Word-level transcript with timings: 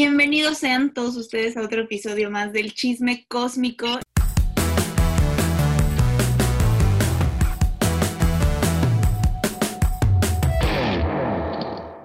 Bienvenidos 0.00 0.58
sean 0.58 0.94
todos 0.94 1.16
ustedes 1.16 1.56
a 1.56 1.62
otro 1.62 1.80
episodio 1.80 2.30
más 2.30 2.52
del 2.52 2.72
Chisme 2.72 3.26
Cósmico. 3.26 3.98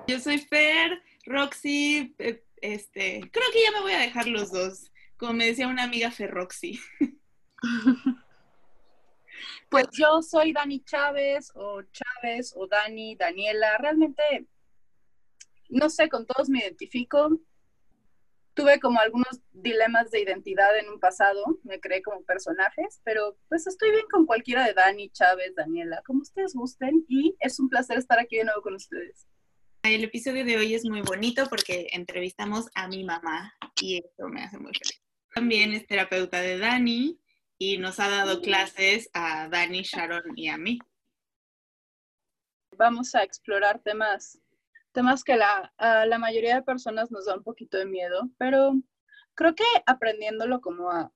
Yo 0.07 0.19
soy 0.19 0.39
Fer, 0.39 1.03
Roxy, 1.27 2.15
eh, 2.17 2.43
este, 2.61 3.29
creo 3.31 3.45
que 3.53 3.61
ya 3.61 3.71
me 3.73 3.81
voy 3.81 3.91
a 3.91 3.99
dejar 3.99 4.25
los 4.25 4.51
dos, 4.51 4.91
como 5.15 5.33
me 5.33 5.45
decía 5.45 5.67
una 5.67 5.83
amiga 5.83 6.09
Fer 6.09 6.31
Roxy. 6.31 6.79
Pues 9.69 9.85
yo 9.91 10.23
soy 10.23 10.51
Dani 10.51 10.83
Chávez 10.83 11.51
o 11.53 11.83
Chávez 11.83 12.53
o 12.55 12.67
Dani, 12.67 13.15
Daniela. 13.15 13.77
Realmente, 13.77 14.47
no 15.69 15.89
sé, 15.89 16.09
con 16.09 16.25
todos 16.25 16.49
me 16.49 16.59
identifico. 16.59 17.39
Tuve 18.53 18.79
como 18.79 18.99
algunos 18.99 19.41
dilemas 19.51 20.11
de 20.11 20.21
identidad 20.21 20.77
en 20.77 20.89
un 20.89 20.99
pasado, 20.99 21.59
me 21.63 21.79
creé 21.79 22.03
como 22.03 22.23
personajes, 22.23 23.01
pero 23.03 23.37
pues 23.49 23.65
estoy 23.65 23.91
bien 23.91 24.05
con 24.11 24.25
cualquiera 24.25 24.65
de 24.65 24.73
Dani, 24.73 25.09
Chávez, 25.09 25.55
Daniela, 25.55 26.03
como 26.05 26.21
ustedes 26.21 26.53
gusten 26.53 27.03
y 27.07 27.35
es 27.39 27.59
un 27.59 27.69
placer 27.69 27.97
estar 27.97 28.19
aquí 28.19 28.37
de 28.37 28.43
nuevo 28.43 28.61
con 28.61 28.75
ustedes. 28.75 29.27
El 29.81 30.03
episodio 30.03 30.45
de 30.45 30.57
hoy 30.57 30.75
es 30.75 30.85
muy 30.85 31.01
bonito 31.01 31.47
porque 31.49 31.87
entrevistamos 31.91 32.69
a 32.75 32.87
mi 32.87 33.03
mamá 33.03 33.53
y 33.81 33.97
esto 33.97 34.27
me 34.27 34.43
hace 34.43 34.57
muy 34.57 34.71
feliz. 34.73 35.01
También 35.33 35.73
es 35.73 35.87
terapeuta 35.87 36.39
de 36.39 36.59
Dani 36.59 37.19
y 37.57 37.77
nos 37.79 37.99
ha 37.99 38.07
dado 38.07 38.39
clases 38.41 39.09
a 39.13 39.49
Dani, 39.49 39.81
Sharon 39.81 40.37
y 40.37 40.47
a 40.47 40.57
mí. 40.57 40.79
Vamos 42.77 43.13
a 43.15 43.23
explorar 43.23 43.79
temas, 43.79 44.39
temas 44.93 45.23
que 45.23 45.35
la, 45.35 45.73
la 45.79 46.17
mayoría 46.17 46.55
de 46.55 46.61
personas 46.61 47.11
nos 47.11 47.25
da 47.25 47.35
un 47.35 47.43
poquito 47.43 47.77
de 47.77 47.85
miedo, 47.85 48.29
pero 48.37 48.73
creo 49.35 49.55
que 49.55 49.65
aprendiéndolo 49.85 50.61
como 50.61 50.89
a, 50.91 51.11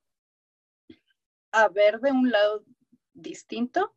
a 1.51 1.69
ver 1.69 1.99
de 2.01 2.11
un 2.11 2.31
lado 2.31 2.65
distinto, 3.13 3.93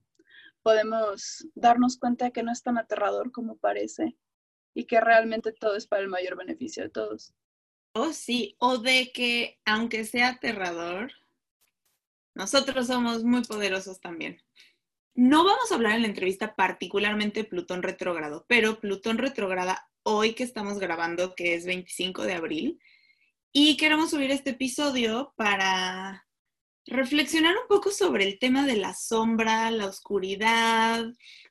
podemos 0.62 1.46
darnos 1.54 1.98
cuenta 1.98 2.26
de 2.26 2.32
que 2.32 2.42
no 2.42 2.52
es 2.52 2.62
tan 2.62 2.78
aterrador 2.78 3.32
como 3.32 3.56
parece 3.56 4.16
y 4.74 4.84
que 4.84 5.00
realmente 5.00 5.52
todo 5.52 5.76
es 5.76 5.86
para 5.86 6.02
el 6.02 6.08
mayor 6.08 6.36
beneficio 6.36 6.82
de 6.82 6.90
todos. 6.90 7.34
Oh, 7.92 8.12
sí, 8.12 8.54
o 8.58 8.78
de 8.78 9.10
que 9.12 9.58
aunque 9.64 10.04
sea 10.04 10.28
aterrador, 10.28 11.12
nosotros 12.34 12.86
somos 12.86 13.24
muy 13.24 13.42
poderosos 13.42 14.00
también. 14.00 14.40
No 15.14 15.44
vamos 15.44 15.70
a 15.70 15.74
hablar 15.74 15.96
en 15.96 16.02
la 16.02 16.08
entrevista 16.08 16.54
particularmente 16.54 17.40
de 17.40 17.48
Plutón 17.48 17.82
retrógrado, 17.82 18.46
pero 18.48 18.80
Plutón 18.80 19.18
retrograda 19.18 19.90
hoy 20.02 20.34
que 20.34 20.44
estamos 20.44 20.78
grabando, 20.78 21.34
que 21.34 21.54
es 21.54 21.66
25 21.66 22.22
de 22.22 22.34
abril, 22.34 22.80
y 23.52 23.76
queremos 23.76 24.10
subir 24.10 24.30
este 24.30 24.50
episodio 24.50 25.34
para 25.36 26.26
reflexionar 26.86 27.54
un 27.56 27.68
poco 27.68 27.90
sobre 27.90 28.24
el 28.24 28.38
tema 28.38 28.64
de 28.66 28.76
la 28.76 28.94
sombra, 28.94 29.70
la 29.70 29.86
oscuridad, 29.86 31.04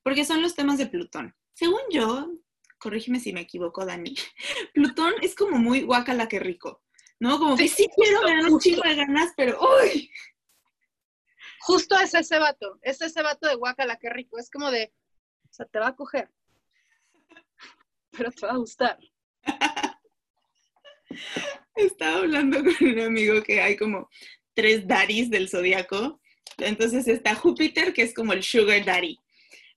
porque 0.03 0.25
son 0.25 0.41
los 0.41 0.55
temas 0.55 0.77
de 0.77 0.87
Plutón. 0.87 1.35
Según 1.53 1.81
yo, 1.91 2.31
corrígeme 2.79 3.19
si 3.19 3.33
me 3.33 3.41
equivoco, 3.41 3.85
Dani, 3.85 4.15
Plutón 4.73 5.13
es 5.21 5.35
como 5.35 5.57
muy 5.57 5.81
guacala 5.81 6.27
que 6.27 6.39
rico, 6.39 6.81
¿no? 7.19 7.37
Como 7.37 7.57
que 7.57 7.67
sí 7.67 7.87
quiero 7.95 8.23
ver 8.23 8.51
un 8.51 8.59
chingo 8.59 8.83
de 8.83 8.95
ganas, 8.95 9.33
pero 9.35 9.59
¡uy! 9.59 10.09
Justo 11.61 11.99
es 11.99 12.13
ese 12.13 12.39
vato, 12.39 12.79
es 12.81 13.01
ese 13.01 13.21
vato 13.21 13.47
de 13.47 13.55
guacala, 13.55 13.97
qué 13.97 14.09
rico. 14.09 14.37
Es 14.39 14.49
como 14.49 14.71
de, 14.71 14.93
o 15.49 15.53
sea, 15.53 15.65
te 15.65 15.79
va 15.79 15.87
a 15.87 15.95
coger, 15.95 16.29
pero 18.11 18.31
te 18.31 18.45
va 18.45 18.53
a 18.53 18.57
gustar. 18.57 18.97
Estaba 21.75 22.17
hablando 22.17 22.59
con 22.59 22.87
un 22.87 22.99
amigo 22.99 23.41
que 23.43 23.61
hay 23.61 23.75
como 23.77 24.09
tres 24.53 24.87
daddies 24.87 25.29
del 25.29 25.49
zodiaco. 25.49 26.19
Entonces 26.57 27.07
está 27.07 27.35
Júpiter, 27.35 27.93
que 27.93 28.01
es 28.01 28.13
como 28.13 28.33
el 28.33 28.43
sugar 28.43 28.83
daddy. 28.83 29.17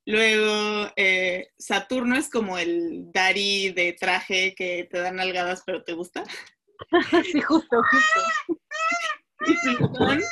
Luego 0.04 0.92
eh, 0.96 1.48
Saturno 1.58 2.16
es 2.16 2.28
como 2.28 2.58
el 2.58 3.12
daddy 3.12 3.70
de 3.70 3.92
traje 3.92 4.54
que 4.56 4.88
te 4.90 4.98
dan 4.98 5.20
algadas 5.20 5.62
pero 5.64 5.84
te 5.84 5.92
gusta. 5.92 6.24
sí, 7.32 7.40
justo, 7.40 7.82
justo. 7.90 8.20
Y 9.44 9.76
Plutón 9.76 10.22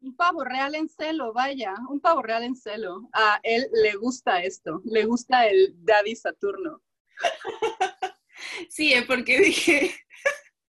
Un 0.00 0.14
pavo 0.14 0.44
real 0.44 0.74
en 0.74 0.88
celo, 0.88 1.32
vaya, 1.32 1.74
un 1.88 2.00
pavo 2.00 2.22
real 2.22 2.44
en 2.44 2.54
celo. 2.54 3.08
A 3.12 3.40
él 3.42 3.66
le 3.72 3.94
gusta 3.94 4.42
esto, 4.42 4.80
le 4.84 5.04
gusta 5.04 5.46
el 5.46 5.74
Daddy 5.84 6.14
Saturno. 6.14 6.82
Sí, 8.68 8.92
¿eh? 8.92 9.02
porque 9.02 9.40
dije, 9.40 9.94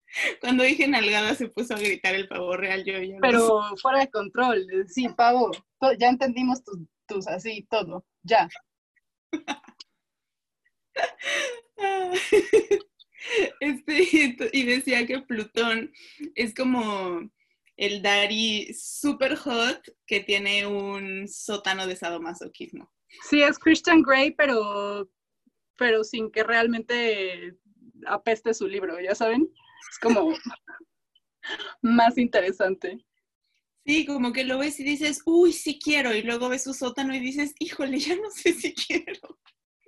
cuando 0.40 0.64
dije 0.64 0.88
nalgada 0.88 1.34
se 1.34 1.48
puso 1.48 1.74
a 1.74 1.78
gritar 1.78 2.14
el 2.14 2.28
pavo 2.28 2.56
real, 2.56 2.84
yo 2.84 2.98
ya 3.00 3.14
no 3.14 3.20
Pero 3.20 3.76
fuera 3.80 4.00
de 4.00 4.10
control, 4.10 4.66
sí, 4.88 5.08
pavo, 5.10 5.50
ya 5.98 6.08
entendimos 6.08 6.64
tus, 6.64 6.78
tus 7.06 7.28
así, 7.28 7.66
todo, 7.70 8.04
ya. 8.22 8.48
Este, 13.60 14.50
y 14.52 14.64
decía 14.64 15.06
que 15.06 15.20
Plutón 15.20 15.92
es 16.34 16.52
como 16.54 17.20
el 17.76 18.02
Dari 18.02 18.72
super 18.74 19.36
hot 19.36 19.80
que 20.06 20.20
tiene 20.20 20.66
un 20.66 21.26
sótano 21.28 21.86
de 21.86 21.96
sadomasoquismo. 21.96 22.90
Sí, 23.28 23.42
es 23.42 23.58
Christian 23.58 24.02
Grey, 24.02 24.32
pero, 24.32 25.08
pero 25.76 26.04
sin 26.04 26.30
que 26.30 26.44
realmente 26.44 27.56
apeste 28.06 28.54
su 28.54 28.66
libro, 28.66 29.00
¿ya 29.00 29.14
saben? 29.14 29.48
Es 29.90 29.98
como 29.98 30.32
más 31.82 32.18
interesante. 32.18 33.04
Sí, 33.84 34.06
como 34.06 34.32
que 34.32 34.44
lo 34.44 34.58
ves 34.58 34.78
y 34.78 34.84
dices, 34.84 35.22
uy, 35.26 35.52
sí 35.52 35.78
quiero, 35.82 36.14
y 36.14 36.22
luego 36.22 36.48
ves 36.48 36.62
su 36.62 36.72
sótano 36.72 37.14
y 37.14 37.20
dices, 37.20 37.52
híjole, 37.58 37.98
ya 37.98 38.14
no 38.16 38.30
sé 38.30 38.52
si 38.52 38.74
quiero. 38.74 39.40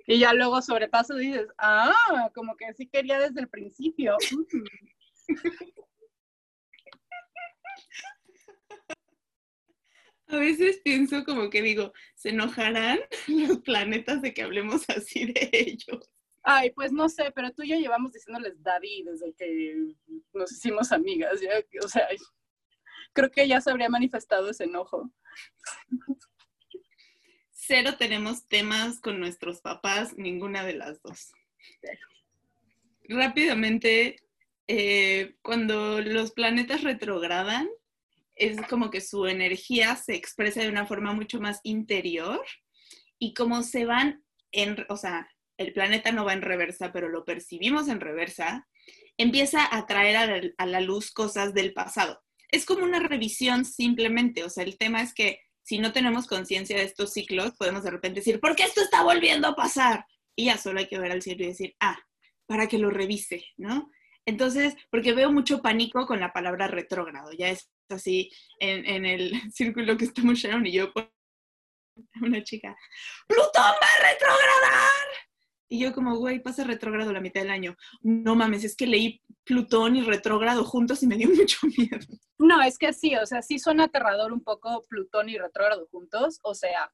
Y 0.05 0.19
ya 0.19 0.33
luego 0.33 0.61
sobrepaso 0.61 1.19
y 1.19 1.27
dices, 1.27 1.47
ah, 1.57 2.29
como 2.35 2.55
que 2.57 2.73
sí 2.73 2.87
quería 2.87 3.19
desde 3.19 3.39
el 3.39 3.49
principio. 3.49 4.17
A 10.27 10.37
veces 10.37 10.81
pienso 10.83 11.23
como 11.23 11.49
que 11.49 11.61
digo, 11.61 11.93
¿se 12.15 12.29
enojarán 12.29 12.99
los 13.27 13.59
planetas 13.59 14.21
de 14.21 14.33
que 14.33 14.41
hablemos 14.41 14.89
así 14.89 15.25
de 15.25 15.49
ellos? 15.51 16.09
Ay, 16.43 16.71
pues 16.71 16.91
no 16.91 17.09
sé, 17.09 17.31
pero 17.33 17.51
tú 17.51 17.63
y 17.63 17.69
yo 17.69 17.77
llevamos 17.77 18.11
diciéndoles 18.13 18.61
Daddy 18.61 19.03
desde 19.03 19.33
que 19.33 19.75
nos 20.33 20.51
hicimos 20.51 20.91
amigas, 20.91 21.41
ya, 21.41 21.49
o 21.83 21.87
sea, 21.87 22.07
creo 23.13 23.31
que 23.31 23.47
ya 23.47 23.61
se 23.61 23.71
habría 23.71 23.89
manifestado 23.89 24.49
ese 24.49 24.65
enojo. 24.65 25.11
Cero 27.51 27.95
tenemos 27.97 28.47
temas 28.47 28.99
con 28.99 29.19
nuestros 29.19 29.61
papás, 29.61 30.15
ninguna 30.17 30.63
de 30.63 30.75
las 30.75 31.01
dos. 31.01 31.31
Rápidamente, 33.09 34.17
eh, 34.67 35.35
cuando 35.41 35.99
los 36.01 36.31
planetas 36.31 36.83
retrogradan, 36.83 37.67
es 38.35 38.61
como 38.67 38.89
que 38.89 39.01
su 39.01 39.25
energía 39.27 39.95
se 39.95 40.15
expresa 40.15 40.61
de 40.61 40.69
una 40.69 40.85
forma 40.85 41.13
mucho 41.13 41.39
más 41.39 41.59
interior 41.63 42.41
y 43.17 43.33
como 43.33 43.63
se 43.63 43.85
van 43.85 44.23
en, 44.51 44.85
o 44.89 44.97
sea, 44.97 45.29
el 45.57 45.73
planeta 45.73 46.11
no 46.11 46.25
va 46.25 46.33
en 46.33 46.41
reversa, 46.41 46.91
pero 46.91 47.09
lo 47.09 47.23
percibimos 47.23 47.87
en 47.87 48.01
reversa, 48.01 48.67
empieza 49.17 49.73
a 49.73 49.85
traer 49.85 50.53
a 50.57 50.65
la, 50.65 50.81
luz 50.81 51.11
cosas 51.11 51.53
del 51.53 51.73
pasado. 51.73 52.21
Es 52.51 52.65
como 52.65 52.83
una 52.83 52.99
revisión 52.99 53.65
simplemente, 53.65 54.43
o 54.43 54.49
sea, 54.49 54.63
el 54.63 54.77
tema 54.77 55.01
es 55.01 55.13
que 55.13 55.39
si 55.63 55.79
no 55.79 55.93
tenemos 55.93 56.27
conciencia 56.27 56.77
de 56.77 56.83
estos 56.83 57.13
ciclos, 57.13 57.53
podemos 57.57 57.83
de 57.83 57.91
repente 57.91 58.19
decir, 58.19 58.39
¿por 58.39 58.55
qué 58.55 58.63
esto 58.63 58.81
está 58.81 59.03
volviendo 59.03 59.47
a 59.47 59.55
pasar? 59.55 60.05
Y 60.35 60.45
ya 60.45 60.57
solo 60.57 60.79
hay 60.79 60.87
que 60.87 60.99
ver 60.99 61.11
al 61.11 61.21
cielo 61.21 61.43
y 61.43 61.47
decir, 61.47 61.75
ah, 61.79 61.97
para 62.45 62.67
que 62.67 62.77
lo 62.77 62.91
revise, 62.91 63.45
¿no? 63.57 63.89
Entonces, 64.25 64.75
porque 64.91 65.13
veo 65.13 65.31
mucho 65.31 65.61
pánico 65.61 66.05
con 66.05 66.19
la 66.19 66.33
palabra 66.33 66.67
retrógrado, 66.67 67.31
ya 67.31 67.49
es 67.49 67.71
así 67.89 68.31
en, 68.59 68.85
en 68.85 69.05
el 69.05 69.31
círculo 69.53 69.97
que 69.97 70.05
estamos 70.05 70.39
Sharon 70.39 70.65
y 70.65 70.73
yo, 70.73 70.91
una 72.21 72.43
chica, 72.43 72.75
¡Plutón 73.27 73.63
va 73.63 73.87
a 73.87 74.11
retrogradar! 74.11 75.25
Y 75.67 75.79
yo 75.79 75.93
como, 75.93 76.17
güey, 76.17 76.41
pasa 76.41 76.63
retrógrado 76.63 77.11
la 77.11 77.21
mitad 77.21 77.41
del 77.41 77.49
año. 77.49 77.75
No 78.01 78.35
mames, 78.35 78.63
es 78.63 78.75
que 78.75 78.85
leí 78.85 79.21
Plutón 79.43 79.95
y 79.95 80.01
retrógrado 80.03 80.63
juntos 80.63 81.01
y 81.01 81.07
me 81.07 81.17
dio 81.17 81.27
mucho 81.35 81.59
miedo. 81.77 82.05
No, 82.37 82.61
es 82.61 82.77
que 82.77 82.93
sí, 82.93 83.15
o 83.15 83.25
sea, 83.25 83.41
sí 83.41 83.59
suena 83.59 83.85
aterrador 83.85 84.31
un 84.31 84.43
poco 84.43 84.85
Plutón 84.87 85.29
y 85.29 85.37
retrógrado 85.37 85.87
juntos, 85.91 86.39
o 86.43 86.53
sea, 86.53 86.91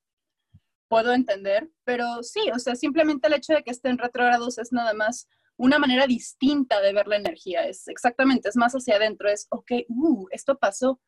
puedo 0.88 1.14
entender, 1.14 1.70
pero 1.84 2.22
sí, 2.24 2.42
o 2.54 2.60
sea, 2.60 2.76
simplemente 2.76 3.28
el 3.28 3.34
hecho 3.34 3.54
de 3.54 3.64
que 3.64 3.72
estén 3.72 3.98
retrógrados 3.98 4.58
es 4.58 4.72
nada 4.72 4.94
más 4.94 5.28
una 5.62 5.80
manera 5.80 6.08
distinta 6.08 6.82
de 6.82 6.94
ver 6.94 7.08
la 7.08 7.18
energía, 7.18 7.68
es 7.68 7.88
exactamente, 7.88 8.50
es 8.50 8.56
más 8.56 8.74
hacia 8.74 8.96
adentro, 8.96 9.30
es, 9.30 9.48
ok, 9.50 9.72
uh, 9.88 10.28
esto 10.32 10.58
pasó, 10.58 11.00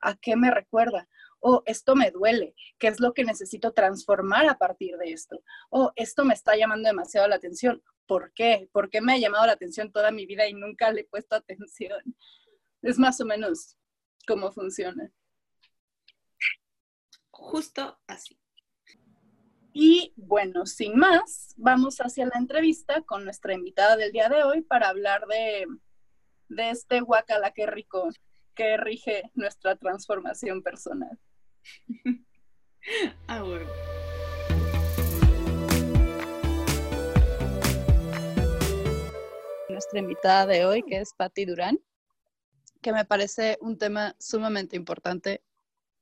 ¿a 0.00 0.16
qué 0.16 0.36
me 0.36 0.50
recuerda? 0.50 1.08
o 1.44 1.62
esto 1.66 1.96
me 1.96 2.12
duele, 2.12 2.54
¿qué 2.78 2.86
es 2.86 3.00
lo 3.00 3.12
que 3.12 3.24
necesito 3.24 3.72
transformar 3.72 4.48
a 4.48 4.58
partir 4.58 4.96
de 4.96 5.12
esto? 5.12 5.42
O 5.70 5.92
esto 5.96 6.24
me 6.24 6.34
está 6.34 6.56
llamando 6.56 6.88
demasiado 6.88 7.26
la 7.26 7.34
atención, 7.34 7.82
¿por 8.06 8.32
qué? 8.32 8.68
¿Por 8.72 8.90
qué 8.90 9.00
me 9.00 9.14
ha 9.14 9.18
llamado 9.18 9.46
la 9.46 9.52
atención 9.54 9.90
toda 9.90 10.12
mi 10.12 10.24
vida 10.24 10.46
y 10.46 10.54
nunca 10.54 10.92
le 10.92 11.00
he 11.00 11.04
puesto 11.04 11.34
atención? 11.34 12.00
Es 12.80 12.96
más 12.96 13.20
o 13.20 13.24
menos 13.24 13.76
cómo 14.24 14.52
funciona. 14.52 15.10
Justo 17.30 17.98
así. 18.06 18.41
Y 19.74 20.12
bueno, 20.16 20.66
sin 20.66 20.98
más, 20.98 21.54
vamos 21.56 21.98
hacia 21.98 22.26
la 22.26 22.38
entrevista 22.38 23.00
con 23.02 23.24
nuestra 23.24 23.54
invitada 23.54 23.96
del 23.96 24.12
día 24.12 24.28
de 24.28 24.44
hoy 24.44 24.60
para 24.60 24.88
hablar 24.88 25.26
de, 25.26 25.66
de 26.48 26.70
este 26.70 27.00
guacala 27.00 27.52
que 27.52 27.64
rico 27.66 28.10
que 28.54 28.76
rige 28.76 29.30
nuestra 29.32 29.76
transformación 29.76 30.62
personal. 30.62 31.18
ah, 33.28 33.42
bueno. 33.42 33.66
Nuestra 39.70 39.98
invitada 39.98 40.44
de 40.44 40.66
hoy, 40.66 40.82
que 40.82 40.98
es 40.98 41.14
Patti 41.14 41.46
Durán, 41.46 41.80
que 42.82 42.92
me 42.92 43.06
parece 43.06 43.56
un 43.62 43.78
tema 43.78 44.14
sumamente 44.18 44.76
importante. 44.76 45.42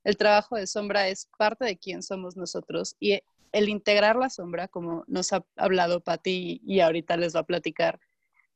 El 0.02 0.16
trabajo 0.16 0.56
de 0.56 0.66
sombra 0.66 1.06
es 1.06 1.28
parte 1.38 1.66
de 1.66 1.78
quién 1.78 2.02
somos 2.02 2.36
nosotros 2.36 2.96
y 2.98 3.20
el 3.52 3.68
integrar 3.68 4.16
la 4.16 4.30
sombra, 4.30 4.68
como 4.68 5.04
nos 5.06 5.32
ha 5.32 5.44
hablado 5.56 6.00
Patti 6.00 6.60
y 6.64 6.80
ahorita 6.80 7.16
les 7.16 7.34
va 7.34 7.40
a 7.40 7.46
platicar, 7.46 8.00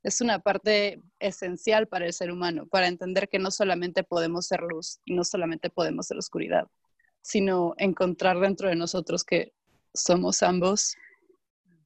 es 0.03 0.21
una 0.21 0.39
parte 0.39 1.01
esencial 1.19 1.87
para 1.87 2.05
el 2.05 2.13
ser 2.13 2.31
humano, 2.31 2.67
para 2.67 2.87
entender 2.87 3.27
que 3.27 3.39
no 3.39 3.49
solamente 3.49 4.03
podemos 4.03 4.45
ser 4.45 4.61
luz 4.61 4.99
y 5.03 5.15
no 5.15 5.23
solamente 5.23 5.71
podemos 5.71 6.05
ser 6.05 6.17
oscuridad, 6.17 6.67
sino 7.21 7.73
encontrar 7.77 8.39
dentro 8.39 8.69
de 8.69 8.75
nosotros 8.75 9.23
que 9.23 9.53
somos 9.93 10.43
ambos. 10.43 10.95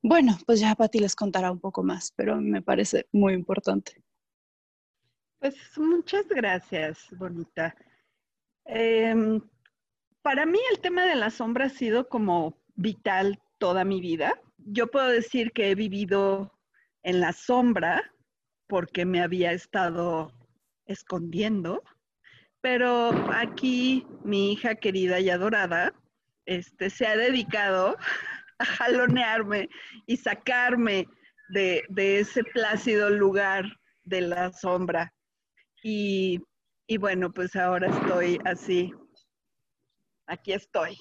Bueno, 0.02 0.38
pues 0.46 0.60
ya 0.60 0.76
Pati 0.76 1.00
les 1.00 1.16
contará 1.16 1.50
un 1.50 1.62
poco 1.62 1.82
más, 1.82 2.12
pero 2.16 2.36
me 2.42 2.62
parece 2.62 3.08
muy 3.14 3.34
importante. 3.34 4.04
Pues 5.40 5.56
muchas 5.78 6.28
gracias, 6.28 7.08
Bonita. 7.12 7.74
Em, 8.66 9.40
para 10.22 10.46
mí 10.46 10.60
el 10.72 10.80
tema 10.80 11.06
de 11.06 11.16
la 11.16 11.30
sombra 11.30 11.68
ha 11.68 11.70
sido 11.70 12.10
como 12.10 12.58
vital 12.80 13.38
toda 13.58 13.84
mi 13.84 14.00
vida. 14.00 14.42
Yo 14.58 14.88
puedo 14.88 15.08
decir 15.08 15.52
que 15.52 15.72
he 15.72 15.76
vivido 15.76 16.52
en 17.04 17.20
la 17.20 17.34
sombra 17.34 18.02
porque 18.68 19.06
me 19.06 19.22
había 19.22 19.52
estado 19.52 20.32
escondiendo. 20.86 21.84
Pero 22.62 23.12
aquí 23.34 24.06
mi 24.24 24.54
hija 24.54 24.76
querida 24.76 25.20
y 25.20 25.30
adorada 25.30 25.94
este, 26.46 26.90
se 26.90 27.06
ha 27.06 27.16
dedicado 27.16 27.98
a 28.60 28.66
jalonearme 28.66 29.70
y 30.06 30.18
sacarme 30.18 31.08
de, 31.50 31.84
ese 31.98 32.44
plácido 32.44 33.10
lugar 33.10 33.66
de 34.04 34.22
la 34.22 34.52
sombra. 34.54 35.14
Y, 35.84 36.42
bueno, 37.00 37.32
pues 37.32 37.56
ahora 37.56 37.88
estoy 37.88 38.40
así. 38.46 38.94
Aquí 40.28 40.54
estoy. 40.54 40.98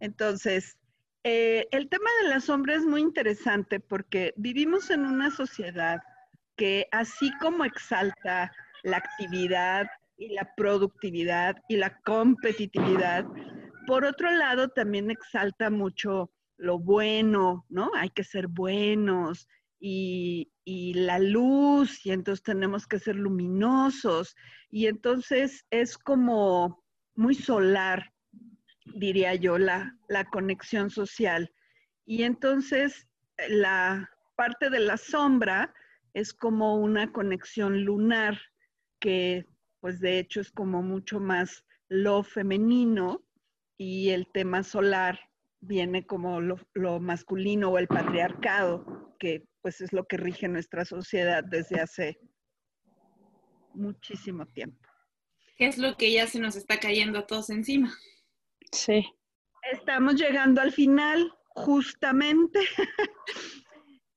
Entonces, 0.00 0.76
eh, 1.24 1.68
el 1.70 1.88
tema 1.88 2.08
de 2.22 2.28
la 2.28 2.40
sombra 2.40 2.74
es 2.74 2.84
muy 2.84 3.02
interesante 3.02 3.80
porque 3.80 4.32
vivimos 4.36 4.90
en 4.90 5.04
una 5.04 5.30
sociedad 5.30 6.00
que 6.56 6.88
así 6.92 7.30
como 7.40 7.64
exalta 7.64 8.52
la 8.82 8.98
actividad 8.98 9.86
y 10.16 10.28
la 10.28 10.54
productividad 10.54 11.56
y 11.68 11.76
la 11.76 11.98
competitividad, 12.00 13.24
por 13.86 14.04
otro 14.04 14.30
lado 14.30 14.68
también 14.68 15.10
exalta 15.10 15.70
mucho 15.70 16.30
lo 16.56 16.78
bueno, 16.78 17.64
¿no? 17.68 17.90
Hay 17.94 18.10
que 18.10 18.24
ser 18.24 18.46
buenos 18.46 19.48
y, 19.78 20.52
y, 20.64 20.92
la 20.92 21.18
luz 21.18 22.04
y 22.04 22.12
entonces 22.12 22.42
tenemos 22.42 22.86
que 22.86 22.98
ser 22.98 23.16
luminosos 23.16 24.36
y 24.70 24.86
entonces 24.86 25.64
es 25.70 25.96
como 25.96 26.84
muy 27.14 27.34
solar, 27.34 28.12
diría 28.84 29.34
yo, 29.34 29.58
la, 29.58 29.96
la 30.08 30.24
conexión 30.24 30.90
social. 30.90 31.52
Y 32.06 32.22
entonces 32.22 33.08
la 33.48 34.10
parte 34.36 34.70
de 34.70 34.80
la 34.80 34.96
sombra 34.96 35.74
es 36.14 36.32
como 36.32 36.76
una 36.76 37.12
conexión 37.12 37.84
lunar 37.84 38.40
que 39.00 39.46
pues 39.80 40.00
de 40.00 40.18
hecho 40.18 40.40
es 40.40 40.50
como 40.50 40.82
mucho 40.82 41.20
más 41.20 41.64
lo 41.88 42.22
femenino 42.22 43.24
y 43.76 44.10
el 44.10 44.26
tema 44.32 44.62
solar 44.62 45.18
viene 45.60 46.06
como 46.06 46.40
lo, 46.40 47.00
masculino 47.00 47.70
o 47.70 47.78
el 47.78 47.86
patriarcado, 47.86 49.14
que 49.18 49.44
pues 49.62 49.80
es 49.80 49.92
lo 49.92 50.06
que 50.06 50.16
rige 50.16 50.48
nuestra 50.48 50.84
sociedad 50.84 51.44
desde 51.44 51.80
hace 51.80 52.18
muchísimo 53.74 54.46
tiempo. 54.46 54.88
¿Qué 55.56 55.66
es 55.66 55.78
lo 55.78 55.96
que 55.96 56.12
ya 56.12 56.26
se 56.26 56.40
nos 56.40 56.56
está 56.56 56.78
cayendo 56.78 57.18
a 57.18 57.26
todos 57.26 57.50
encima? 57.50 57.92
Sí. 58.72 59.06
Estamos 59.72 60.14
llegando 60.14 60.60
al 60.60 60.72
final, 60.72 61.32
justamente. 61.48 62.60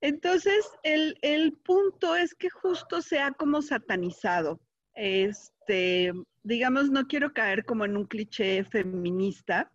Entonces, 0.01 0.69
el, 0.83 1.17
el, 1.21 1.53
punto 1.53 2.15
es 2.15 2.35
que 2.35 2.50
justo 2.50 3.01
sea 3.01 3.31
como 3.31 3.61
satanizado. 3.61 4.59
Este, 4.95 6.11
digamos, 6.44 6.89
no 6.89 7.07
quiero 7.07 7.33
caer 7.33 7.65
como 7.65 7.85
en 7.85 7.97
un 7.97 8.05
cliché 8.05 8.63
feminista, 8.65 9.71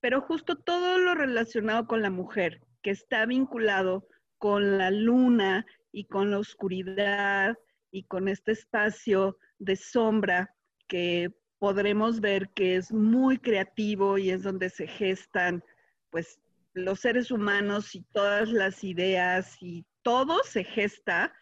pero 0.00 0.20
justo 0.20 0.56
todo 0.56 0.98
lo 0.98 1.14
relacionado 1.14 1.86
con 1.86 2.02
la 2.02 2.10
mujer, 2.10 2.60
que 2.82 2.90
está 2.90 3.26
vinculado 3.26 4.06
con 4.38 4.78
la 4.78 4.90
luna 4.90 5.66
y 5.92 6.06
con 6.06 6.30
la 6.30 6.38
oscuridad 6.38 7.56
y 7.90 8.04
con 8.04 8.28
este 8.28 8.52
espacio 8.52 9.36
de 9.58 9.76
sombra 9.76 10.54
que 10.86 11.30
podremos 11.58 12.20
ver 12.20 12.48
que 12.50 12.76
es 12.76 12.92
muy 12.92 13.38
creativo 13.38 14.18
y 14.18 14.30
es 14.30 14.42
donde 14.42 14.70
se 14.70 14.86
gestan 14.86 15.62
pues 16.10 16.40
los 16.72 17.00
seres 17.00 17.30
humanos 17.30 17.94
y 17.94 18.02
todas 18.12 18.48
las 18.50 18.84
ideas 18.84 19.56
y 19.60 19.84
todo 20.02 20.42
se 20.44 20.64
gesta 20.64 21.34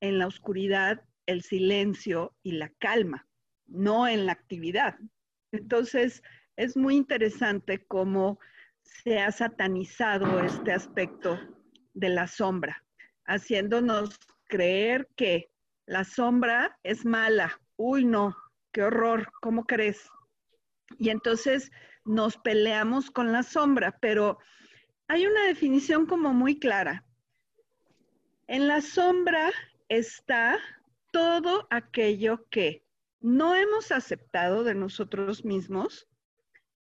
en 0.00 0.18
la 0.18 0.26
oscuridad, 0.26 1.02
el 1.26 1.42
silencio 1.42 2.34
y 2.42 2.52
la 2.52 2.68
calma, 2.78 3.26
no 3.66 4.06
en 4.06 4.26
la 4.26 4.32
actividad. 4.32 4.98
Entonces, 5.52 6.22
es 6.56 6.76
muy 6.76 6.96
interesante 6.96 7.84
cómo 7.86 8.38
se 8.82 9.20
ha 9.20 9.30
satanizado 9.32 10.40
este 10.40 10.72
aspecto 10.72 11.38
de 11.94 12.08
la 12.08 12.26
sombra, 12.26 12.84
haciéndonos 13.24 14.18
creer 14.48 15.08
que 15.16 15.50
la 15.86 16.04
sombra 16.04 16.78
es 16.82 17.04
mala. 17.04 17.60
Uy, 17.76 18.04
no, 18.04 18.36
qué 18.72 18.82
horror, 18.82 19.30
¿cómo 19.40 19.64
crees? 19.64 20.08
Y 20.98 21.10
entonces 21.10 21.70
nos 22.04 22.36
peleamos 22.36 23.10
con 23.10 23.32
la 23.32 23.42
sombra, 23.42 23.98
pero 24.00 24.38
hay 25.08 25.26
una 25.26 25.46
definición 25.46 26.06
como 26.06 26.32
muy 26.32 26.58
clara. 26.58 27.04
En 28.46 28.66
la 28.66 28.80
sombra 28.80 29.52
está 29.88 30.58
todo 31.12 31.66
aquello 31.70 32.46
que 32.50 32.84
no 33.20 33.54
hemos 33.54 33.92
aceptado 33.92 34.64
de 34.64 34.74
nosotros 34.74 35.44
mismos 35.44 36.08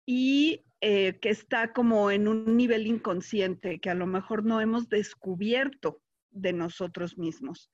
y 0.06 0.64
eh, 0.80 1.20
que 1.20 1.30
está 1.30 1.74
como 1.74 2.10
en 2.10 2.28
un 2.28 2.58
nivel 2.58 2.88
inconsciente, 2.88 3.80
que 3.80 3.90
a 3.90 3.96
lo 3.96 4.08
mejor 4.08 4.46
no 4.46 4.62
hemos 4.62 4.90
descubierto 4.90 6.02
de 6.32 6.54
nosotros 6.54 7.18
mismos. 7.18 7.70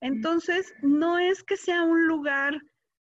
Entonces, 0.00 0.72
no 0.82 1.18
es 1.18 1.42
que 1.42 1.56
sea 1.56 1.82
un 1.82 2.06
lugar 2.06 2.60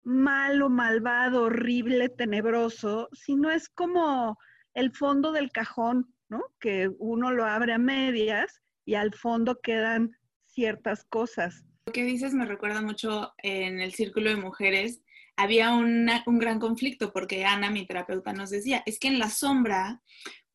malo, 0.02 0.71
malvado, 0.71 1.45
horrible, 1.45 2.09
tenebroso, 2.09 3.09
sino 3.12 3.50
es 3.50 3.69
como 3.69 4.38
el 4.75 4.92
fondo 4.92 5.33
del 5.33 5.50
cajón 5.50 6.14
que 6.61 6.88
uno 6.99 7.33
lo 7.33 7.45
abre 7.45 7.73
a 7.73 7.78
medias 7.78 8.62
y 8.85 8.95
al 8.95 9.12
fondo 9.14 9.61
quedan 9.61 10.16
ciertas 10.47 11.04
cosas. 11.04 11.64
Lo 11.87 11.92
que 11.92 12.04
dices 12.04 12.35
me 12.35 12.47
recuerda 12.47 12.83
mucho 12.83 13.33
en 13.38 13.80
el 13.80 13.95
círculo 13.95 14.30
de 14.30 14.37
mujeres. 14.37 15.02
Había 15.37 15.73
un 15.73 16.38
gran 16.38 16.61
conflicto 16.61 17.12
porque 17.12 17.45
Ana, 17.45 17.71
mi 17.71 17.87
terapeuta, 17.87 18.33
nos 18.33 18.50
decía, 18.50 18.83
es 18.87 18.99
que 18.99 19.09
en 19.09 19.19
la 19.19 19.28
sombra 19.30 20.00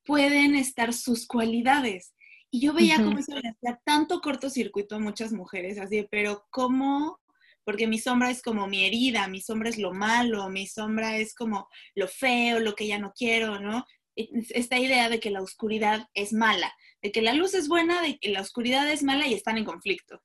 pueden 0.06 0.56
estar 0.56 0.94
sus 0.94 1.28
cualidades. 1.28 2.14
Y 2.52 2.62
yo 2.62 2.74
veía 2.74 2.98
cómo 2.98 3.18
eso 3.20 3.34
le 3.34 3.50
hacía 3.50 3.82
tanto 3.84 4.22
cortocircuito 4.22 4.96
a 4.96 5.00
muchas 5.00 5.34
mujeres, 5.34 5.78
así, 5.78 6.08
pero 6.10 6.46
¿cómo? 6.52 7.20
Porque 7.66 7.88
mi 7.88 8.00
sombra 8.00 8.30
es 8.30 8.42
como 8.42 8.68
mi 8.68 8.86
herida, 8.86 9.28
mi 9.28 9.42
sombra 9.42 9.70
es 9.70 9.78
lo 9.78 9.92
malo, 9.92 10.50
mi 10.50 10.68
sombra 10.68 11.18
es 11.18 11.36
como 11.36 11.68
lo 11.96 12.08
feo, 12.08 12.60
lo 12.60 12.76
que 12.76 12.88
ya 12.88 13.00
no 13.00 13.12
quiero, 13.14 13.60
¿no? 13.60 13.86
esta 14.16 14.78
idea 14.80 15.10
de 15.10 15.20
que 15.20 15.30
la 15.30 15.42
oscuridad 15.42 16.08
es 16.14 16.32
mala, 16.32 16.74
de 17.02 17.12
que 17.12 17.22
la 17.22 17.34
luz 17.34 17.54
es 17.54 17.68
buena, 17.68 18.02
de 18.02 18.18
que 18.18 18.30
la 18.30 18.42
oscuridad 18.42 18.90
es 18.90 19.04
mala 19.04 19.28
y 19.28 19.34
están 19.34 19.58
en 19.58 19.66
conflicto. 19.66 20.24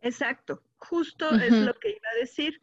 Exacto, 0.00 0.62
justo 0.76 1.30
es 1.36 1.52
lo 1.52 1.74
que 1.74 1.90
iba 1.90 2.08
a 2.12 2.18
decir. 2.18 2.60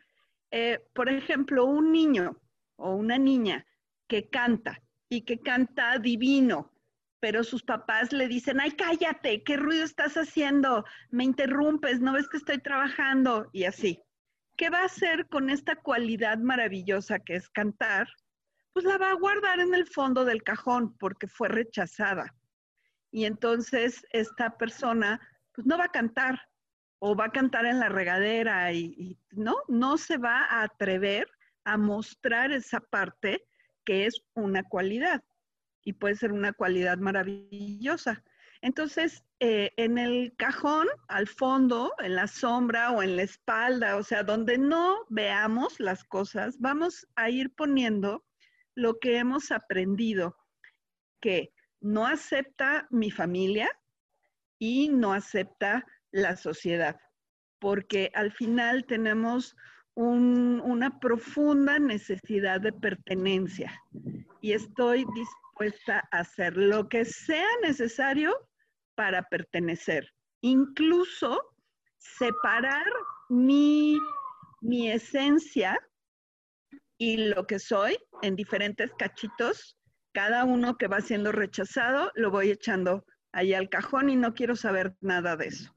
Eh, 0.51 0.79
por 0.93 1.09
ejemplo, 1.09 1.65
un 1.65 1.91
niño 1.91 2.39
o 2.75 2.95
una 2.95 3.17
niña 3.17 3.65
que 4.07 4.29
canta 4.29 4.81
y 5.09 5.21
que 5.21 5.39
canta 5.39 5.97
divino, 5.99 6.71
pero 7.19 7.43
sus 7.43 7.63
papás 7.63 8.11
le 8.11 8.27
dicen, 8.27 8.59
ay, 8.59 8.71
cállate, 8.71 9.43
¿qué 9.43 9.57
ruido 9.57 9.83
estás 9.83 10.15
haciendo? 10.15 10.85
Me 11.09 11.23
interrumpes, 11.23 11.99
no 11.99 12.13
ves 12.13 12.27
que 12.27 12.37
estoy 12.37 12.59
trabajando 12.59 13.49
y 13.53 13.63
así. 13.63 14.01
¿Qué 14.57 14.69
va 14.69 14.81
a 14.81 14.85
hacer 14.85 15.27
con 15.27 15.49
esta 15.49 15.75
cualidad 15.75 16.37
maravillosa 16.37 17.19
que 17.19 17.35
es 17.35 17.49
cantar? 17.49 18.07
Pues 18.73 18.85
la 18.85 18.97
va 18.97 19.11
a 19.11 19.15
guardar 19.15 19.59
en 19.59 19.73
el 19.73 19.87
fondo 19.87 20.25
del 20.25 20.43
cajón 20.43 20.97
porque 20.97 21.27
fue 21.27 21.49
rechazada. 21.49 22.33
Y 23.11 23.25
entonces 23.25 24.05
esta 24.11 24.57
persona 24.57 25.19
pues 25.53 25.65
no 25.65 25.77
va 25.77 25.85
a 25.85 25.91
cantar 25.91 26.41
o 26.99 27.15
va 27.15 27.25
a 27.25 27.31
cantar 27.31 27.65
en 27.65 27.79
la 27.79 27.89
regadera 27.89 28.71
y, 28.73 28.93
y 28.97 29.19
no, 29.31 29.55
no 29.67 29.97
se 29.97 30.17
va 30.17 30.45
a 30.45 30.63
atrever 30.63 31.29
a 31.63 31.77
mostrar 31.77 32.51
esa 32.51 32.79
parte 32.79 33.45
que 33.85 34.05
es 34.05 34.21
una 34.33 34.63
cualidad 34.63 35.23
y 35.85 35.93
puede 35.93 36.15
ser 36.15 36.33
una 36.33 36.51
cualidad 36.51 36.97
maravillosa. 36.97 38.21
Entonces, 38.61 39.23
eh, 39.39 39.71
en 39.77 39.97
el 39.99 40.33
cajón, 40.37 40.87
al 41.07 41.27
fondo, 41.27 41.93
en 41.99 42.15
la 42.15 42.27
sombra 42.27 42.91
o 42.91 43.03
en 43.03 43.15
la 43.15 43.21
espalda, 43.21 43.95
o 43.95 44.03
sea, 44.03 44.23
donde 44.23 44.57
no 44.57 45.05
veamos 45.09 45.79
las 45.79 46.03
cosas, 46.03 46.59
vamos 46.59 47.07
a 47.15 47.29
ir 47.29 47.53
poniendo 47.53 48.25
lo 48.73 48.97
que 48.99 49.17
hemos 49.17 49.51
aprendido, 49.51 50.35
que 51.21 51.53
no 51.79 52.07
acepta 52.07 52.87
mi 52.89 53.11
familia 53.11 53.69
y 54.57 54.89
no 54.89 55.13
acepta 55.13 55.85
la 56.11 56.35
sociedad, 56.35 56.99
porque 57.59 58.09
al 58.15 58.31
final 58.31 58.85
tenemos 58.85 59.55
una 59.93 60.99
profunda 60.99 61.77
necesidad 61.77 62.59
de 62.59 62.73
pertenencia 62.73 63.81
y 64.41 64.53
estoy 64.53 65.05
dispuesta 65.13 65.44
a 65.87 65.99
hacer 66.11 66.57
lo 66.57 66.89
que 66.89 67.05
sea 67.05 67.47
necesario 67.61 68.35
para 68.95 69.23
pertenecer, 69.23 70.11
incluso 70.41 71.41
separar 71.97 72.85
mi, 73.29 73.97
mi 74.61 74.91
esencia 74.91 75.79
y 76.97 77.17
lo 77.17 77.45
que 77.45 77.59
soy 77.59 77.97
en 78.21 78.35
diferentes 78.35 78.91
cachitos, 78.97 79.77
cada 80.13 80.45
uno 80.45 80.77
que 80.77 80.87
va 80.87 81.01
siendo 81.01 81.31
rechazado, 81.31 82.11
lo 82.15 82.31
voy 82.31 82.51
echando 82.51 83.05
ahí 83.33 83.53
al 83.53 83.69
cajón 83.69 84.09
y 84.09 84.15
no 84.15 84.33
quiero 84.33 84.55
saber 84.55 84.95
nada 85.01 85.35
de 85.35 85.47
eso. 85.47 85.74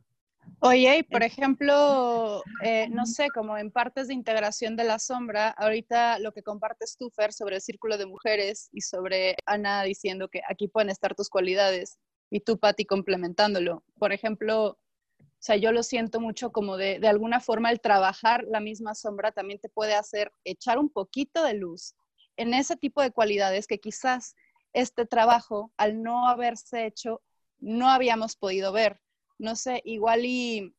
Oye, 0.61 0.99
y 0.99 1.03
por 1.05 1.23
ejemplo, 1.23 2.43
eh, 2.65 2.89
no 2.91 3.07
sé, 3.07 3.29
como 3.33 3.57
en 3.57 3.71
partes 3.71 4.09
de 4.09 4.15
integración 4.15 4.75
de 4.75 4.85
la 4.85 4.99
sombra, 4.99 5.51
ahorita 5.51 6.19
lo 6.19 6.33
que 6.33 6.43
compartes 6.43 6.97
tú, 6.99 7.11
Fer, 7.11 7.33
sobre 7.33 7.57
el 7.57 7.63
círculo 7.63 7.97
de 7.97 8.07
mujeres 8.07 8.69
y 8.73 8.81
sobre 8.81 9.37
Ana 9.47 9.85
diciendo 9.85 10.29
que 10.29 10.43
aquí 10.49 10.67
pueden 10.67 10.91
estar 10.91 11.15
tus 11.15 11.29
cualidades 11.29 11.99
y 12.29 12.41
tú, 12.41 12.59
Patti, 12.59 12.85
complementándolo. 12.85 13.85
Por 13.99 14.13
ejemplo, 14.13 14.79
o 15.21 15.41
sea, 15.41 15.55
yo 15.55 15.71
lo 15.71 15.85
siento 15.85 16.19
mucho 16.21 16.51
como 16.51 16.77
de, 16.77 16.99
de 16.99 17.07
alguna 17.07 17.39
forma 17.39 17.71
el 17.71 17.81
trabajar 17.81 18.45
la 18.49 18.59
misma 18.59 18.97
sombra 18.97 19.31
también 19.31 19.61
te 19.61 19.69
puede 19.69 19.95
hacer 19.95 20.33
echar 20.43 20.79
un 20.81 20.91
poquito 20.91 21.45
de 21.45 21.55
luz 21.55 21.95
en 22.37 22.53
ese 22.53 22.77
tipo 22.77 23.01
de 23.01 23.13
cualidades 23.13 23.69
que 23.69 23.79
quizás 23.79 24.35
este 24.73 25.07
trabajo, 25.07 25.73
al 25.77 26.03
no 26.03 26.29
haberse 26.29 26.87
hecho, 26.87 27.23
no 27.61 27.89
habíamos 27.89 28.37
podido 28.37 28.73
ver 28.73 29.01
no 29.39 29.57
sé, 29.57 29.81
igual 29.85 30.25
y, 30.25 30.75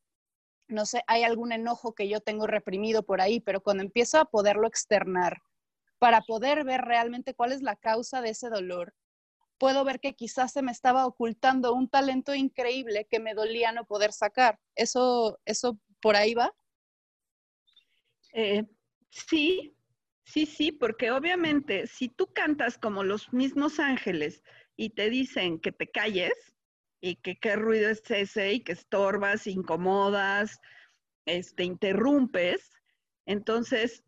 no 0.68 0.86
sé, 0.86 1.04
hay 1.08 1.24
algún 1.24 1.52
enojo 1.52 1.94
que 1.94 2.08
yo 2.08 2.20
tengo 2.20 2.48
reprimido 2.48 3.04
por 3.04 3.22
ahí, 3.22 3.40
pero 3.40 3.62
cuando 3.62 3.84
empiezo 3.84 4.20
a 4.20 4.26
poderlo 4.26 4.68
externar, 4.68 5.42
para 5.98 6.22
poder 6.22 6.64
ver 6.64 6.82
realmente 6.82 7.34
cuál 7.34 7.52
es 7.52 7.62
la 7.62 7.76
causa 7.76 8.22
de 8.22 8.30
ese 8.30 8.50
dolor, 8.50 8.94
puedo 9.58 9.84
ver 9.84 10.00
que 10.00 10.14
quizás 10.14 10.54
se 10.54 10.62
me 10.62 10.72
estaba 10.72 11.06
ocultando 11.06 11.74
un 11.74 11.90
talento 11.90 12.34
increíble 12.34 13.06
que 13.10 13.20
me 13.20 13.34
dolía 13.34 13.72
no 13.72 13.86
poder 13.86 14.14
sacar. 14.14 14.60
¿Eso, 14.76 15.40
eso 15.46 15.78
por 16.02 16.16
ahí 16.16 16.34
va? 16.34 16.54
Eh, 18.34 18.64
sí, 19.10 19.76
sí, 20.24 20.46
sí, 20.46 20.72
porque 20.72 21.12
obviamente 21.12 21.88
si 21.88 22.08
tú 22.08 22.32
cantas 22.34 22.78
como 22.78 23.04
los 23.04 23.34
mismos 23.34 23.80
ángeles 23.80 24.42
y 24.78 24.92
te 24.92 25.10
dicen 25.10 25.60
que 25.60 25.74
te 25.74 25.90
calles, 25.90 26.34
y 27.02 27.16
que 27.18 27.38
qué 27.38 27.56
ruido 27.56 27.90
es 27.90 28.02
ese 28.10 28.54
y 28.54 28.60
que 28.62 28.74
estorbas, 28.74 29.48
incomodas, 29.48 30.60
este, 31.26 31.64
interrumpes, 31.64 32.72
entonces 33.26 34.04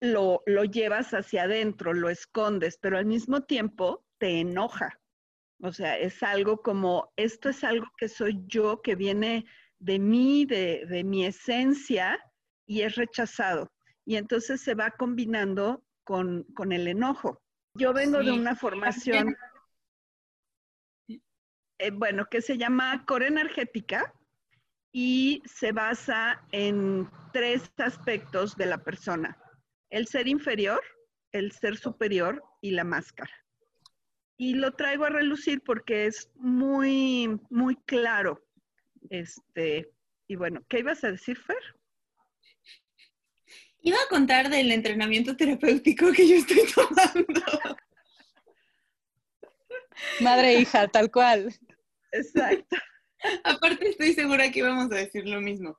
lo, 0.00 0.42
lo 0.46 0.64
llevas 0.64 1.12
hacia 1.12 1.44
adentro, 1.44 1.92
lo 1.92 2.08
escondes, 2.08 2.78
pero 2.80 2.98
al 2.98 3.06
mismo 3.06 3.42
tiempo 3.42 4.04
te 4.18 4.40
enoja. 4.40 4.98
O 5.62 5.72
sea, 5.72 5.98
es 5.98 6.22
algo 6.22 6.62
como, 6.62 7.12
esto 7.16 7.50
es 7.50 7.64
algo 7.64 7.86
que 7.98 8.08
soy 8.08 8.42
yo, 8.46 8.80
que 8.80 8.94
viene 8.94 9.44
de 9.78 9.98
mí, 9.98 10.46
de, 10.46 10.86
de 10.88 11.04
mi 11.04 11.26
esencia, 11.26 12.18
y 12.66 12.82
es 12.82 12.94
rechazado. 12.94 13.70
Y 14.06 14.16
entonces 14.16 14.60
se 14.60 14.74
va 14.74 14.92
combinando 14.92 15.84
con, 16.04 16.44
con 16.54 16.72
el 16.72 16.88
enojo. 16.88 17.42
Yo 17.74 17.92
vengo 17.92 18.18
de 18.22 18.32
una 18.32 18.56
formación 18.56 19.36
eh, 21.80 21.90
bueno, 21.92 22.26
que 22.26 22.42
se 22.42 22.58
llama 22.58 23.04
Core 23.06 23.28
Energética 23.28 24.12
y 24.92 25.42
se 25.46 25.72
basa 25.72 26.44
en 26.52 27.08
tres 27.32 27.72
aspectos 27.78 28.54
de 28.56 28.66
la 28.66 28.84
persona. 28.84 29.38
El 29.88 30.06
ser 30.06 30.28
inferior, 30.28 30.82
el 31.32 31.52
ser 31.52 31.78
superior 31.78 32.44
y 32.60 32.72
la 32.72 32.84
máscara. 32.84 33.32
Y 34.36 34.54
lo 34.54 34.72
traigo 34.72 35.06
a 35.06 35.10
relucir 35.10 35.62
porque 35.62 36.04
es 36.04 36.30
muy, 36.34 37.40
muy 37.48 37.76
claro. 37.86 38.44
Este, 39.08 39.90
y 40.28 40.36
bueno, 40.36 40.62
¿qué 40.68 40.80
ibas 40.80 41.02
a 41.02 41.12
decir, 41.12 41.38
Fer? 41.38 41.56
Iba 43.80 43.96
a 43.96 44.08
contar 44.10 44.50
del 44.50 44.70
entrenamiento 44.70 45.34
terapéutico 45.34 46.12
que 46.12 46.28
yo 46.28 46.36
estoy 46.36 46.60
tomando. 46.74 47.40
Madre 50.20 50.56
e 50.56 50.60
hija, 50.60 50.86
tal 50.88 51.10
cual. 51.10 51.54
Exacto. 52.12 52.76
Aparte 53.44 53.90
estoy 53.90 54.12
segura 54.14 54.50
que 54.50 54.60
íbamos 54.60 54.90
a 54.92 54.96
decir 54.96 55.26
lo 55.26 55.40
mismo. 55.40 55.76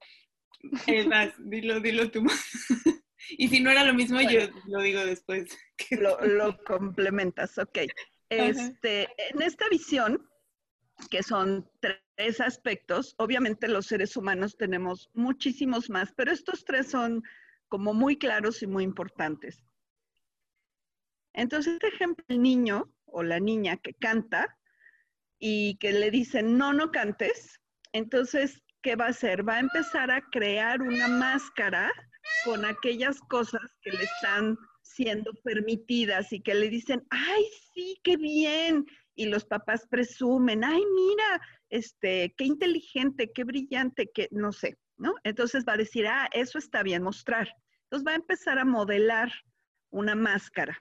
Es 0.87 1.07
más, 1.07 1.33
dilo, 1.39 1.79
dilo 1.79 2.09
tú. 2.11 2.23
y 3.29 3.47
si 3.47 3.59
no 3.59 3.71
era 3.71 3.83
lo 3.83 3.93
mismo, 3.93 4.21
yo 4.21 4.41
lo 4.67 4.81
digo 4.81 5.05
después. 5.05 5.57
Lo, 5.99 6.19
lo 6.21 6.63
complementas, 6.63 7.57
ok. 7.57 7.79
Este, 8.29 9.09
en 9.33 9.41
esta 9.41 9.67
visión, 9.67 10.29
que 11.09 11.23
son 11.23 11.67
tres 11.79 12.39
aspectos, 12.39 13.15
obviamente 13.17 13.67
los 13.67 13.87
seres 13.87 14.15
humanos 14.15 14.57
tenemos 14.57 15.09
muchísimos 15.15 15.89
más, 15.89 16.13
pero 16.15 16.31
estos 16.31 16.63
tres 16.63 16.87
son 16.87 17.23
como 17.67 17.93
muy 17.93 18.17
claros 18.17 18.61
y 18.61 18.67
muy 18.67 18.83
importantes. 18.83 19.63
Entonces, 21.33 21.73
este 21.73 21.87
ejemplo, 21.87 22.23
el 22.27 22.41
niño 22.41 22.93
o 23.05 23.23
la 23.23 23.39
niña 23.39 23.77
que 23.77 23.93
canta 23.95 24.57
y 25.41 25.75
que 25.77 25.91
le 25.91 26.11
dicen, 26.11 26.55
no, 26.55 26.71
no 26.71 26.91
cantes, 26.91 27.59
entonces, 27.93 28.61
¿qué 28.83 28.95
va 28.95 29.07
a 29.07 29.09
hacer? 29.09 29.47
Va 29.47 29.55
a 29.55 29.59
empezar 29.59 30.11
a 30.11 30.21
crear 30.31 30.81
una 30.81 31.07
máscara 31.07 31.91
con 32.45 32.63
aquellas 32.63 33.19
cosas 33.21 33.61
que 33.81 33.91
le 33.91 34.03
están 34.03 34.55
siendo 34.83 35.33
permitidas 35.43 36.31
y 36.31 36.41
que 36.41 36.53
le 36.53 36.69
dicen, 36.69 37.05
ay, 37.09 37.43
sí, 37.73 37.99
qué 38.03 38.17
bien. 38.17 38.85
Y 39.15 39.25
los 39.25 39.43
papás 39.43 39.87
presumen, 39.89 40.63
ay, 40.63 40.83
mira, 40.95 41.41
este, 41.69 42.35
qué 42.37 42.45
inteligente, 42.45 43.31
qué 43.33 43.43
brillante, 43.43 44.11
que 44.13 44.27
no 44.29 44.51
sé, 44.51 44.77
¿no? 44.97 45.15
Entonces 45.23 45.65
va 45.67 45.73
a 45.73 45.77
decir, 45.77 46.05
ah, 46.05 46.29
eso 46.33 46.59
está 46.59 46.83
bien 46.83 47.01
mostrar. 47.01 47.49
Entonces 47.85 48.07
va 48.07 48.11
a 48.11 48.21
empezar 48.21 48.59
a 48.59 48.65
modelar 48.65 49.31
una 49.89 50.13
máscara 50.13 50.79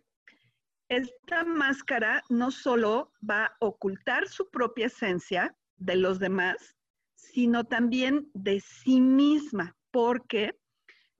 esta 0.90 1.44
máscara 1.44 2.22
no 2.28 2.50
solo 2.50 3.12
va 3.28 3.44
a 3.44 3.56
ocultar 3.60 4.28
su 4.28 4.50
propia 4.50 4.86
esencia 4.86 5.56
de 5.76 5.94
los 5.94 6.18
demás, 6.18 6.76
sino 7.14 7.64
también 7.64 8.28
de 8.34 8.60
sí 8.60 9.00
misma, 9.00 9.76
porque 9.92 10.58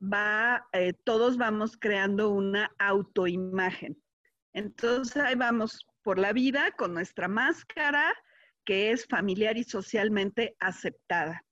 va, 0.03 0.67
eh, 0.73 0.93
todos 1.05 1.37
vamos 1.37 1.77
creando 1.79 2.31
una 2.31 2.75
autoimagen. 2.81 3.97
Entonces 4.53 5.17
ahí 5.17 5.37
vamos 5.37 5.87
por 6.03 6.19
la 6.19 6.33
vida 6.33 6.73
con 6.73 6.93
nuestra 6.93 7.29
máscara 7.29 8.13
que 8.65 8.91
es 8.91 9.07
familiar 9.07 9.57
y 9.57 9.63
socialmente 9.63 10.57
aceptada. 10.59 11.45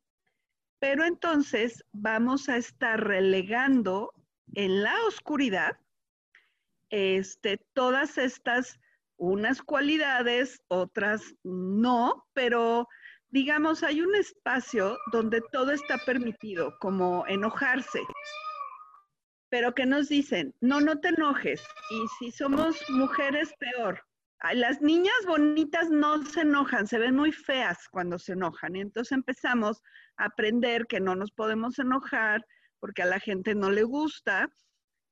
Pero 0.80 1.04
entonces 1.04 1.84
vamos 1.92 2.48
a 2.48 2.56
estar 2.56 3.00
relegando 3.06 4.12
en 4.54 4.82
la 4.82 4.94
oscuridad 5.06 5.78
este, 6.90 7.58
todas 7.74 8.18
estas, 8.18 8.78
unas 9.16 9.62
cualidades, 9.62 10.60
otras 10.68 11.34
no, 11.42 12.26
pero 12.34 12.86
digamos, 13.30 13.82
hay 13.82 14.00
un 14.00 14.14
espacio 14.14 14.96
donde 15.12 15.42
todo 15.52 15.72
está 15.72 15.98
permitido, 16.06 16.74
como 16.80 17.26
enojarse. 17.26 18.00
pero 19.50 19.74
que 19.74 19.86
nos 19.86 20.08
dicen, 20.08 20.54
no, 20.60 20.80
no 20.80 21.00
te 21.00 21.08
enojes. 21.08 21.62
Y 21.90 22.06
si 22.18 22.30
somos 22.30 22.76
mujeres, 22.90 23.52
peor. 23.58 24.02
Las 24.52 24.80
niñas 24.82 25.16
bonitas 25.26 25.90
no 25.90 26.22
se 26.24 26.42
enojan, 26.42 26.86
se 26.86 26.98
ven 26.98 27.16
muy 27.16 27.32
feas 27.32 27.88
cuando 27.90 28.18
se 28.18 28.32
enojan. 28.32 28.76
Y 28.76 28.80
entonces 28.82 29.12
empezamos 29.12 29.82
a 30.18 30.26
aprender 30.26 30.86
que 30.86 31.00
no 31.00 31.16
nos 31.16 31.32
podemos 31.32 31.78
enojar 31.78 32.44
porque 32.78 33.02
a 33.02 33.06
la 33.06 33.20
gente 33.20 33.54
no 33.54 33.70
le 33.70 33.82
gusta, 33.82 34.48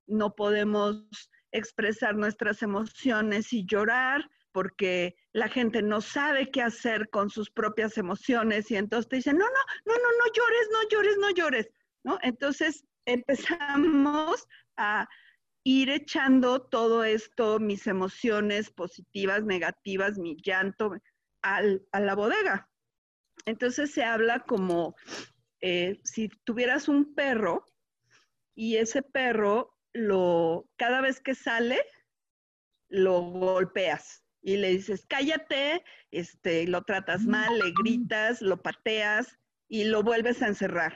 no 0.06 0.34
podemos 0.34 1.08
expresar 1.56 2.14
nuestras 2.14 2.62
emociones 2.62 3.52
y 3.52 3.64
llorar 3.66 4.28
porque 4.52 5.16
la 5.32 5.48
gente 5.48 5.82
no 5.82 6.00
sabe 6.00 6.50
qué 6.50 6.62
hacer 6.62 7.10
con 7.10 7.28
sus 7.28 7.50
propias 7.50 7.98
emociones 7.98 8.70
y 8.70 8.76
entonces 8.76 9.08
te 9.08 9.16
dicen, 9.16 9.36
no, 9.36 9.44
no, 9.44 9.52
no, 9.84 9.94
no, 9.94 10.08
no 10.18 10.32
llores, 10.32 10.68
no 10.72 10.88
llores, 10.88 11.16
no 11.18 11.30
llores, 11.30 11.68
¿no? 12.04 12.18
Entonces 12.22 12.84
empezamos 13.04 14.46
a 14.78 15.06
ir 15.62 15.90
echando 15.90 16.62
todo 16.62 17.04
esto, 17.04 17.58
mis 17.58 17.86
emociones 17.86 18.70
positivas, 18.70 19.44
negativas, 19.44 20.16
mi 20.16 20.36
llanto, 20.42 20.92
a 21.42 22.00
la 22.00 22.14
bodega. 22.14 22.68
Entonces 23.44 23.92
se 23.92 24.02
habla 24.02 24.40
como 24.40 24.96
eh, 25.60 26.00
si 26.04 26.28
tuvieras 26.44 26.88
un 26.88 27.14
perro 27.14 27.64
y 28.54 28.76
ese 28.76 29.02
perro 29.02 29.75
lo, 29.96 30.68
cada 30.76 31.00
vez 31.00 31.20
que 31.20 31.34
sale, 31.34 31.80
lo 32.88 33.20
golpeas 33.22 34.22
y 34.42 34.56
le 34.56 34.70
dices, 34.70 35.06
cállate, 35.08 35.84
este, 36.10 36.66
lo 36.66 36.82
tratas 36.82 37.24
mal, 37.24 37.58
le 37.58 37.72
gritas, 37.72 38.40
lo 38.40 38.62
pateas 38.62 39.36
y 39.68 39.84
lo 39.84 40.02
vuelves 40.02 40.42
a 40.42 40.48
encerrar. 40.48 40.94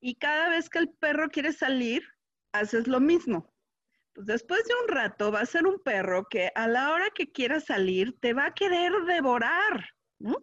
Y 0.00 0.16
cada 0.16 0.48
vez 0.48 0.70
que 0.70 0.78
el 0.78 0.88
perro 0.88 1.28
quiere 1.28 1.52
salir, 1.52 2.02
haces 2.52 2.86
lo 2.86 3.00
mismo. 3.00 3.52
Pues 4.14 4.26
después 4.26 4.64
de 4.64 4.74
un 4.82 4.88
rato 4.88 5.32
va 5.32 5.40
a 5.40 5.46
ser 5.46 5.66
un 5.66 5.82
perro 5.82 6.26
que 6.30 6.52
a 6.54 6.68
la 6.68 6.92
hora 6.92 7.10
que 7.14 7.32
quiera 7.32 7.60
salir 7.60 8.16
te 8.20 8.32
va 8.32 8.46
a 8.46 8.54
querer 8.54 8.92
devorar, 9.06 9.90
¿no? 10.18 10.36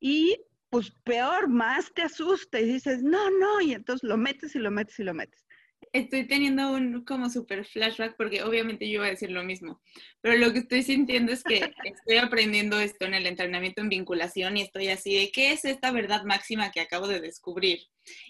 Y 0.00 0.42
pues 0.70 0.90
peor, 1.04 1.48
más 1.48 1.92
te 1.92 2.02
asusta 2.02 2.60
y 2.60 2.64
dices, 2.64 3.02
no, 3.02 3.30
no, 3.30 3.60
y 3.60 3.74
entonces 3.74 4.08
lo 4.08 4.16
metes 4.16 4.54
y 4.54 4.58
lo 4.58 4.70
metes 4.70 4.98
y 4.98 5.04
lo 5.04 5.14
metes 5.14 5.47
estoy 5.92 6.26
teniendo 6.26 6.72
un 6.72 7.04
como 7.04 7.30
super 7.30 7.64
flashback 7.64 8.16
porque 8.16 8.42
obviamente 8.42 8.88
yo 8.88 8.96
iba 8.96 9.06
a 9.06 9.10
decir 9.10 9.30
lo 9.30 9.42
mismo, 9.44 9.80
pero 10.20 10.36
lo 10.36 10.52
que 10.52 10.60
estoy 10.60 10.82
sintiendo 10.82 11.32
es 11.32 11.42
que 11.42 11.60
estoy 11.84 12.16
aprendiendo 12.18 12.78
esto 12.78 13.06
en 13.06 13.14
el 13.14 13.26
entrenamiento 13.26 13.80
en 13.80 13.88
vinculación 13.88 14.56
y 14.56 14.62
estoy 14.62 14.88
así 14.88 15.14
de, 15.14 15.30
¿qué 15.30 15.52
es 15.52 15.64
esta 15.64 15.90
verdad 15.90 16.24
máxima 16.24 16.70
que 16.70 16.80
acabo 16.80 17.08
de 17.08 17.20
descubrir? 17.20 17.80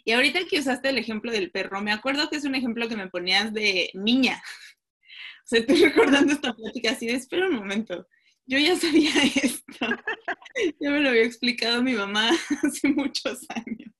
Y 0.05 0.13
ahorita 0.13 0.41
que 0.51 0.59
usaste 0.59 0.89
el 0.89 0.99
ejemplo 0.99 1.31
del 1.31 1.51
perro, 1.51 1.81
me 1.81 1.93
acuerdo 1.93 2.29
que 2.29 2.37
es 2.37 2.45
un 2.45 2.55
ejemplo 2.55 2.89
que 2.89 2.97
me 2.97 3.09
ponías 3.09 3.53
de 3.53 3.91
niña. 3.95 4.43
O 5.45 5.49
sea, 5.49 5.61
estoy 5.61 5.83
recordando 5.83 6.33
esta 6.33 6.55
plática 6.55 6.91
así 6.91 7.07
de, 7.07 7.15
espera 7.15 7.49
un 7.49 7.55
momento, 7.55 8.07
yo 8.49 8.59
ya 8.59 8.77
sabía 8.77 9.11
esto. 9.43 9.87
Ya 10.81 10.91
me 10.91 11.01
lo 11.01 11.11
había 11.11 11.25
explicado 11.25 11.83
mi 11.83 11.93
mamá 11.93 12.31
hace 12.65 12.89
muchos 12.89 13.47
años. 13.51 13.93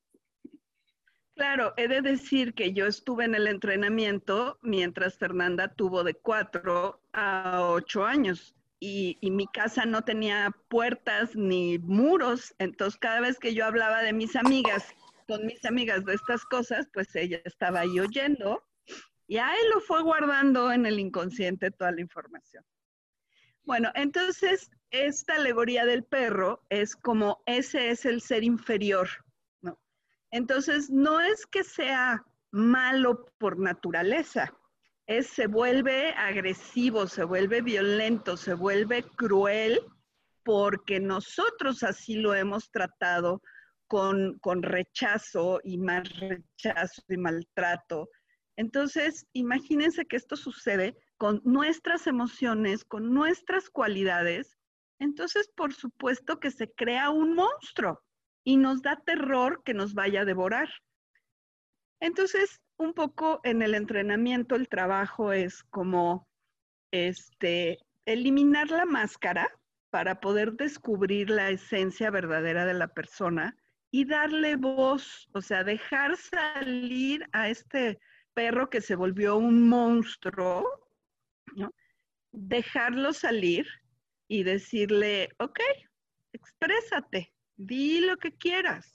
Claro, 1.39 1.73
he 1.77 1.87
de 1.87 2.03
decir 2.03 2.53
que 2.53 2.73
yo 2.73 2.87
estuve 2.87 3.25
en 3.25 3.37
el 3.37 3.47
entrenamiento 3.47 4.59
mientras 4.61 5.17
Fernanda 5.19 5.69
tuvo 5.69 6.03
de 6.03 6.15
cuatro 6.15 7.01
a 7.13 7.61
ocho 7.63 8.05
años 8.05 8.57
y, 8.81 9.21
mi 9.23 9.47
casa 9.47 9.87
no 9.87 10.03
tenía 10.03 10.53
puertas 10.67 11.37
ni 11.37 11.79
muros, 11.79 12.57
entonces 12.59 12.99
cada 12.99 13.21
vez 13.21 13.39
que 13.39 13.55
yo 13.55 13.65
hablaba 13.65 14.03
de 14.03 14.13
mis 14.13 14.35
amigas, 14.35 14.93
con 15.29 15.47
mis 15.47 15.65
amigas 15.65 16.05
de 16.05 16.15
estas 16.15 16.45
cosas, 16.45 16.89
pues 16.93 17.15
ella 17.15 17.41
estaba 17.45 17.81
ahí 17.81 18.01
oyendo 18.01 18.65
y 19.29 19.37
ahí 19.37 19.61
lo 19.73 19.81
fue 19.81 20.03
guardando 20.03 20.73
en 20.73 20.87
el 20.87 20.99
inconsciente 20.99 21.71
toda 21.71 21.93
la 21.93 22.01
información. 22.01 22.65
Bueno, 23.63 23.93
entonces 23.95 24.73
esta 24.91 25.37
alegoría 25.37 25.87
del 25.87 26.03
perro 26.03 26.65
es 26.69 26.97
como 26.97 27.45
ese 27.47 27.91
es 27.91 28.07
el 28.07 28.23
ser 28.23 28.43
inferior 28.43 29.09
entonces, 30.31 30.91
no 30.91 31.21
es 31.21 31.47
que 31.47 31.65
sea 31.65 32.25
malo 32.51 33.27
por 33.39 33.59
naturaleza, 33.59 34.53
es 35.07 35.29
se 35.29 35.47
vuelve 35.47 36.11
agresivo, 36.13 37.07
se 37.07 37.25
vuelve 37.25 37.63
violento, 37.63 38.37
se 38.37 38.55
vuelve 38.55 39.03
cruel 39.03 39.81
porque 40.45 41.01
nosotros 41.01 41.83
así 41.83 42.17
lo 42.17 42.35
hemos 42.35 42.71
tratado 42.71 43.43
con, 43.87 44.39
con 44.41 44.63
rechazo 44.63 45.61
y 45.65 45.79
más 45.79 46.09
rechazo 46.21 47.03
y 47.09 47.17
maltrato. 47.17 48.11
Entonces, 48.57 49.27
imagínense 49.33 50.05
que 50.05 50.17
esto 50.17 50.37
sucede 50.37 50.97
con 51.17 51.41
nuestras 51.45 52.07
emociones, 52.07 52.85
con 52.85 53.13
nuestras 53.15 53.71
cualidades. 53.71 54.59
Entonces, 54.99 55.49
por 55.55 55.73
supuesto 55.73 56.39
que 56.39 56.51
se 56.51 56.71
crea 56.73 57.11
un 57.11 57.35
monstruo 57.35 58.03
y 58.49 58.57
nos 58.57 58.81
da 58.81 58.97
terror 58.97 59.63
que 59.63 59.75
nos 59.75 59.93
vaya 59.93 60.23
a 60.23 60.25
devorar. 60.25 60.71
Entonces, 62.01 62.63
un 62.79 62.95
poco 62.95 63.41
en 63.45 63.61
el 63.61 63.75
entrenamiento 63.75 64.55
el 64.55 64.71
trabajo 64.71 65.35
es 65.35 65.63
como 65.65 66.27
este 66.91 67.79
eliminar 68.07 68.71
la 68.71 68.87
máscara 68.87 69.47
para 69.91 70.21
poder 70.21 70.55
descubrir 70.55 71.29
la 71.29 71.51
esencia 71.51 72.11
verdadera 72.11 72.65
de 72.65 72.73
la 72.73 72.89
persona 72.89 73.55
y 73.91 74.07
darle 74.07 74.57
voz, 74.57 75.29
o 75.35 75.43
sea, 75.43 75.63
dejar 75.63 76.17
salir 76.17 77.27
a 77.33 77.51
este 77.51 78.01
perro 78.33 78.71
que 78.71 78.81
se 78.81 78.97
volvió 78.97 79.37
un 79.37 79.69
monstruo, 79.69 80.65
¿no? 81.55 81.71
dejarlo 82.33 83.13
salir 83.13 83.67
y 84.27 84.43
decirle, 84.43 85.29
ok, 85.39 85.61
exprésate, 86.33 87.31
di 87.59 88.01
lo 88.01 88.17
que 88.17 88.33
quieras. 88.33 88.95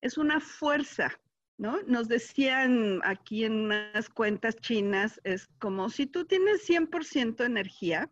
Es 0.00 0.16
una 0.16 0.40
fuerza, 0.40 1.20
¿no? 1.58 1.82
Nos 1.82 2.08
decían 2.08 3.00
aquí 3.04 3.44
en 3.44 3.64
unas 3.64 4.08
cuentas 4.08 4.56
chinas, 4.56 5.20
es 5.24 5.48
como 5.58 5.90
si 5.90 6.06
tú 6.06 6.24
tienes 6.24 6.66
100% 6.66 7.44
energía, 7.44 8.10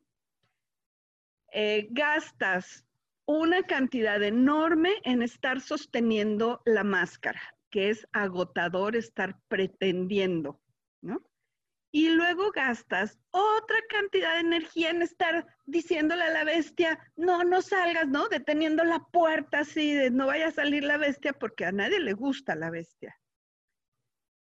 eh, 1.53 1.87
gastas 1.91 2.85
una 3.25 3.63
cantidad 3.63 4.23
enorme 4.23 4.95
en 5.05 5.23
estar 5.23 5.61
sosteniendo 5.61 6.61
la 6.65 6.85
máscara, 6.85 7.41
que 7.71 7.91
es 7.91 8.07
agotador 8.13 8.97
estar 8.97 9.41
pretendiendo. 9.49 10.61
Y 11.97 12.11
luego 12.11 12.53
gastas 12.53 13.19
otra 13.31 13.79
cantidad 13.89 14.35
de 14.35 14.41
energía 14.41 14.91
en 14.91 15.01
estar 15.01 15.47
diciéndole 15.65 16.25
a 16.25 16.31
la 16.31 16.45
bestia, 16.45 16.99
no, 17.17 17.43
no 17.43 17.63
salgas, 17.63 18.07
¿no? 18.07 18.29
Deteniendo 18.29 18.85
la 18.85 18.99
puerta 18.99 19.61
así, 19.61 19.95
de 19.95 20.11
no 20.11 20.27
vaya 20.27 20.49
a 20.49 20.51
salir 20.51 20.85
la 20.85 20.99
bestia 20.99 21.33
porque 21.33 21.65
a 21.65 21.73
nadie 21.73 21.99
le 21.99 22.13
gusta 22.13 22.55
la 22.55 22.69
bestia. 22.69 23.19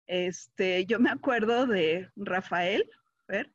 Este, 0.07 0.87
yo 0.87 0.99
me 1.01 1.11
acuerdo 1.11 1.67
de 1.67 2.09
Rafael, 2.17 2.91
ver, 3.29 3.53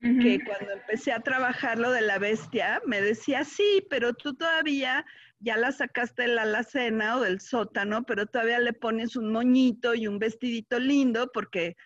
que 0.00 0.40
cuando 0.44 0.72
empecé 0.72 1.10
a 1.12 1.20
trabajar 1.20 1.78
lo 1.78 1.92
de 1.92 2.02
la 2.02 2.18
bestia, 2.18 2.82
me 2.84 3.00
decía, 3.00 3.44
sí, 3.44 3.86
pero 3.88 4.12
tú 4.12 4.34
todavía 4.34 5.06
ya 5.38 5.56
la 5.56 5.72
sacaste 5.72 6.22
de 6.22 6.28
la 6.28 6.42
alacena 6.42 7.16
o 7.16 7.22
del 7.22 7.40
sótano, 7.40 8.04
pero 8.04 8.26
todavía 8.26 8.58
le 8.58 8.74
pones 8.74 9.16
un 9.16 9.32
moñito 9.32 9.94
y 9.94 10.06
un 10.06 10.18
vestidito 10.18 10.78
lindo 10.78 11.30
porque 11.32 11.78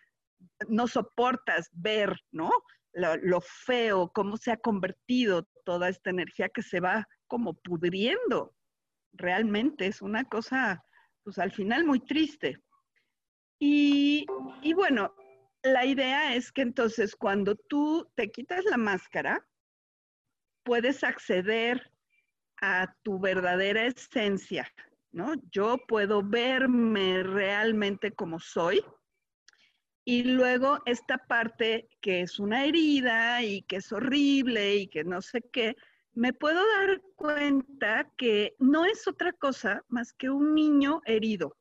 no 0.69 0.87
soportas 0.89 1.69
ver, 1.73 2.17
¿no? 2.31 2.51
Lo, 2.93 3.41
feo, 3.41 4.11
cómo 4.15 4.37
se 4.37 4.53
ha 4.53 4.57
convertido 4.57 5.49
toda 5.65 5.89
esta 5.89 6.11
energía 6.11 6.49
que 6.49 6.63
se 6.63 6.79
va 6.81 7.09
como 7.27 7.55
pudriendo. 7.55 8.55
Realmente 9.13 9.87
es 9.87 10.01
una 10.01 10.25
cosa, 10.25 10.85
pues 11.25 11.39
al 11.39 11.51
final 11.51 11.85
muy 11.85 12.01
triste. 12.01 12.63
Y, 13.59 14.27
y 14.63 14.75
bueno, 14.75 15.15
la 15.65 15.85
idea 15.87 16.35
es 16.37 16.53
que 16.53 16.63
entonces 16.63 17.17
cuando 17.17 17.57
tú 17.57 18.09
te 18.15 18.31
quitas 18.31 18.65
la 18.65 18.77
máscara, 18.77 19.45
puedes 20.63 21.03
acceder 21.03 21.91
a 22.61 22.95
tu 23.03 23.19
verdadera 23.19 23.87
esencia, 23.87 24.71
¿no? 25.13 25.35
Yo 25.51 25.79
puedo 25.89 26.23
verme 26.23 27.23
realmente 27.23 28.13
como 28.13 28.39
soy, 28.39 28.85
y 30.05 30.25
luego 30.25 30.81
esta 30.85 31.19
parte 31.19 31.89
que 32.01 32.21
es 32.21 32.39
una 32.39 32.65
herida 32.65 33.43
y 33.43 33.63
que 33.63 33.77
es 33.77 33.91
horrible 33.93 34.77
y 34.77 34.89
que 34.89 35.05
no 35.05 35.23
sé 35.23 35.43
qué, 35.53 35.77
me 36.13 36.33
puedo 36.33 36.61
dar 36.79 37.03
cuenta 37.17 38.11
que 38.17 38.55
no 38.59 38.85
es 38.85 39.09
otra 39.09 39.33
cosa 39.33 39.83
más 39.89 40.13
que 40.13 40.31
un 40.31 40.55
niño 40.55 41.01
herido. 41.07 41.57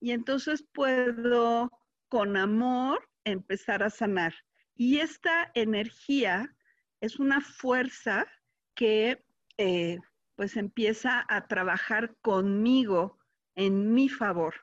Y 0.00 0.10
entonces 0.10 0.64
puedo 0.72 1.70
con 2.08 2.36
amor 2.36 3.08
empezar 3.24 3.82
a 3.82 3.90
sanar. 3.90 4.34
Y 4.74 4.98
esta 4.98 5.50
energía 5.54 6.54
es 7.00 7.18
una 7.18 7.40
fuerza 7.40 8.26
que 8.74 9.24
eh, 9.56 9.98
pues 10.36 10.56
empieza 10.56 11.24
a 11.28 11.46
trabajar 11.46 12.16
conmigo 12.20 13.18
en 13.54 13.92
mi 13.92 14.08
favor. 14.08 14.54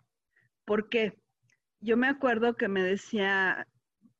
¿Por 0.64 0.90
qué? 0.90 1.20
Yo 1.80 1.98
me 1.98 2.08
acuerdo 2.08 2.56
que 2.56 2.68
me 2.68 2.84
decía, 2.84 3.68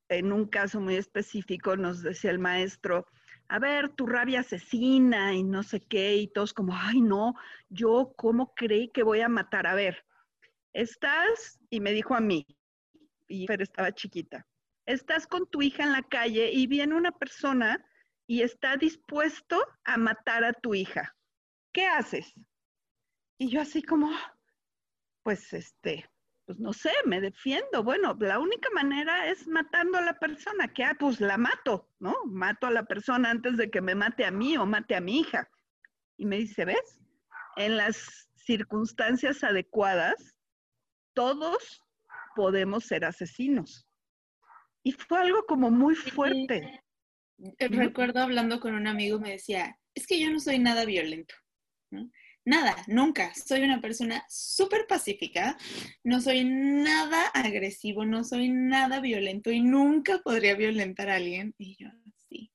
en 0.10 0.32
un 0.32 0.48
caso 0.48 0.80
muy 0.80 0.96
específico, 0.96 1.76
nos 1.76 2.02
decía 2.02 2.32
el 2.32 2.40
maestro, 2.40 3.08
a 3.48 3.60
ver, 3.60 3.90
tu 3.90 4.08
rabia 4.08 4.40
asesina 4.40 5.34
y 5.34 5.44
no 5.44 5.64
sé 5.64 5.80
qué, 5.80 6.16
y 6.16 6.28
todos 6.28 6.54
como, 6.54 6.76
ay, 6.76 7.02
no, 7.02 7.36
yo 7.70 8.14
cómo 8.16 8.54
creí 8.56 8.90
que 8.90 9.04
voy 9.04 9.22
a 9.22 9.30
matar. 9.30 9.68
A 9.68 9.76
ver, 9.76 10.06
estás, 10.74 11.60
y 11.70 11.80
me 11.80 11.92
dijo 11.92 12.16
a 12.16 12.22
mí, 12.22 12.46
y 13.28 13.48
Fer 13.48 13.62
estaba 13.62 13.92
chiquita, 13.92 14.46
estás 14.86 15.28
con 15.28 15.48
tu 15.48 15.62
hija 15.62 15.84
en 15.84 15.92
la 15.92 16.04
calle 16.04 16.52
y 16.52 16.68
viene 16.68 16.96
una 16.96 17.12
persona 17.12 17.86
y 18.28 18.42
está 18.42 18.78
dispuesto 18.78 19.64
a 19.84 19.98
matar 19.98 20.44
a 20.44 20.54
tu 20.54 20.74
hija. 20.74 21.16
¿Qué 21.72 21.86
haces? 21.86 22.34
Y 23.38 23.50
yo 23.50 23.62
así 23.62 23.84
como, 23.84 24.10
pues 25.24 25.54
este, 25.54 26.10
pues 26.46 26.60
no 26.60 26.74
sé, 26.74 26.92
me 27.06 27.22
defiendo. 27.22 27.84
Bueno, 27.84 28.16
la 28.20 28.40
única 28.40 28.70
manera 28.72 29.28
es 29.28 29.48
matando 29.48 29.98
a 29.98 30.02
la 30.02 30.20
persona, 30.20 30.72
que 30.74 30.84
ah, 30.84 30.96
pues 31.00 31.20
la 31.20 31.38
mato, 31.38 31.90
¿no? 32.00 32.16
Mato 32.26 32.68
a 32.68 32.72
la 32.72 32.86
persona 32.86 33.32
antes 33.32 33.58
de 33.58 33.70
que 33.70 33.82
me 33.82 33.96
mate 33.96 34.26
a 34.26 34.32
mí 34.32 34.56
o 34.58 34.66
mate 34.66 34.96
a 34.96 35.02
mi 35.02 35.20
hija. 35.20 35.50
Y 36.18 36.26
me 36.26 36.38
dice, 36.38 36.66
¿ves? 36.66 37.02
En 37.56 37.78
las 37.78 38.30
circunstancias 38.36 39.44
adecuadas, 39.44 40.38
todos 41.14 41.82
podemos 42.36 42.86
ser 42.86 43.06
asesinos. 43.06 43.88
Y 44.84 44.92
fue 44.92 45.20
algo 45.20 45.46
como 45.48 45.72
muy 45.72 45.96
fuerte. 45.96 46.84
Recuerdo 47.60 48.22
hablando 48.22 48.60
con 48.60 48.76
un 48.76 48.88
amigo, 48.88 49.20
me 49.20 49.32
decía, 49.32 49.80
es 49.96 50.06
que 50.06 50.20
yo 50.20 50.30
no 50.30 50.40
soy 50.40 50.60
nada 50.60 50.86
violento. 50.86 51.34
Nada, 52.46 52.76
nunca. 52.86 53.34
Soy 53.34 53.64
una 53.64 53.82
persona 53.82 54.24
súper 54.30 54.86
pacífica, 54.88 55.58
no 56.04 56.22
soy 56.22 56.44
nada 56.46 57.26
agresivo, 57.34 58.06
no 58.06 58.24
soy 58.24 58.50
nada 58.50 59.00
violento 59.00 59.52
y 59.52 59.62
nunca 59.62 60.20
podría 60.20 60.54
violentar 60.54 61.10
a 61.10 61.16
alguien. 61.16 61.56
Y 61.58 61.76
yo, 61.76 61.90
sí. 62.30 62.52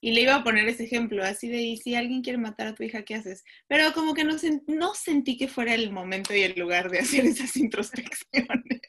Y 0.00 0.12
le 0.12 0.22
iba 0.22 0.34
a 0.34 0.42
poner 0.42 0.68
ese 0.68 0.84
ejemplo, 0.84 1.22
así 1.22 1.48
de, 1.48 1.62
y 1.62 1.76
si 1.76 1.94
alguien 1.94 2.22
quiere 2.22 2.38
matar 2.38 2.66
a 2.66 2.74
tu 2.74 2.82
hija, 2.82 3.04
¿qué 3.04 3.14
haces? 3.14 3.44
Pero 3.68 3.92
como 3.92 4.14
que 4.14 4.24
no, 4.24 4.34
no 4.66 4.94
sentí 4.94 5.36
que 5.36 5.46
fuera 5.46 5.74
el 5.74 5.92
momento 5.92 6.34
y 6.34 6.42
el 6.42 6.58
lugar 6.58 6.90
de 6.90 6.98
hacer 6.98 7.24
esas 7.24 7.56
introspecciones. 7.56 8.80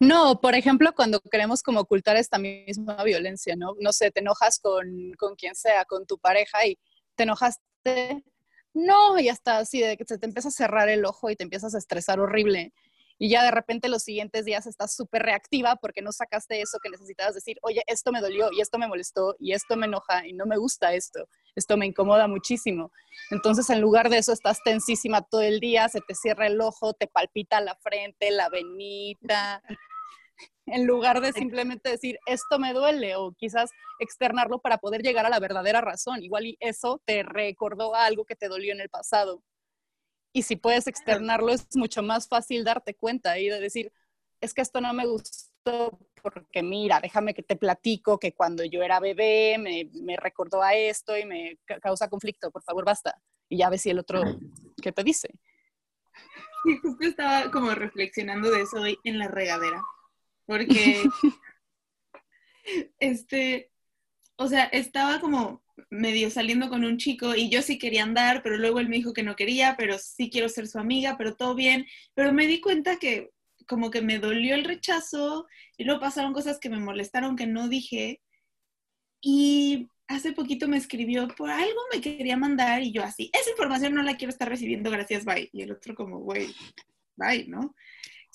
No, 0.00 0.40
por 0.40 0.54
ejemplo, 0.54 0.94
cuando 0.94 1.20
queremos 1.20 1.62
como 1.62 1.80
ocultar 1.80 2.16
esta 2.16 2.38
misma 2.38 3.04
violencia, 3.04 3.56
¿no? 3.56 3.76
No 3.78 3.92
sé, 3.92 4.10
te 4.10 4.20
enojas 4.20 4.58
con, 4.58 5.12
con 5.18 5.36
quien 5.36 5.54
sea, 5.54 5.84
con 5.84 6.06
tu 6.06 6.18
pareja 6.18 6.66
y 6.66 6.78
te 7.14 7.24
enojaste 7.24 8.24
no, 8.72 9.18
y 9.18 9.28
hasta 9.28 9.58
así 9.58 9.80
de 9.80 9.96
que 9.96 10.04
se 10.04 10.18
te 10.18 10.26
empieza 10.26 10.48
a 10.48 10.52
cerrar 10.52 10.88
el 10.88 11.04
ojo 11.04 11.30
y 11.30 11.36
te 11.36 11.44
empiezas 11.44 11.74
a 11.74 11.78
estresar 11.78 12.20
horrible. 12.20 12.72
Y 13.22 13.28
ya 13.28 13.44
de 13.44 13.50
repente 13.50 13.90
los 13.90 14.02
siguientes 14.02 14.46
días 14.46 14.66
estás 14.66 14.94
súper 14.94 15.22
reactiva 15.22 15.76
porque 15.76 16.00
no 16.00 16.10
sacaste 16.10 16.62
eso 16.62 16.78
que 16.82 16.88
necesitabas 16.88 17.34
decir, 17.34 17.58
oye, 17.60 17.82
esto 17.86 18.12
me 18.12 18.22
dolió 18.22 18.48
y 18.50 18.62
esto 18.62 18.78
me 18.78 18.88
molestó 18.88 19.36
y 19.38 19.52
esto 19.52 19.76
me 19.76 19.84
enoja 19.84 20.26
y 20.26 20.32
no 20.32 20.46
me 20.46 20.56
gusta 20.56 20.94
esto, 20.94 21.28
esto 21.54 21.76
me 21.76 21.84
incomoda 21.84 22.28
muchísimo. 22.28 22.90
Entonces 23.30 23.68
en 23.68 23.82
lugar 23.82 24.08
de 24.08 24.16
eso 24.16 24.32
estás 24.32 24.62
tensísima 24.64 25.20
todo 25.20 25.42
el 25.42 25.60
día, 25.60 25.86
se 25.90 26.00
te 26.00 26.14
cierra 26.14 26.46
el 26.46 26.62
ojo, 26.62 26.94
te 26.94 27.08
palpita 27.08 27.60
la 27.60 27.74
frente, 27.74 28.30
la 28.30 28.48
venita, 28.48 29.62
en 30.70 30.86
lugar 30.86 31.20
de 31.20 31.32
simplemente 31.32 31.90
decir, 31.90 32.18
esto 32.26 32.58
me 32.58 32.72
duele 32.72 33.16
o 33.16 33.32
quizás 33.32 33.70
externarlo 33.98 34.60
para 34.60 34.78
poder 34.78 35.02
llegar 35.02 35.26
a 35.26 35.30
la 35.30 35.40
verdadera 35.40 35.80
razón. 35.80 36.22
Igual 36.22 36.46
y 36.46 36.56
eso 36.60 37.02
te 37.04 37.22
recordó 37.22 37.94
algo 37.94 38.24
que 38.24 38.36
te 38.36 38.48
dolió 38.48 38.72
en 38.72 38.80
el 38.80 38.88
pasado. 38.88 39.42
Y 40.32 40.42
si 40.42 40.56
puedes 40.56 40.86
externarlo, 40.86 41.50
es 41.50 41.66
mucho 41.74 42.02
más 42.02 42.28
fácil 42.28 42.64
darte 42.64 42.94
cuenta 42.94 43.38
y 43.38 43.48
de 43.48 43.60
decir, 43.60 43.92
es 44.40 44.54
que 44.54 44.62
esto 44.62 44.80
no 44.80 44.92
me 44.92 45.06
gustó 45.06 45.98
porque 46.22 46.62
mira, 46.62 47.00
déjame 47.00 47.34
que 47.34 47.42
te 47.42 47.56
platico 47.56 48.18
que 48.18 48.32
cuando 48.32 48.64
yo 48.64 48.82
era 48.82 49.00
bebé 49.00 49.56
me, 49.58 49.90
me 49.92 50.16
recordó 50.16 50.62
a 50.62 50.74
esto 50.74 51.16
y 51.16 51.24
me 51.24 51.58
causa 51.82 52.08
conflicto, 52.08 52.50
por 52.50 52.62
favor, 52.62 52.84
basta. 52.84 53.20
Y 53.48 53.58
ya 53.58 53.70
ves 53.70 53.82
si 53.82 53.90
el 53.90 53.98
otro, 53.98 54.22
¿qué 54.80 54.92
te 54.92 55.02
dice? 55.02 55.30
Sí, 56.62 56.76
justo 56.78 57.06
estaba 57.06 57.50
como 57.50 57.70
reflexionando 57.74 58.50
de 58.50 58.62
eso 58.62 58.80
hoy 58.80 58.98
en 59.04 59.18
la 59.18 59.28
regadera 59.28 59.82
porque, 60.50 61.04
este, 62.98 63.70
o 64.34 64.48
sea, 64.48 64.64
estaba 64.64 65.20
como 65.20 65.62
medio 65.90 66.28
saliendo 66.28 66.68
con 66.68 66.84
un 66.84 66.98
chico 66.98 67.36
y 67.36 67.50
yo 67.50 67.62
sí 67.62 67.78
quería 67.78 68.02
andar, 68.02 68.42
pero 68.42 68.56
luego 68.56 68.80
él 68.80 68.88
me 68.88 68.96
dijo 68.96 69.12
que 69.12 69.22
no 69.22 69.36
quería, 69.36 69.76
pero 69.78 69.96
sí 70.00 70.28
quiero 70.28 70.48
ser 70.48 70.66
su 70.66 70.80
amiga, 70.80 71.14
pero 71.16 71.36
todo 71.36 71.54
bien, 71.54 71.86
pero 72.14 72.32
me 72.32 72.48
di 72.48 72.60
cuenta 72.60 72.96
que 72.96 73.30
como 73.68 73.92
que 73.92 74.02
me 74.02 74.18
dolió 74.18 74.56
el 74.56 74.64
rechazo 74.64 75.46
y 75.76 75.84
luego 75.84 76.00
pasaron 76.00 76.32
cosas 76.32 76.58
que 76.58 76.68
me 76.68 76.80
molestaron 76.80 77.36
que 77.36 77.46
no 77.46 77.68
dije 77.68 78.20
y 79.20 79.86
hace 80.08 80.32
poquito 80.32 80.66
me 80.66 80.78
escribió 80.78 81.28
por 81.28 81.48
algo 81.48 81.80
me 81.94 82.00
quería 82.00 82.36
mandar 82.36 82.82
y 82.82 82.90
yo 82.90 83.04
así, 83.04 83.30
esa 83.32 83.50
información 83.50 83.94
no 83.94 84.02
la 84.02 84.16
quiero 84.16 84.32
estar 84.32 84.48
recibiendo, 84.48 84.90
gracias, 84.90 85.24
bye. 85.24 85.48
Y 85.52 85.62
el 85.62 85.70
otro 85.70 85.94
como, 85.94 86.18
güey, 86.18 86.52
bye, 87.14 87.46
¿no? 87.46 87.76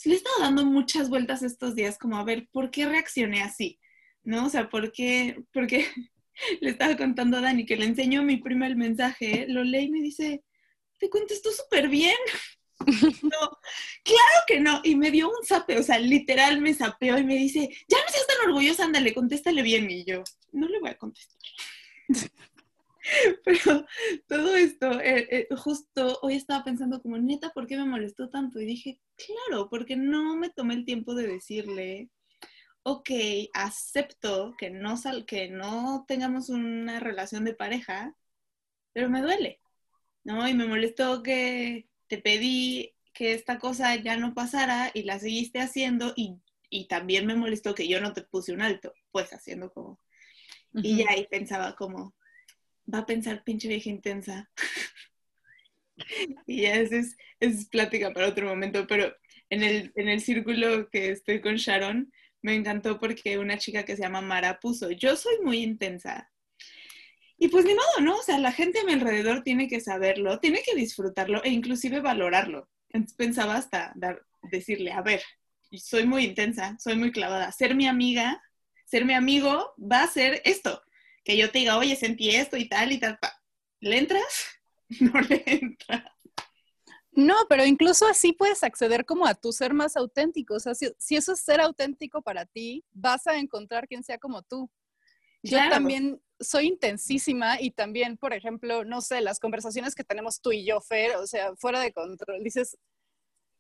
Le 0.06 0.16
he 0.16 0.18
estado 0.18 0.40
dando 0.40 0.66
muchas 0.66 1.10
vueltas 1.10 1.44
estos 1.44 1.76
días 1.76 1.98
como 1.98 2.18
a 2.18 2.24
ver 2.24 2.48
por 2.52 2.72
qué 2.72 2.86
reaccioné 2.86 3.42
así, 3.42 3.80
¿no? 4.24 4.46
O 4.46 4.50
sea, 4.50 4.70
por 4.70 4.92
qué, 4.92 5.44
porque 5.54 5.86
le 6.62 6.70
estaba 6.72 6.96
contando 6.98 7.38
a 7.38 7.42
Dani 7.42 7.66
que 7.66 7.78
le 7.78 7.86
enseñó 7.86 8.22
a 8.22 8.26
mi 8.26 8.38
prima 8.38 8.68
el 8.68 8.76
mensaje, 8.76 9.46
lo 9.48 9.64
leí 9.64 9.86
y 9.86 9.92
me 9.92 10.02
dice, 10.02 10.44
te 11.00 11.10
contestó 11.10 11.52
súper 11.52 11.90
bien. 11.90 12.18
no, 13.24 13.60
claro 14.04 14.40
que 14.48 14.60
no. 14.60 14.82
Y 14.84 14.96
me 14.96 15.12
dio 15.12 15.30
un 15.30 15.46
zape, 15.46 15.78
o 15.80 15.84
sea, 15.84 16.00
literal 16.00 16.62
me 16.62 16.74
zapeó 16.74 17.18
y 17.18 17.24
me 17.24 17.36
dice, 17.36 17.70
ya 17.88 17.98
no 17.98 18.10
seas 18.10 18.28
tan 18.28 18.50
orgullosa, 18.50 18.86
ándale, 18.86 19.14
contéstale 19.14 19.62
bien. 19.62 19.90
Y 19.90 20.04
yo, 20.06 20.24
no 20.52 20.68
le 20.68 20.80
voy 20.80 20.90
a 20.90 20.98
contestar. 20.98 21.40
Pero 23.44 23.86
todo 24.28 24.56
esto, 24.56 25.00
eh, 25.02 25.28
eh, 25.30 25.48
justo 25.56 26.20
hoy 26.22 26.36
estaba 26.36 26.64
pensando 26.64 27.02
como, 27.02 27.18
neta, 27.18 27.52
¿por 27.52 27.68
qué 27.68 27.78
me 27.78 27.86
molestó 27.86 28.30
tanto? 28.30 28.60
Y 28.60 28.66
dije, 28.66 29.00
claro, 29.16 29.70
porque 29.70 29.96
no 29.96 30.36
me 30.36 30.50
tomé 30.50 30.76
el 30.76 30.86
tiempo 30.86 31.14
de 31.16 31.28
decirle, 31.28 32.10
ok, 32.84 33.10
acepto 33.54 34.56
que 34.58 34.70
no, 34.70 34.98
sal 34.98 35.26
que 35.26 35.50
no 35.50 36.06
tengamos 36.08 36.50
una 36.50 37.00
relación 37.00 37.46
de 37.46 37.54
pareja, 37.56 38.16
pero 38.94 39.10
me 39.10 39.22
duele, 39.22 39.60
¿no? 40.24 40.48
Y 40.48 40.54
me 40.54 40.68
molestó 40.68 41.24
que 41.24 41.90
te 42.08 42.18
pedí 42.20 42.96
que 43.14 43.34
esta 43.34 43.60
cosa 43.60 43.96
ya 43.96 44.18
no 44.18 44.34
pasara 44.34 44.92
y 44.94 45.04
la 45.04 45.20
seguiste 45.20 45.60
haciendo 45.60 46.14
y, 46.16 46.42
y 46.70 46.88
también 46.88 47.26
me 47.26 47.36
molestó 47.36 47.76
que 47.76 47.88
yo 47.88 48.02
no 48.02 48.14
te 48.14 48.24
puse 48.24 48.54
un 48.54 48.62
alto, 48.62 48.94
pues 49.12 49.32
haciendo 49.32 49.72
como... 49.72 50.00
Y 50.74 50.98
ya 50.98 51.06
ahí 51.10 51.26
pensaba 51.28 51.74
como, 51.78 52.16
va 52.92 53.00
a 53.00 53.06
pensar 53.06 53.44
pinche 53.44 53.68
vieja 53.68 53.90
intensa. 53.90 54.50
y 56.48 56.62
ya 56.64 56.76
esa 56.76 56.98
es, 56.98 57.18
es, 57.40 57.68
plática 57.68 58.14
para 58.14 58.28
otro 58.28 58.48
momento, 58.48 58.86
pero 58.88 59.14
en 59.50 59.64
el, 59.64 59.92
en 59.96 60.10
el 60.10 60.22
círculo 60.22 60.90
que 60.90 61.12
estoy 61.12 61.42
con 61.42 61.56
Sharon, 61.56 62.12
me 62.42 62.54
encantó 62.54 63.00
porque 63.00 63.38
una 63.38 63.58
chica 63.58 63.84
que 63.84 63.96
se 63.96 64.04
llama 64.04 64.22
Mara 64.22 64.60
puso, 64.60 64.92
yo 64.92 65.16
soy 65.16 65.40
muy 65.42 65.64
intensa. 65.64 66.32
Y 67.38 67.50
pues 67.50 67.66
ni 67.66 67.74
modo, 67.74 68.02
¿no? 68.02 68.16
O 68.16 68.22
sea, 68.22 68.38
la 68.38 68.52
gente 68.52 68.80
a 68.80 68.86
mi 68.86 68.94
alrededor 68.94 69.44
tiene 69.44 69.68
que 69.68 69.82
saberlo, 69.82 70.40
tiene 70.40 70.62
que 70.64 70.76
disfrutarlo 70.76 71.44
e 71.44 71.50
inclusive 71.50 72.00
valorarlo. 72.00 72.70
Entonces 72.90 73.18
pensaba 73.18 73.56
hasta 73.56 73.92
dar, 73.96 74.22
decirle, 74.52 74.92
a 74.92 75.02
ver, 75.02 75.22
soy 75.72 76.06
muy 76.06 76.24
intensa, 76.26 76.78
soy 76.80 76.96
muy 76.96 77.12
clavada. 77.12 77.52
Ser 77.52 77.76
mi 77.76 77.88
amiga, 77.88 78.42
ser 78.86 79.06
mi 79.06 79.14
amigo 79.14 79.74
va 79.80 80.04
a 80.04 80.08
ser 80.08 80.42
esto 80.46 80.82
que 81.26 81.36
yo 81.36 81.52
te 81.52 81.60
diga, 81.60 81.78
oye, 81.78 81.96
sentí 81.96 82.30
esto 82.30 82.56
y 82.56 82.70
tal 82.70 82.94
y 82.94 83.00
tal. 83.00 83.20
¿Le 83.82 83.98
entras? 83.98 84.24
No 85.02 85.20
le 85.20 85.44
entras. 85.48 86.04
No, 87.12 87.34
pero 87.50 87.66
incluso 87.66 88.06
así 88.06 88.34
puedes 88.34 88.64
acceder 88.64 89.04
como 89.04 89.26
a 89.26 89.34
tu 89.34 89.52
ser 89.52 89.74
más 89.74 89.98
auténtico. 89.98 90.54
O 90.54 90.60
sea, 90.60 90.76
si, 90.76 91.16
eso 91.16 91.34
es 91.34 91.40
ser 91.40 91.60
auténtico 91.60 92.22
para 92.22 92.46
ti, 92.46 92.86
vas 92.92 93.26
a 93.26 93.38
encontrar 93.38 93.88
quien 93.88 94.04
sea 94.04 94.20
como 94.20 94.44
tú. 94.44 94.70
Yo 95.42 95.58
también 95.70 96.22
soy 96.40 96.68
intensísima 96.68 97.60
y 97.60 97.72
también, 97.72 98.18
por 98.18 98.34
ejemplo, 98.34 98.86
no 98.86 99.02
sé, 99.02 99.22
las 99.22 99.40
conversaciones 99.40 99.96
que 99.96 100.04
tenemos 100.04 100.40
tú 100.40 100.52
y 100.52 100.66
yo, 100.66 100.80
Fer, 100.82 101.16
o 101.16 101.26
sea, 101.26 101.56
fuera 101.56 101.80
de 101.80 101.94
control, 101.94 102.44
dices, 102.44 102.78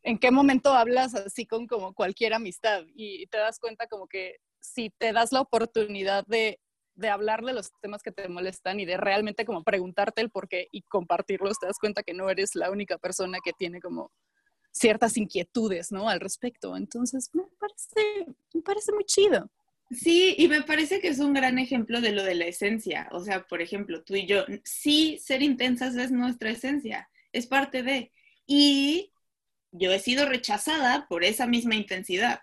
¿en 0.03 0.19
qué 0.19 0.29
momento 0.29 0.73
hablas 0.73 1.15
así 1.15 1.47
con 1.47 1.65
como 1.65 1.93
cualquier 1.93 2.35
amistad? 2.35 2.83
Y 2.93 3.25
te 3.27 3.37
das 3.37 3.59
cuenta 3.59 3.87
como 3.87 4.07
que 4.07 4.37
si 4.59 4.91
te 4.91 5.11
das 5.13 5.31
la 5.31 5.41
oportunidad 5.41 6.25
de 6.27 6.59
de 6.95 7.09
hablar 7.09 7.43
de 7.43 7.53
los 7.53 7.71
temas 7.81 8.01
que 8.01 8.11
te 8.11 8.27
molestan 8.27 8.79
y 8.79 8.85
de 8.85 8.97
realmente 8.97 9.45
como 9.45 9.63
preguntarte 9.63 10.21
el 10.21 10.29
por 10.29 10.47
qué 10.47 10.67
y 10.71 10.81
compartirlos, 10.83 11.59
te 11.59 11.67
das 11.67 11.77
cuenta 11.79 12.03
que 12.03 12.13
no 12.13 12.29
eres 12.29 12.55
la 12.55 12.71
única 12.71 12.97
persona 12.97 13.39
que 13.43 13.53
tiene 13.53 13.81
como 13.81 14.11
ciertas 14.71 15.17
inquietudes, 15.17 15.91
¿no? 15.91 16.09
Al 16.09 16.19
respecto. 16.19 16.75
Entonces, 16.75 17.29
me 17.33 17.43
parece, 17.59 18.35
me 18.53 18.61
parece 18.61 18.91
muy 18.91 19.05
chido. 19.05 19.49
Sí, 19.91 20.35
y 20.37 20.47
me 20.47 20.63
parece 20.63 20.99
que 20.99 21.09
es 21.09 21.19
un 21.19 21.33
gran 21.33 21.59
ejemplo 21.59 22.01
de 22.01 22.11
lo 22.11 22.23
de 22.23 22.35
la 22.35 22.45
esencia. 22.45 23.07
O 23.11 23.19
sea, 23.19 23.45
por 23.45 23.61
ejemplo, 23.61 24.03
tú 24.03 24.15
y 24.15 24.25
yo, 24.25 24.45
sí, 24.63 25.19
ser 25.21 25.41
intensas 25.41 25.95
es 25.95 26.11
nuestra 26.11 26.49
esencia, 26.49 27.09
es 27.31 27.45
parte 27.45 27.83
de. 27.83 28.11
Y 28.47 29.11
yo 29.71 29.91
he 29.91 29.99
sido 29.99 30.25
rechazada 30.25 31.07
por 31.07 31.23
esa 31.23 31.45
misma 31.45 31.75
intensidad. 31.75 32.39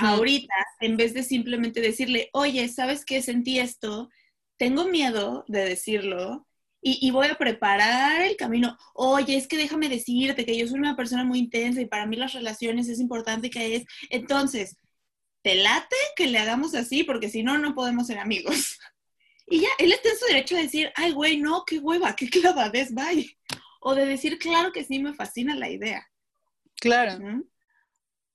Ahorita, 0.00 0.54
en 0.80 0.96
vez 0.96 1.14
de 1.14 1.22
simplemente 1.22 1.80
decirle, 1.80 2.30
oye, 2.32 2.68
¿sabes 2.68 3.04
qué? 3.04 3.22
Sentí 3.22 3.58
esto, 3.58 4.10
tengo 4.56 4.86
miedo 4.86 5.44
de 5.48 5.64
decirlo 5.64 6.46
y, 6.88 7.10
voy 7.10 7.26
a 7.26 7.36
preparar 7.36 8.22
el 8.22 8.36
camino. 8.36 8.78
Oye, 8.94 9.36
es 9.36 9.48
que 9.48 9.56
déjame 9.56 9.88
decirte 9.88 10.44
que 10.46 10.56
yo 10.56 10.68
soy 10.68 10.78
una 10.78 10.94
persona 10.94 11.24
muy 11.24 11.40
intensa 11.40 11.80
y 11.80 11.86
para 11.86 12.06
mí 12.06 12.14
las 12.14 12.32
relaciones 12.32 12.88
es 12.88 13.00
importante 13.00 13.50
que 13.50 13.74
es. 13.74 13.84
Entonces, 14.08 14.76
¿te 15.42 15.56
late 15.56 15.96
que 16.14 16.28
le 16.28 16.38
hagamos 16.38 16.76
así? 16.76 17.02
Porque 17.02 17.28
si 17.28 17.42
no, 17.42 17.58
no 17.58 17.74
podemos 17.74 18.06
ser 18.06 18.18
amigos. 18.18 18.78
Y 19.48 19.60
ya, 19.60 19.68
él 19.78 19.92
está 19.92 20.08
en 20.08 20.18
su 20.18 20.26
derecho 20.26 20.56
de 20.56 20.62
decir, 20.62 20.92
ay, 20.96 21.12
güey, 21.12 21.36
no, 21.36 21.62
qué 21.64 21.78
hueva, 21.78 22.16
qué 22.16 22.28
clavadez, 22.28 22.92
bye. 22.92 23.38
O 23.80 23.94
de 23.94 24.04
decir, 24.04 24.40
claro 24.40 24.72
que 24.72 24.82
sí, 24.82 24.98
me 24.98 25.14
fascina 25.14 25.54
la 25.54 25.70
idea. 25.70 26.04
Claro. 26.80 27.20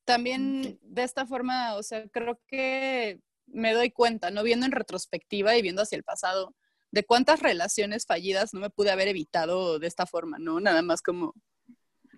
También 0.06 0.80
de 0.82 1.04
esta 1.04 1.26
forma, 1.26 1.76
o 1.76 1.84
sea, 1.84 2.08
creo 2.10 2.40
que 2.48 3.20
me 3.48 3.74
doy 3.74 3.92
cuenta, 3.92 4.32
¿no? 4.32 4.44
Viendo 4.44 4.66
en 4.66 4.72
retrospectiva 4.72 5.56
y 5.56 5.62
viendo 5.62 5.82
hacia 5.82 5.98
el 5.98 6.04
pasado, 6.04 6.56
de 6.92 7.06
cuántas 7.06 7.40
relaciones 7.40 8.06
fallidas 8.06 8.54
no 8.54 8.60
me 8.60 8.70
pude 8.70 8.92
haber 8.92 9.08
evitado 9.08 9.80
de 9.80 9.88
esta 9.88 10.06
forma, 10.06 10.38
¿no? 10.40 10.60
Nada 10.60 10.82
más 10.82 11.02
como 11.02 11.34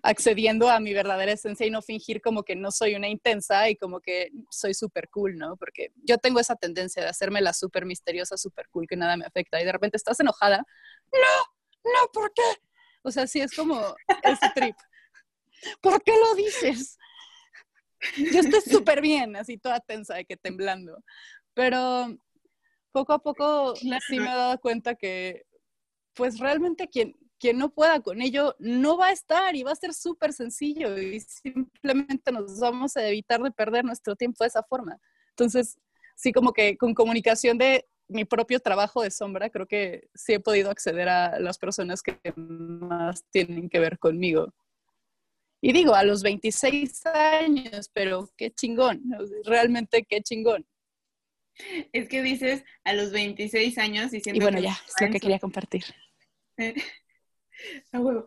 accediendo 0.02 0.68
a 0.68 0.80
mi 0.80 0.92
verdadera 0.92 1.32
esencia 1.32 1.66
y 1.66 1.70
no 1.70 1.80
fingir 1.80 2.20
como 2.20 2.42
que 2.42 2.56
no 2.56 2.70
soy 2.70 2.94
una 2.94 3.08
intensa 3.08 3.70
y 3.70 3.76
como 3.76 4.00
que 4.00 4.30
soy 4.50 4.74
súper 4.74 5.08
cool, 5.08 5.36
¿no? 5.36 5.56
Porque 5.56 5.92
yo 6.04 6.18
tengo 6.18 6.40
esa 6.40 6.56
tendencia 6.56 7.02
de 7.02 7.08
hacerme 7.08 7.40
la 7.40 7.54
súper 7.54 7.86
misteriosa, 7.86 8.36
súper 8.36 8.68
cool, 8.68 8.86
que 8.86 8.96
nada 8.96 9.16
me 9.16 9.24
afecta 9.24 9.60
y 9.60 9.64
de 9.64 9.72
repente 9.72 9.96
estás 9.96 10.20
enojada. 10.20 10.58
No, 11.10 11.90
no, 11.90 12.12
¿por 12.12 12.32
qué? 12.34 12.42
O 13.02 13.10
sea, 13.10 13.26
sí 13.26 13.40
es 13.40 13.54
como 13.54 13.80
ese 14.22 14.50
trip. 14.54 14.76
¿Por 15.80 16.02
qué 16.02 16.12
lo 16.12 16.34
dices? 16.34 16.98
Yo 18.16 18.40
estoy 18.40 18.60
súper 18.60 19.00
bien, 19.00 19.36
así 19.36 19.58
toda 19.58 19.80
tensa 19.80 20.14
de 20.14 20.24
que 20.24 20.36
temblando. 20.36 21.02
Pero 21.54 22.16
poco 22.92 23.12
a 23.12 23.18
poco 23.18 23.74
sí 23.76 23.88
me 24.18 24.32
he 24.32 24.36
dado 24.36 24.60
cuenta 24.60 24.94
que, 24.94 25.46
pues 26.14 26.38
realmente 26.38 26.88
quien, 26.88 27.16
quien 27.38 27.58
no 27.58 27.70
pueda 27.70 28.00
con 28.00 28.22
ello 28.22 28.54
no 28.58 28.96
va 28.96 29.08
a 29.08 29.12
estar 29.12 29.54
y 29.56 29.62
va 29.62 29.72
a 29.72 29.76
ser 29.76 29.92
súper 29.94 30.32
sencillo 30.32 30.96
y 30.96 31.20
simplemente 31.20 32.30
nos 32.32 32.60
vamos 32.60 32.96
a 32.96 33.06
evitar 33.08 33.42
de 33.42 33.50
perder 33.50 33.84
nuestro 33.84 34.16
tiempo 34.16 34.44
de 34.44 34.48
esa 34.48 34.62
forma. 34.62 34.98
Entonces, 35.30 35.76
sí 36.16 36.32
como 36.32 36.52
que 36.52 36.76
con 36.76 36.94
comunicación 36.94 37.58
de 37.58 37.86
mi 38.08 38.24
propio 38.24 38.60
trabajo 38.60 39.02
de 39.02 39.10
sombra, 39.10 39.50
creo 39.50 39.66
que 39.66 40.08
sí 40.14 40.34
he 40.34 40.40
podido 40.40 40.70
acceder 40.70 41.08
a 41.08 41.38
las 41.40 41.58
personas 41.58 42.02
que 42.02 42.18
más 42.36 43.24
tienen 43.30 43.68
que 43.68 43.78
ver 43.78 43.98
conmigo. 43.98 44.54
Y 45.66 45.72
digo, 45.72 45.94
a 45.94 46.04
los 46.04 46.22
26 46.22 47.06
años, 47.06 47.90
pero 47.94 48.28
qué 48.36 48.50
chingón, 48.50 49.02
realmente 49.46 50.04
qué 50.04 50.20
chingón. 50.20 50.66
Es 51.90 52.06
que 52.06 52.20
dices 52.20 52.62
a 52.84 52.92
los 52.92 53.12
26 53.12 53.78
años 53.78 54.12
y 54.12 54.20
siento 54.20 54.36
Y 54.36 54.42
bueno, 54.42 54.58
ya, 54.58 54.72
es 54.86 54.94
lo 55.00 55.10
que 55.10 55.20
quería 55.20 55.38
compartir. 55.38 55.84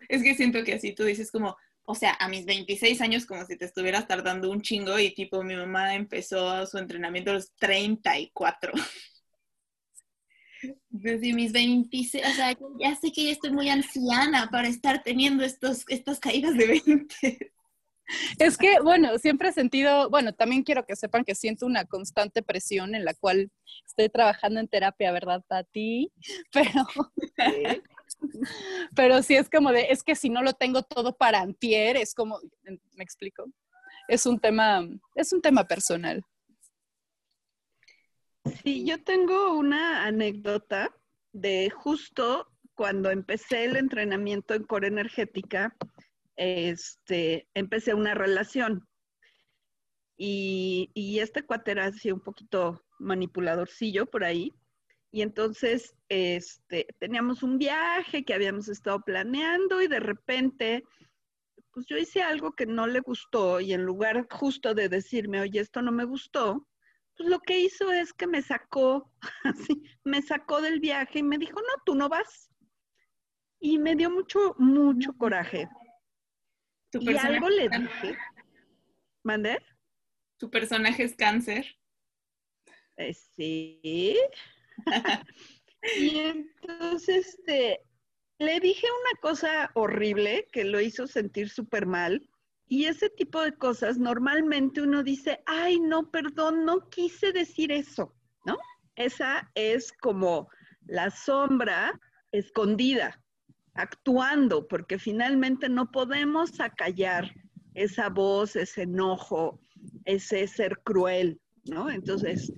Es 0.10 0.24
que 0.24 0.34
siento 0.34 0.64
que 0.64 0.74
así 0.74 0.94
tú 0.94 1.04
dices 1.04 1.30
como, 1.30 1.56
o 1.84 1.94
sea, 1.94 2.14
a 2.20 2.28
mis 2.28 2.46
26 2.46 3.02
años 3.02 3.26
como 3.28 3.46
si 3.46 3.56
te 3.56 3.66
estuvieras 3.66 4.08
tardando 4.08 4.50
un 4.50 4.62
chingo 4.62 4.98
y 4.98 5.14
tipo 5.14 5.44
mi 5.44 5.56
mamá 5.56 5.94
empezó 5.94 6.66
su 6.66 6.80
entrenamiento 6.80 7.30
a 7.30 7.34
los 7.36 7.54
34. 7.58 8.74
Desde 10.90 11.34
mis 11.34 11.52
26, 11.52 12.24
o 12.26 12.34
sea, 12.34 12.58
ya 12.80 12.96
sé 12.96 13.12
que 13.12 13.26
ya 13.26 13.32
estoy 13.32 13.52
muy 13.52 13.70
anciana 13.70 14.50
para 14.52 14.68
estar 14.68 15.04
teniendo 15.04 15.44
estos, 15.44 15.86
estas 15.88 16.20
caídas 16.20 16.56
de 16.56 16.68
20. 16.68 17.52
Es 18.40 18.58
que, 18.58 18.80
bueno, 18.80 19.18
siempre 19.18 19.50
he 19.50 19.54
sentido, 19.54 20.10
bueno, 20.10 20.34
también 20.34 20.64
quiero 20.64 20.86
que 20.86 20.96
sepan 20.96 21.26
que 21.26 21.36
siento 21.36 21.66
una 21.66 21.86
constante 21.86 22.42
presión 22.42 22.96
en 22.96 23.04
la 23.04 23.14
cual 23.14 23.52
estoy 23.86 24.10
trabajando 24.10 24.60
en 24.60 24.68
terapia, 24.68 25.12
¿verdad, 25.12 25.44
Tati? 25.48 26.12
Pero, 26.54 26.88
pero 28.96 29.22
sí 29.22 29.36
es 29.36 29.50
como 29.50 29.72
de, 29.72 29.88
es 29.90 30.02
que 30.02 30.16
si 30.16 30.30
no 30.30 30.42
lo 30.42 30.54
tengo 30.54 30.82
todo 30.82 31.18
para 31.18 31.42
antier, 31.42 31.98
es 31.98 32.16
como, 32.16 32.40
¿me 32.64 33.04
explico? 33.04 33.46
Es 34.08 34.26
un 34.26 34.40
tema, 34.40 34.88
es 35.14 35.34
un 35.34 35.42
tema 35.42 35.66
personal. 35.66 36.24
Sí, 38.64 38.86
yo 38.86 39.04
tengo 39.04 39.54
una 39.54 40.06
anécdota 40.06 40.96
de 41.34 41.70
justo 41.70 42.48
cuando 42.74 43.10
empecé 43.10 43.66
el 43.66 43.76
entrenamiento 43.76 44.54
en 44.54 44.64
core 44.64 44.88
energética, 44.88 45.76
este, 46.36 47.48
empecé 47.54 47.94
una 47.94 48.14
relación. 48.14 48.88
Y, 50.16 50.92
y 50.94 51.20
este 51.20 51.44
cuate 51.44 51.72
era 51.72 51.86
así 51.86 52.12
un 52.12 52.22
poquito 52.22 52.84
manipuladorcillo 53.00 54.06
por 54.06 54.24
ahí. 54.24 54.54
Y 55.12 55.22
entonces 55.22 55.96
este, 56.10 56.88
teníamos 57.00 57.42
un 57.44 57.58
viaje 57.58 58.24
que 58.24 58.34
habíamos 58.34 58.68
estado 58.68 59.02
planeando 59.02 59.82
y 59.82 59.88
de 59.88 60.00
repente, 60.00 60.84
pues 61.72 61.86
yo 61.88 61.98
hice 61.98 62.22
algo 62.22 62.52
que 62.54 62.66
no 62.66 62.88
le 62.88 63.00
gustó 63.00 63.60
y 63.60 63.74
en 63.74 63.84
lugar 63.84 64.28
justo 64.30 64.74
de 64.74 64.90
decirme, 64.90 65.42
oye, 65.42 65.60
esto 65.60 65.82
no 65.82 65.92
me 65.92 66.04
gustó, 66.04 66.68
pues 67.18 67.30
lo 67.30 67.40
que 67.40 67.60
hizo 67.60 67.92
es 67.92 68.14
que 68.14 68.28
me 68.28 68.42
sacó, 68.42 69.12
así, 69.44 69.84
me 70.04 70.22
sacó 70.22 70.62
del 70.62 70.80
viaje 70.80 71.20
y 71.20 71.24
me 71.24 71.38
dijo, 71.38 71.60
no, 71.60 71.84
tú 71.86 71.96
no 71.96 72.10
vas. 72.10 72.50
Y 73.60 73.80
me 73.80 73.96
dio 73.96 74.12
mucho, 74.12 74.56
mucho 74.60 75.14
coraje. 75.18 75.68
y 76.94 77.18
algo 77.18 77.50
le 77.50 77.70
dije. 77.70 78.18
¿Mandé? 79.24 79.60
¿Tu 80.38 80.50
personaje 80.52 81.04
es 81.04 81.16
cáncer? 81.16 81.66
Eh, 82.98 83.14
sí. 83.14 84.16
y 86.00 86.20
entonces, 86.20 87.28
este, 87.28 87.82
le 88.38 88.60
dije 88.60 88.86
una 88.86 89.20
cosa 89.22 89.72
horrible 89.74 90.48
que 90.52 90.64
lo 90.64 90.80
hizo 90.80 91.08
sentir 91.08 91.50
súper 91.50 91.88
mal 91.88 92.30
y 92.70 92.86
ese 92.86 93.10
tipo 93.10 93.42
de 93.42 93.54
cosas, 93.54 93.98
normalmente 93.98 94.82
uno 94.82 95.04
dice, 95.04 95.42
ay, 95.46 95.80
no, 95.80 96.12
perdón, 96.12 96.66
no 96.66 96.90
quise 96.90 97.32
decir 97.32 97.72
eso, 97.72 98.14
¿no? 98.46 98.58
Esa 98.96 99.50
es 99.56 99.94
como 99.94 100.50
la 100.86 101.10
sombra 101.10 102.00
escondida, 102.32 103.22
actuando, 103.74 104.68
porque 104.68 105.00
finalmente 105.00 105.70
no 105.70 105.92
podemos 105.92 106.60
acallar 106.60 107.34
esa 107.74 108.10
voz, 108.10 108.56
ese 108.56 108.82
enojo, 108.82 109.62
ese 110.06 110.48
ser 110.48 110.80
cruel, 110.84 111.40
¿no? 111.66 111.90
Entonces, 111.90 112.52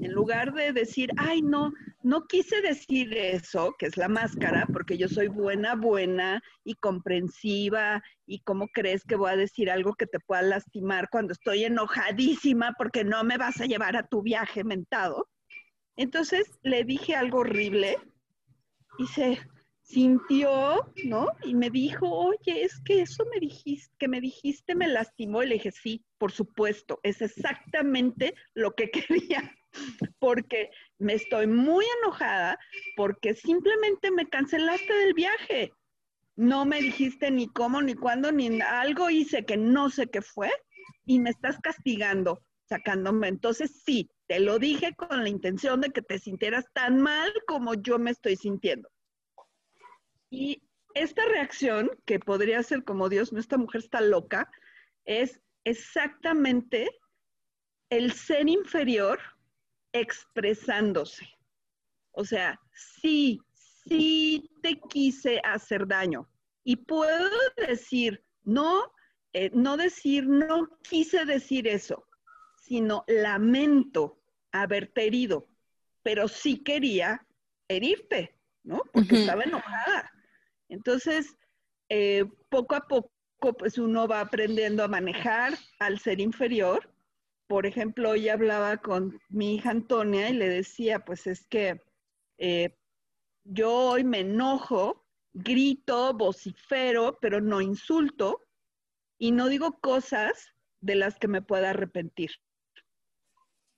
en 0.00 0.12
lugar 0.12 0.54
de 0.54 0.72
decir, 0.72 1.10
ay, 1.16 1.42
no, 1.42 1.72
no 2.02 2.26
quise 2.26 2.60
decir 2.62 3.16
eso, 3.16 3.74
que 3.78 3.86
es 3.86 3.96
la 3.96 4.08
máscara, 4.08 4.66
porque 4.72 4.96
yo 4.96 5.08
soy 5.08 5.28
buena, 5.28 5.74
buena 5.74 6.42
y 6.64 6.74
comprensiva, 6.74 8.02
y 8.26 8.40
cómo 8.40 8.68
crees 8.68 9.04
que 9.04 9.16
voy 9.16 9.30
a 9.30 9.36
decir 9.36 9.70
algo 9.70 9.94
que 9.94 10.06
te 10.06 10.20
pueda 10.20 10.42
lastimar 10.42 11.08
cuando 11.10 11.32
estoy 11.32 11.64
enojadísima 11.64 12.74
porque 12.78 13.04
no 13.04 13.22
me 13.24 13.36
vas 13.36 13.60
a 13.60 13.66
llevar 13.66 13.96
a 13.96 14.06
tu 14.06 14.22
viaje 14.22 14.64
mentado. 14.64 15.28
Entonces 15.96 16.58
le 16.62 16.84
dije 16.84 17.14
algo 17.14 17.40
horrible 17.40 17.98
y 18.98 19.06
se 19.06 19.38
sintió, 19.82 20.90
¿no? 21.04 21.26
Y 21.42 21.54
me 21.54 21.68
dijo, 21.68 22.08
oye, 22.08 22.62
es 22.62 22.80
que 22.84 23.02
eso 23.02 23.24
me 23.32 23.40
dijiste, 23.40 23.94
que 23.98 24.08
me 24.08 24.20
dijiste 24.20 24.74
me 24.74 24.88
lastimó. 24.88 25.42
Y 25.42 25.48
le 25.48 25.54
dije, 25.54 25.72
sí, 25.72 26.04
por 26.16 26.32
supuesto, 26.32 27.00
es 27.02 27.20
exactamente 27.20 28.34
lo 28.54 28.74
que 28.74 28.90
quería 28.90 29.54
porque 30.18 30.70
me 31.00 31.14
estoy 31.14 31.46
muy 31.46 31.84
enojada 32.02 32.58
porque 32.94 33.34
simplemente 33.34 34.10
me 34.10 34.28
cancelaste 34.28 34.92
del 34.92 35.14
viaje. 35.14 35.72
No 36.36 36.64
me 36.64 36.80
dijiste 36.80 37.30
ni 37.30 37.48
cómo, 37.48 37.82
ni 37.82 37.94
cuándo, 37.94 38.30
ni 38.30 38.60
algo 38.60 39.10
hice 39.10 39.44
que 39.44 39.56
no 39.56 39.90
sé 39.90 40.08
qué 40.08 40.22
fue 40.22 40.50
y 41.06 41.18
me 41.18 41.30
estás 41.30 41.58
castigando, 41.58 42.42
sacándome. 42.68 43.28
Entonces 43.28 43.82
sí, 43.84 44.10
te 44.26 44.40
lo 44.40 44.58
dije 44.58 44.94
con 44.94 45.22
la 45.22 45.28
intención 45.28 45.80
de 45.80 45.90
que 45.90 46.02
te 46.02 46.18
sintieras 46.18 46.66
tan 46.74 47.00
mal 47.00 47.32
como 47.46 47.74
yo 47.74 47.98
me 47.98 48.10
estoy 48.10 48.36
sintiendo. 48.36 48.88
Y 50.30 50.62
esta 50.94 51.24
reacción, 51.24 51.90
que 52.04 52.20
podría 52.20 52.62
ser 52.62 52.84
como 52.84 53.08
Dios, 53.08 53.32
esta 53.32 53.56
mujer 53.56 53.80
está 53.80 54.00
loca, 54.00 54.50
es 55.04 55.40
exactamente 55.64 56.90
el 57.88 58.12
ser 58.12 58.48
inferior 58.48 59.18
expresándose. 59.92 61.28
O 62.12 62.24
sea, 62.24 62.60
sí, 62.72 63.40
sí 63.84 64.50
te 64.62 64.80
quise 64.88 65.40
hacer 65.44 65.86
daño. 65.86 66.28
Y 66.64 66.76
puedo 66.76 67.30
decir, 67.56 68.22
no, 68.42 68.92
eh, 69.32 69.50
no 69.54 69.76
decir, 69.76 70.26
no 70.26 70.68
quise 70.82 71.24
decir 71.24 71.66
eso, 71.66 72.04
sino 72.56 73.04
lamento 73.06 74.20
haberte 74.52 75.06
herido, 75.06 75.48
pero 76.02 76.28
sí 76.28 76.62
quería 76.62 77.26
herirte, 77.68 78.36
¿no? 78.64 78.82
Porque 78.92 79.20
estaba 79.20 79.44
enojada. 79.44 80.10
Entonces, 80.68 81.36
eh, 81.88 82.24
poco 82.48 82.74
a 82.74 82.86
poco 82.86 83.12
poco, 83.40 83.56
pues 83.56 83.78
uno 83.78 84.06
va 84.06 84.20
aprendiendo 84.20 84.84
a 84.84 84.88
manejar 84.88 85.54
al 85.78 85.98
ser 85.98 86.20
inferior. 86.20 86.89
Por 87.50 87.66
ejemplo, 87.66 88.10
hoy 88.10 88.28
hablaba 88.28 88.76
con 88.76 89.20
mi 89.28 89.56
hija 89.56 89.70
Antonia 89.70 90.30
y 90.30 90.34
le 90.34 90.48
decía, 90.48 91.04
pues 91.04 91.26
es 91.26 91.48
que 91.48 91.82
eh, 92.38 92.78
yo 93.42 93.72
hoy 93.72 94.04
me 94.04 94.20
enojo, 94.20 95.04
grito, 95.32 96.14
vocifero, 96.14 97.18
pero 97.20 97.40
no 97.40 97.60
insulto 97.60 98.46
y 99.18 99.32
no 99.32 99.48
digo 99.48 99.80
cosas 99.80 100.54
de 100.80 100.94
las 100.94 101.18
que 101.18 101.26
me 101.26 101.42
pueda 101.42 101.70
arrepentir, 101.70 102.30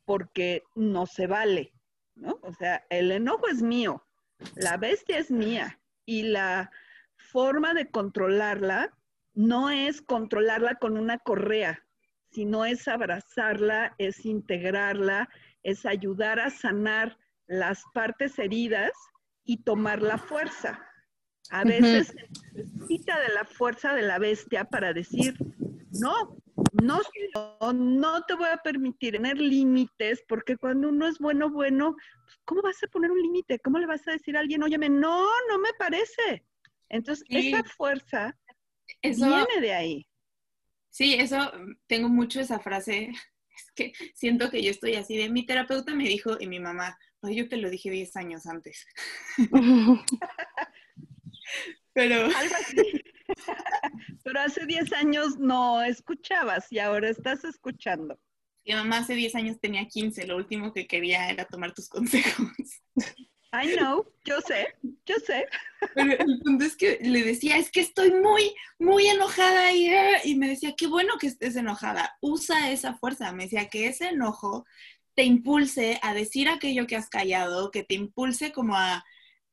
porque 0.05 0.65
no 0.75 1.07
se 1.07 1.27
vale, 1.27 1.73
¿no? 2.15 2.41
O 2.43 2.53
sea, 2.53 2.85
el 2.91 3.11
enojo 3.11 3.49
es 3.49 3.63
mío, 3.63 4.07
la 4.55 4.77
bestia 4.77 5.17
es 5.17 5.31
mía 5.31 5.81
y 6.05 6.25
la 6.25 6.71
forma 7.17 7.73
de 7.73 7.91
controlarla 7.91 8.95
no 9.33 9.71
es 9.71 10.03
controlarla 10.03 10.75
con 10.75 10.99
una 10.99 11.17
correa, 11.17 11.83
sino 12.33 12.65
es 12.65 12.89
abrazarla, 12.89 13.95
es 13.99 14.25
integrarla, 14.25 15.29
es 15.63 15.87
ayudar 15.87 16.41
a 16.41 16.51
sanar 16.51 17.19
las 17.47 17.83
partes 17.93 18.39
heridas 18.39 18.93
y 19.45 19.63
tomar 19.63 20.01
la 20.03 20.19
fuerza. 20.19 20.85
A 21.51 21.65
veces 21.65 22.09
se 22.09 22.63
necesita 22.63 23.21
de 23.21 23.35
la 23.35 23.45
fuerza 23.45 23.95
de 23.95 24.03
la 24.03 24.19
bestia 24.19 24.65
para 24.65 24.93
decir, 24.93 25.37
no, 25.93 26.37
no, 26.83 27.01
no 27.73 28.23
te 28.23 28.35
voy 28.35 28.49
a 28.49 28.57
permitir 28.59 29.15
tener 29.15 29.39
límites, 29.39 30.23
porque 30.29 30.57
cuando 30.57 30.89
uno 30.89 31.07
es 31.07 31.19
bueno, 31.19 31.51
bueno, 31.51 31.95
pues, 32.25 32.41
¿cómo 32.45 32.63
vas 32.63 32.83
a 32.83 32.87
poner 32.87 33.11
un 33.11 33.21
límite? 33.21 33.59
¿Cómo 33.59 33.79
le 33.79 33.87
vas 33.87 34.07
a 34.09 34.13
decir 34.13 34.37
a 34.37 34.41
alguien, 34.41 34.63
óyeme, 34.63 34.89
no, 34.89 35.27
no 35.49 35.59
me 35.59 35.73
parece? 35.79 36.45
Entonces, 36.89 37.25
esa 37.29 37.65
fuerza 37.65 38.37
viene 39.03 39.61
de 39.61 39.73
ahí. 39.73 40.07
Sí, 40.93 41.15
eso, 41.15 41.51
tengo 41.87 42.11
mucho 42.11 42.41
esa 42.41 42.61
frase, 42.61 43.11
es 43.57 43.73
que 43.75 43.93
siento 44.15 44.51
que 44.51 44.63
yo 44.63 44.71
estoy 44.71 44.95
así 44.95 45.17
de, 45.17 45.31
mi 45.31 45.47
terapeuta 45.47 45.95
me 45.95 46.05
dijo 46.05 46.37
y 46.39 46.47
mi 46.47 46.61
mamá, 46.61 46.99
pues 47.21 47.35
yo 47.35 47.49
te 47.49 47.57
lo 47.57 47.71
dije 47.71 47.91
10 47.91 48.15
años 48.17 48.47
antes. 48.47 48.87
Pero... 51.95 52.29
Pero 54.25 54.41
hace 54.41 54.67
10 54.67 54.93
años 54.93 55.39
no 55.39 55.83
escuchabas 55.83 56.71
y 56.71 56.79
ahora 56.79 57.09
estás 57.09 57.45
escuchando. 57.45 58.21
Mi 58.67 58.75
mamá 58.75 58.99
hace 58.99 59.15
10 59.15 59.35
años 59.35 59.61
tenía 59.61 59.87
15, 59.87 60.27
lo 60.27 60.37
último 60.37 60.73
que 60.73 60.87
quería 60.87 61.31
era 61.31 61.47
tomar 61.47 61.73
tus 61.73 61.89
consejos. 61.89 62.53
I 63.53 63.77
know, 63.77 64.07
yo 64.25 64.41
sé, 64.43 64.75
yo 65.07 65.17
sé. 65.27 65.47
Pero 65.95 66.13
el 66.13 66.41
punto 66.41 66.65
es 66.65 66.77
que 66.77 66.99
le 67.03 67.23
decía, 67.23 67.57
es 67.57 67.71
que 67.71 67.81
estoy 67.81 68.13
muy, 68.13 68.55
muy 68.79 69.07
enojada 69.07 69.73
y, 69.73 69.91
y 70.25 70.37
me 70.37 70.49
decía, 70.49 70.75
qué 70.77 70.87
bueno 70.87 71.15
que 71.19 71.27
estés 71.27 71.57
enojada, 71.57 72.17
usa 72.21 72.71
esa 72.71 72.95
fuerza. 72.95 73.33
Me 73.33 73.45
decía 73.45 73.69
que 73.69 73.87
ese 73.87 74.09
enojo 74.09 74.65
te 75.15 75.25
impulse 75.25 75.99
a 76.03 76.15
decir 76.15 76.49
aquello 76.49 76.87
que 76.87 76.97
has 76.97 77.09
callado, 77.09 77.71
que 77.71 77.83
te 77.83 77.95
impulse 77.95 78.53
como 78.53 78.77
a, 78.77 79.05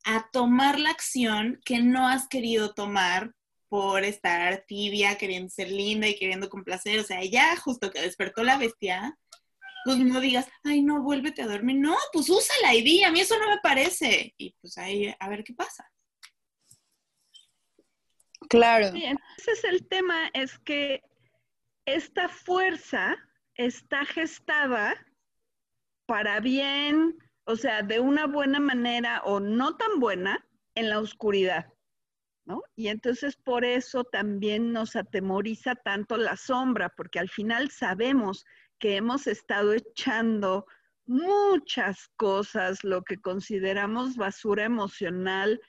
a 0.05 0.29
tomar 0.31 0.79
la 0.79 0.91
acción 0.91 1.59
que 1.65 1.79
no 1.79 2.07
has 2.07 2.27
querido 2.27 2.73
tomar 2.73 3.33
por 3.67 4.03
estar 4.03 4.65
tibia, 4.67 5.17
queriendo 5.17 5.49
ser 5.49 5.69
linda 5.69 6.07
y 6.07 6.15
queriendo 6.15 6.49
complacer. 6.49 6.99
O 6.99 7.03
sea, 7.03 7.23
ya 7.23 7.55
justo 7.57 7.91
que 7.91 8.01
despertó 8.01 8.43
la 8.43 8.57
bestia, 8.57 9.17
pues 9.95 9.97
no 9.97 10.19
digas, 10.19 10.47
ay, 10.63 10.83
no, 10.83 11.01
vuélvete 11.01 11.41
a 11.41 11.47
dormir. 11.47 11.77
No, 11.77 11.97
pues 12.13 12.29
usa 12.29 12.53
la 12.61 12.75
ID, 12.75 13.05
a 13.05 13.11
mí 13.11 13.21
eso 13.21 13.39
no 13.39 13.49
me 13.49 13.57
parece. 13.57 14.35
Y 14.37 14.53
pues 14.61 14.77
ahí, 14.77 15.11
a 15.19 15.29
ver 15.29 15.43
qué 15.43 15.55
pasa. 15.55 15.91
Claro. 18.49 18.85
entonces 18.85 19.63
el 19.63 19.87
tema 19.87 20.29
es 20.33 20.59
que 20.59 21.01
esta 21.85 22.29
fuerza 22.29 23.17
está 23.55 24.05
gestada 24.05 24.95
para 26.05 26.39
bien, 26.39 27.17
o 27.45 27.55
sea, 27.55 27.81
de 27.81 27.99
una 27.99 28.27
buena 28.27 28.59
manera 28.59 29.23
o 29.23 29.39
no 29.39 29.75
tan 29.75 29.99
buena 29.99 30.47
en 30.75 30.89
la 30.89 30.99
oscuridad. 30.99 31.65
¿No? 32.45 32.61
Y 32.75 32.89
entonces 32.89 33.37
por 33.37 33.65
eso 33.65 34.03
también 34.03 34.71
nos 34.71 34.95
atemoriza 34.95 35.73
tanto 35.73 36.15
la 36.15 36.37
sombra, 36.37 36.89
porque 36.95 37.17
al 37.17 37.29
final 37.29 37.71
sabemos 37.71 38.45
que 38.79 38.95
hemos 38.95 39.27
estado 39.27 39.73
echando 39.73 40.65
muchas 41.05 42.07
cosas, 42.15 42.83
lo 42.83 43.03
que 43.03 43.17
consideramos 43.17 44.15
basura 44.15 44.65
emocional, 44.65 45.59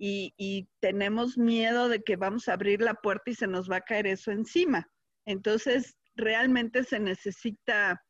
y, 0.00 0.68
tenemos 0.80 1.36
miedo 1.36 1.88
de 1.88 2.02
que 2.02 2.16
vamos 2.16 2.48
a 2.48 2.54
abrir 2.54 2.80
la 2.80 2.94
puerta 2.94 3.30
y 3.30 3.34
se 3.34 3.46
nos 3.46 3.70
va 3.70 3.76
a 3.76 3.80
caer 3.82 4.06
eso 4.06 4.30
encima. 4.30 4.88
Entonces, 5.26 5.96
realmente 6.14 6.84
se 6.84 6.98
necesita 6.98 8.02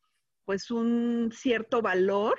pues 0.45 0.71
un 0.71 1.31
cierto 1.33 1.83
valor 1.83 2.39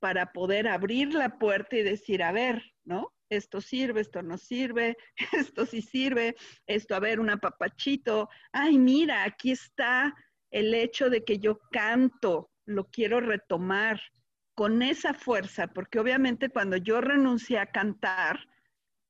para 0.00 0.32
poder 0.32 0.66
abrir 0.66 1.14
la 1.14 1.38
puerta 1.38 1.76
y 1.76 1.82
decir, 1.82 2.22
a 2.22 2.32
ver, 2.32 2.62
¿no? 2.84 3.14
Esto 3.28 3.60
sirve, 3.60 4.00
esto 4.00 4.22
no 4.22 4.38
sirve, 4.38 4.96
esto 5.32 5.66
sí 5.66 5.82
sirve, 5.82 6.34
esto, 6.66 6.96
a 6.96 7.00
ver, 7.00 7.20
un 7.20 7.30
apapachito, 7.30 8.28
ay, 8.52 8.78
mira, 8.78 9.22
aquí 9.22 9.52
está 9.52 10.12
el 10.50 10.74
hecho 10.74 11.10
de 11.10 11.24
que 11.24 11.38
yo 11.38 11.58
canto, 11.70 12.50
lo 12.64 12.84
quiero 12.88 13.20
retomar 13.20 14.00
con 14.54 14.82
esa 14.82 15.14
fuerza, 15.14 15.68
porque 15.68 15.98
obviamente 15.98 16.50
cuando 16.50 16.76
yo 16.76 17.00
renuncié 17.00 17.58
a 17.58 17.66
cantar, 17.66 18.46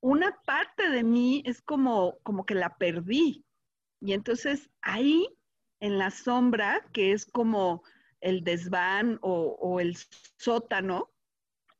una 0.01 0.41
parte 0.47 0.89
de 0.89 1.03
mí 1.03 1.43
es 1.45 1.61
como, 1.61 2.19
como 2.23 2.47
que 2.47 2.55
la 2.55 2.77
perdí. 2.77 3.45
Y 4.01 4.13
entonces 4.13 4.71
ahí, 4.81 5.29
en 5.81 5.99
la 5.99 6.11
sombra, 6.11 6.87
que 6.93 7.13
es 7.13 7.27
como 7.27 7.83
el 8.21 8.45
desván 8.45 9.19
o, 9.23 9.81
el 9.81 9.97
sótano, 10.37 11.11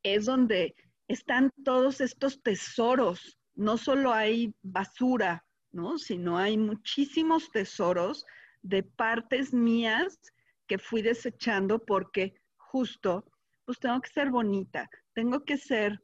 es 0.03 0.25
donde 0.25 0.75
están 1.07 1.51
todos 1.63 2.01
estos 2.01 2.41
tesoros. 2.41 3.37
No 3.55 3.77
solo 3.77 4.13
hay 4.13 4.53
basura, 4.61 5.45
¿no? 5.71 5.97
Sino 5.97 6.37
hay 6.37 6.57
muchísimos 6.57 7.49
tesoros 7.51 8.25
de 8.61 8.83
partes 8.83 9.53
mías 9.53 10.19
que 10.67 10.77
fui 10.77 11.01
desechando 11.01 11.83
porque 11.83 12.33
justo, 12.57 13.25
pues 13.65 13.79
tengo 13.79 13.99
que 14.01 14.09
ser 14.09 14.29
bonita, 14.29 14.89
tengo 15.13 15.43
que 15.43 15.57
ser... 15.57 16.01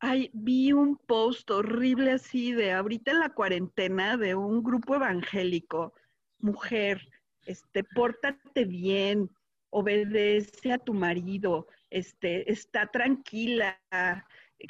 Ay, 0.00 0.30
vi 0.34 0.72
un 0.72 0.98
post 0.98 1.50
horrible 1.50 2.10
así 2.12 2.52
de 2.52 2.72
ahorita 2.72 3.12
en 3.12 3.20
la 3.20 3.30
cuarentena 3.30 4.16
de 4.18 4.34
un 4.34 4.62
grupo 4.62 4.96
evangélico, 4.96 5.94
mujer, 6.40 7.00
este, 7.46 7.84
pórtate 7.84 8.64
bien, 8.64 9.30
obedece 9.70 10.72
a 10.72 10.78
tu 10.78 10.92
marido, 10.92 11.68
este, 11.90 12.50
está 12.52 12.86
tranquila, 12.86 13.80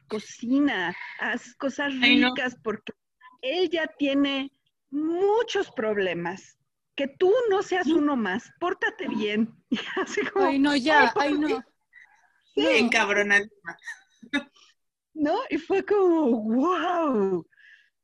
cocina, 0.09 0.95
haz 1.21 1.55
cosas 1.57 1.93
ricas 2.01 2.57
porque 2.63 2.93
él 3.43 3.69
ya 3.71 3.87
tiene 3.99 4.51
muchos 4.91 5.71
problemas. 5.71 6.59
Que 6.97 7.09
tú 7.09 7.33
no 7.51 7.63
seas 7.63 7.87
uno 7.89 8.17
más, 8.17 8.51
pórtate 8.61 9.09
bien. 9.09 9.53
ay, 10.37 10.59
no, 10.59 10.77
ya, 10.77 11.13
ay, 11.17 11.35
no. 11.35 11.63
Sí. 12.55 12.67
Encabronadísima. 12.67 13.77
¿No? 15.15 15.39
Y 15.51 15.59
fue 15.59 15.85
como, 15.85 16.43
wow. 16.43 17.47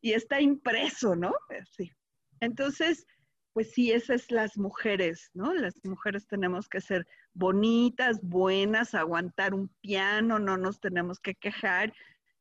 Y 0.01 0.13
está 0.13 0.41
impreso, 0.41 1.15
¿no? 1.15 1.33
Sí. 1.77 1.93
Entonces, 2.41 3.07
pues 3.53 3.73
sí, 3.73 3.93
esas 3.93 4.23
es 4.23 4.31
las 4.31 4.57
mujeres, 4.57 5.31
¿no? 5.35 5.53
Las 5.55 5.75
mujeres 5.85 6.27
tenemos 6.27 6.69
que 6.69 6.81
ser 6.81 7.07
bonitas, 7.35 8.21
buenas, 8.23 8.95
aguantar 8.95 9.55
un 9.55 9.69
piano, 9.81 10.39
no 10.39 10.57
nos 10.57 10.81
tenemos 10.81 11.19
que 11.19 11.35
quejar. 11.35 11.93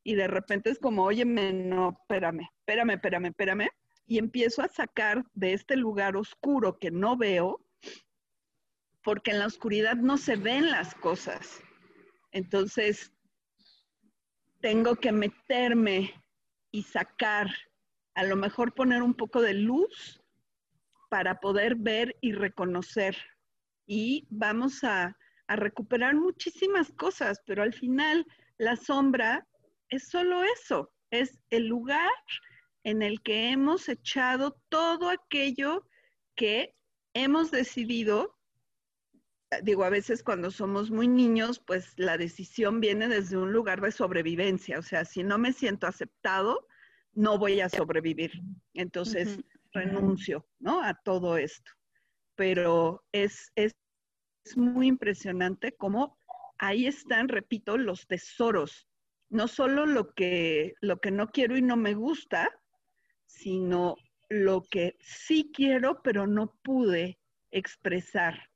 Y 0.03 0.15
de 0.15 0.27
repente 0.27 0.69
es 0.69 0.79
como, 0.79 1.03
oye, 1.03 1.25
no, 1.25 1.97
espérame, 2.01 2.47
espérame, 2.59 2.91
espérame, 2.91 3.25
espérame. 3.25 3.69
Y 4.09 4.17
empiezo 4.17 4.63
a 4.63 4.67
sacar 4.67 5.23
de 5.35 5.53
este 5.53 5.77
lugar 5.77 6.17
oscuro 6.17 6.79
que 6.79 6.89
no 6.89 7.15
veo, 7.15 7.63
porque 9.03 9.29
en 9.29 9.39
la 9.39 9.45
oscuridad 9.45 9.95
no 9.97 10.17
se 10.17 10.35
ven 10.35 10.71
las 10.71 10.95
cosas. 10.95 11.61
Entonces, 12.31 13.13
tengo 14.61 14.95
que 14.95 15.11
meterme 15.11 16.13
y 16.71 16.81
sacar, 16.81 17.51
a 18.15 18.23
lo 18.23 18.35
mejor 18.35 18.73
poner 18.73 19.03
un 19.03 19.13
poco 19.13 19.41
de 19.41 19.53
luz 19.53 20.19
para 21.09 21.39
poder 21.39 21.75
ver 21.75 22.17
y 22.19 22.31
reconocer. 22.33 23.15
Y 23.85 24.27
vamos 24.31 24.83
a, 24.83 25.15
recuperar 25.47 26.15
muchísimas 26.15 26.91
cosas, 26.91 27.41
pero 27.45 27.63
al 27.63 27.73
final 27.73 28.25
la 28.57 28.75
sombra 28.75 29.47
es 29.89 30.07
solo 30.07 30.43
eso, 30.43 30.91
es 31.09 31.39
el 31.49 31.65
lugar 31.65 32.11
en 32.83 33.01
el 33.01 33.21
que 33.21 33.49
hemos 33.49 33.89
echado 33.89 34.61
todo 34.69 35.09
aquello 35.09 35.87
que 36.35 36.75
hemos 37.13 37.51
decidido, 37.51 38.37
digo, 39.63 39.83
a 39.83 39.89
veces 39.89 40.23
cuando 40.23 40.51
somos 40.51 40.91
muy 40.91 41.07
niños, 41.07 41.59
pues 41.59 41.93
la 41.97 42.17
decisión 42.17 42.79
viene 42.79 43.07
desde 43.07 43.37
un 43.37 43.51
lugar 43.51 43.81
de 43.81 43.91
sobrevivencia, 43.91 44.79
o 44.79 44.83
sea, 44.83 45.05
si 45.05 45.23
no 45.23 45.37
me 45.37 45.53
siento 45.53 45.87
aceptado, 45.87 46.67
no 47.13 47.37
voy 47.37 47.59
a 47.61 47.69
sobrevivir. 47.69 48.31
Entonces, 48.73 49.39
renuncio, 49.73 50.47
¿no? 50.59 50.81
A 50.81 50.93
todo 50.93 51.37
esto. 51.37 51.71
Pero 52.35 53.03
es, 53.11 53.51
es, 53.55 53.75
es 54.45 54.57
muy 54.57 54.87
impresionante 54.87 55.73
cómo 55.73 56.17
ahí 56.57 56.85
están, 56.85 57.27
repito, 57.27 57.77
los 57.77 58.07
tesoros. 58.07 58.87
No 59.29 59.47
solo 59.47 59.85
lo 59.85 60.13
que, 60.13 60.75
lo 60.81 60.99
que 60.99 61.11
no 61.11 61.27
quiero 61.27 61.57
y 61.57 61.61
no 61.61 61.75
me 61.75 61.93
gusta, 61.93 62.49
sino 63.29 63.95
lo 64.27 64.63
que 64.63 64.97
sí 64.99 65.51
quiero, 65.53 66.01
pero 66.01 66.27
no 66.27 66.53
pude 66.63 67.19
expresar. 67.51 68.49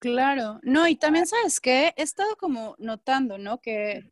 Claro, 0.00 0.58
no, 0.62 0.88
y 0.88 0.96
también 0.96 1.26
sabes 1.26 1.60
que 1.60 1.94
he 1.96 2.02
estado 2.02 2.36
como 2.36 2.74
notando, 2.78 3.38
¿no? 3.38 3.60
Que 3.60 4.10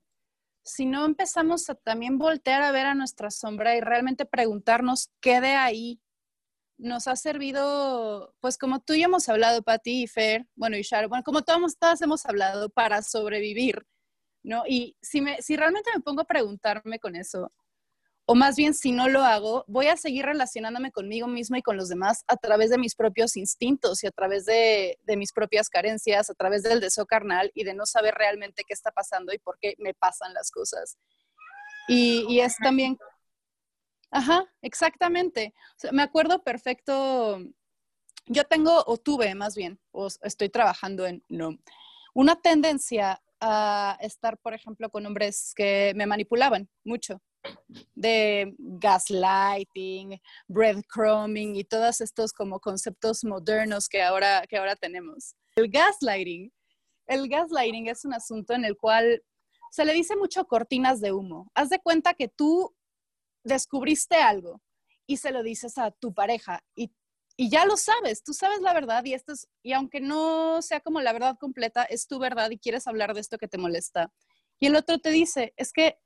si 0.63 0.87
no 0.87 1.05
empezamos 1.05 1.69
a 1.69 1.75
también 1.75 2.17
voltear 2.17 2.63
a 2.63 2.71
ver 2.71 2.87
a 2.87 2.95
nuestra 2.95 3.31
sombra 3.31 3.77
y 3.77 3.81
realmente 3.81 4.25
preguntarnos 4.25 5.11
qué 5.21 5.41
de 5.41 5.55
ahí 5.55 6.01
nos 6.79 7.09
ha 7.09 7.17
servido, 7.17 8.35
pues 8.41 8.57
como 8.57 8.81
tú 8.81 8.95
y 8.95 9.03
hemos 9.03 9.29
hablado, 9.29 9.63
Patti 9.63 10.05
y 10.05 10.07
Fer, 10.07 10.47
bueno, 10.55 10.77
y 10.77 10.83
Sharon, 10.83 11.11
bueno, 11.11 11.25
como 11.25 11.43
todos, 11.43 11.77
todas 11.77 12.01
hemos 12.03 12.25
hablado 12.25 12.71
para 12.71 13.03
sobrevivir, 13.03 13.85
¿no? 14.45 14.63
Y 14.67 14.97
si, 15.03 15.21
me, 15.21 15.43
si 15.43 15.57
realmente 15.57 15.91
me 15.93 16.01
pongo 16.01 16.23
a 16.23 16.27
preguntarme 16.27 17.01
con 17.01 17.17
eso, 17.17 17.53
o 18.31 18.37
más 18.37 18.55
bien 18.55 18.74
si 18.74 18.93
no 18.93 19.09
lo 19.09 19.24
hago, 19.24 19.64
voy 19.66 19.89
a 19.89 19.97
seguir 19.97 20.24
relacionándome 20.24 20.93
conmigo 20.93 21.26
misma 21.26 21.59
y 21.59 21.62
con 21.62 21.76
los 21.76 21.89
demás 21.89 22.22
a 22.28 22.37
través 22.37 22.70
de 22.70 22.78
mis 22.78 22.95
propios 22.95 23.37
instintos 23.37 24.05
y 24.05 24.07
a 24.07 24.12
través 24.12 24.47
de, 24.47 24.97
mis 25.16 25.33
propias 25.33 25.68
carencias, 25.68 26.31
a 26.31 26.35
través 26.35 26.62
del 26.62 26.78
deseo 26.78 27.07
carnal 27.07 27.51
y 27.57 27.64
de 27.64 27.74
no 27.74 27.87
saber 27.87 28.14
realmente 28.14 28.62
qué 28.62 28.72
está 28.72 28.93
pasando 28.93 29.33
y 29.33 29.39
por 29.39 29.59
qué 29.59 29.74
me 29.78 29.95
pasan 29.95 30.33
las 30.33 30.53
cosas. 30.53 30.97
Y, 31.89 32.39
es 32.39 32.55
también, 32.62 32.97
ajá, 34.12 34.45
exactamente. 34.62 35.53
me 35.91 36.03
acuerdo 36.03 36.45
perfecto, 36.45 37.41
yo 38.26 38.45
tengo, 38.45 38.85
o 38.87 38.97
tuve 38.97 39.35
más 39.35 39.57
bien, 39.57 39.81
o 39.91 40.07
estoy 40.22 40.51
trabajando 40.51 41.05
en, 41.05 41.24
no, 41.28 41.59
una 42.14 42.41
tendencia 42.41 43.20
a 43.41 43.99
estar, 44.01 44.39
por 44.39 44.55
ejemplo, 44.55 44.89
con 44.89 45.05
hombres 45.05 45.53
que 45.57 45.95
me 45.97 46.07
manipulaban 46.07 46.70
mucho 46.85 47.20
de 47.95 48.55
gaslighting, 48.59 50.20
breadcrumbing 50.49 51.57
y 51.57 51.64
todos 51.64 52.01
estos 52.01 52.32
como 52.32 52.61
conceptos 52.61 53.24
modernos 53.24 53.88
que 53.88 54.03
ahora, 54.03 54.45
que 54.49 54.59
ahora 54.59 54.76
tenemos. 54.76 55.34
El 55.57 55.68
gaslighting, 55.70 56.53
el 57.07 57.28
gaslighting 57.28 57.88
es 57.88 58.05
un 58.05 58.14
asunto 58.14 58.55
en 58.55 58.64
el 58.64 58.76
cual 58.76 59.22
se 59.70 59.84
le 59.84 59.93
dice 59.93 60.16
mucho 60.16 60.45
cortinas 60.47 61.01
de 61.01 61.12
humo. 61.12 61.51
Haz 61.55 61.70
de 61.70 61.78
cuenta 61.78 62.14
que 62.14 62.28
tú 62.28 62.74
descubriste 63.45 64.16
algo 64.16 64.61
y 65.07 65.16
se 65.16 65.30
lo 65.30 65.43
dices 65.43 65.78
a 65.78 65.91
tu 65.91 66.12
pareja 66.12 66.62
y, 66.74 66.93
y 67.36 67.51
ya 67.51 67.64
lo 67.64 67.76
sabes, 67.76 68.22
tú 68.22 68.32
sabes 68.32 68.61
la 68.61 68.74
verdad 68.74 69.05
y 69.05 69.14
esto 69.14 69.32
es, 69.32 69.49
y 69.62 69.72
aunque 69.72 70.01
no 70.01 70.61
sea 70.62 70.80
como 70.80 71.01
la 71.01 71.12
verdad 71.12 71.36
completa, 71.38 71.84
es 71.84 72.07
tu 72.07 72.18
verdad 72.18 72.51
y 72.51 72.59
quieres 72.59 72.86
hablar 72.86 73.14
de 73.14 73.20
esto 73.20 73.38
que 73.38 73.49
te 73.49 73.59
molesta. 73.59 74.12
Y 74.59 74.66
el 74.66 74.76
otro 74.76 74.99
te 74.99 75.11
dice, 75.11 75.55
es 75.57 75.72
que 75.72 75.99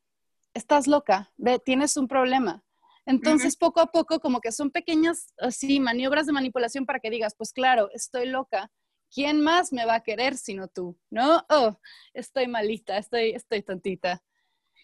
estás 0.55 0.87
loca, 0.87 1.33
ve, 1.37 1.59
tienes 1.59 1.97
un 1.97 2.09
problema. 2.09 2.65
Entonces, 3.07 3.57
poco 3.57 3.81
a 3.81 3.87
poco, 3.87 4.19
como 4.19 4.41
que 4.41 4.51
son 4.51 4.71
pequeñas, 4.71 5.35
así, 5.39 5.79
maniobras 5.79 6.27
de 6.27 6.33
manipulación 6.33 6.87
para 6.87 7.01
que 7.01 7.11
digas, 7.11 7.35
pues 7.37 7.53
claro, 7.53 7.91
estoy 7.93 8.27
loca. 8.27 8.71
¿Quién 9.13 9.43
más 9.43 9.73
me 9.73 9.85
va 9.85 9.97
a 9.97 10.03
querer 10.03 10.37
sino 10.37 10.69
tú? 10.69 10.99
¿No? 11.11 11.45
Oh, 11.51 11.79
estoy 12.15 12.47
malita, 12.47 12.97
estoy, 12.97 13.31
estoy 13.31 13.63
tontita. 13.63 14.23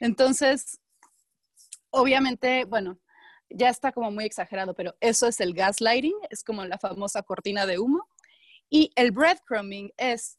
Entonces, 0.01 0.81
obviamente, 1.91 2.64
bueno, 2.66 3.01
ya 3.49 3.71
está 3.71 3.91
como 3.91 4.11
muy 4.11 4.25
exagerado, 4.25 4.75
pero 4.75 4.95
eso 5.01 5.27
es 5.27 5.41
el 5.41 5.55
gaslighting, 5.55 6.14
es 6.29 6.45
como 6.45 6.64
la 6.64 6.79
famosa 6.79 7.23
cortina 7.23 7.66
de 7.66 7.79
humo. 7.79 8.07
Y 8.68 8.93
el 8.97 9.12
breadcrumbing 9.12 9.93
es 9.97 10.39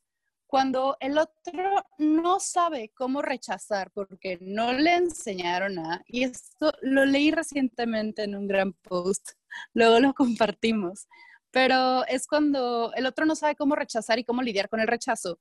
cuando 0.52 0.97
el 0.99 1.18
otro 1.18 1.86
no 1.97 2.41
sabe 2.41 2.91
cómo 2.93 3.22
rechazar 3.22 3.89
porque 3.91 4.38
no 4.41 4.74
le 4.74 4.95
enseñaron 4.95 5.80
a, 5.80 6.04
y 6.06 6.26
esto 6.26 6.74
lo 6.82 7.06
leí 7.06 7.32
recientemente 7.32 8.24
en 8.24 8.36
un 8.36 8.49
gran 8.49 8.74
post, 8.74 9.30
luego 9.74 10.02
lo 10.02 10.14
compartimos, 10.14 11.08
pero 11.52 12.06
es 12.08 12.28
cuando 12.28 12.91
el 12.95 13.06
otro 13.06 13.26
no 13.26 13.38
sabe 13.38 13.56
cómo 13.56 13.76
rechazar 13.76 14.20
y 14.20 14.26
cómo 14.26 14.41
lidiar 14.41 14.68
con 14.68 14.82
el 14.82 14.89
rechazo, 14.89 15.39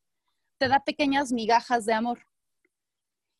te 0.58 0.68
da 0.68 0.84
pequeñas 0.84 1.32
migajas 1.32 1.86
de 1.86 1.94
amor. 1.94 2.20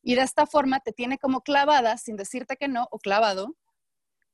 Y 0.03 0.17
de 0.17 0.23
esta 0.23 0.47
forma 0.47 0.81
te 0.81 0.91
tiene 0.91 1.19
como 1.19 1.43
clavada 1.43 1.99
sin 1.99 2.17
decirte 2.17 2.57
que 2.57 2.67
no 2.67 2.89
o 2.91 2.99
clavado, 2.99 3.55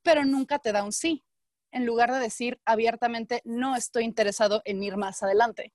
pero 0.03 0.25
nunca 0.25 0.59
te 0.59 0.73
da 0.73 0.83
un 0.85 0.93
sí, 0.93 1.23
en 1.71 1.85
lugar 1.85 2.11
de 2.13 2.19
decir 2.19 2.63
abiertamente, 2.65 3.43
no 3.45 3.77
estoy 3.77 4.05
interesado 4.05 4.63
en 4.65 4.83
ir 4.83 4.97
más 4.97 5.23
adelante 5.23 5.75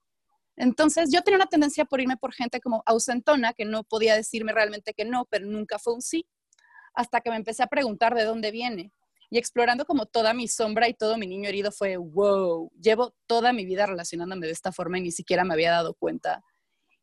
entonces 0.62 1.10
yo 1.12 1.24
tenía 1.24 1.38
una 1.38 1.48
tendencia 1.48 1.86
por 1.86 2.02
irme 2.02 2.18
por 2.18 2.34
gente 2.34 2.62
como 2.62 2.84
ausentona, 2.86 3.54
que 3.54 3.66
no 3.66 3.84
podía 3.84 4.16
decirme 4.16 4.54
realmente 4.54 4.94
que 4.94 5.06
no, 5.06 5.26
pero 5.26 5.48
nunca 5.48 5.80
fue 5.80 5.96
un 5.96 6.04
sí, 6.04 6.28
hasta 6.94 7.20
que 7.22 7.32
me 7.32 7.36
empecé 7.36 7.64
a 7.64 7.68
preguntar 7.68 8.14
de 8.14 8.26
dónde 8.26 8.52
viene. 8.52 8.94
Y 9.32 9.40
explorando 9.40 9.86
como 9.86 10.06
toda 10.06 10.36
mi 10.36 10.48
sombra 10.48 10.88
y 10.88 10.94
todo 10.94 11.18
mi 11.18 11.26
niño 11.26 11.50
herido 11.50 11.72
fue, 11.72 11.98
wow, 11.98 12.72
llevo 12.80 13.16
toda 13.26 13.54
mi 13.54 13.66
vida 13.66 13.88
relacionándome 13.88 14.46
de 14.46 14.54
esta 14.54 14.72
forma 14.72 15.00
y 15.00 15.02
ni 15.02 15.12
siquiera 15.12 15.44
me 15.44 15.56
había 15.56 15.72
dado 15.72 15.96
cuenta. 15.96 16.44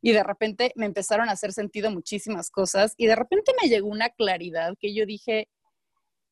Y 0.01 0.13
de 0.13 0.23
repente 0.23 0.71
me 0.75 0.85
empezaron 0.85 1.27
a 1.27 1.33
hacer 1.33 1.51
sentido 1.51 1.91
muchísimas 1.91 2.49
cosas 2.51 2.93
y 2.95 3.07
de 3.07 3.17
repente 3.17 3.51
me 3.61 3.67
llegó 3.67 3.89
una 3.89 4.07
claridad 4.07 4.75
que 4.79 4.93
yo 4.93 5.05
dije, 5.05 5.49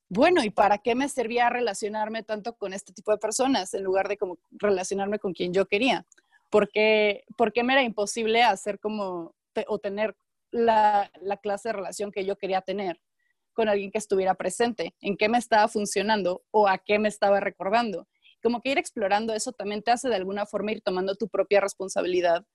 bueno, 0.08 0.46
¿y 0.46 0.50
para 0.50 0.78
qué 0.78 0.96
me 0.96 1.10
servía 1.10 1.50
relacionarme 1.50 2.24
tanto 2.24 2.56
con 2.56 2.72
este 2.72 2.94
tipo 2.94 3.12
de 3.12 3.18
personas 3.18 3.74
en 3.74 3.84
lugar 3.84 4.08
de 4.08 4.16
como 4.16 4.40
relacionarme 4.52 5.20
con 5.20 5.34
quien 5.34 5.54
yo 5.54 5.66
quería? 5.66 6.06
¿Por 6.50 6.70
qué, 6.70 7.24
me 7.64 7.74
era 7.74 7.84
imposible 7.84 8.44
hacer 8.44 8.80
como 8.80 9.36
o 9.68 9.80
tener 9.80 10.16
la, 10.52 11.12
clase 11.42 11.70
de 11.70 11.74
relación 11.74 12.12
que 12.12 12.26
yo 12.26 12.38
quería 12.38 12.62
tener 12.62 13.00
con 13.54 13.70
alguien 13.70 13.92
que 13.92 13.98
estuviera 13.98 14.36
presente? 14.36 14.96
¿En 15.02 15.18
qué 15.18 15.30
me 15.30 15.38
estaba 15.38 15.68
funcionando 15.68 16.44
o 16.52 16.68
a 16.68 16.78
qué 16.78 17.00
me 17.00 17.10
estaba 17.10 17.40
recordando? 17.40 18.08
Como 18.42 18.62
que 18.62 18.72
ir 18.72 18.78
explorando 18.78 19.34
eso 19.34 19.52
también 19.52 19.82
te 19.82 19.92
hace 19.92 20.10
de 20.10 20.16
alguna 20.16 20.46
forma 20.46 20.72
ir 20.72 20.82
tomando 20.82 21.16
tu 21.16 21.28
propia 21.28 21.60
responsabilidad. 21.60 22.46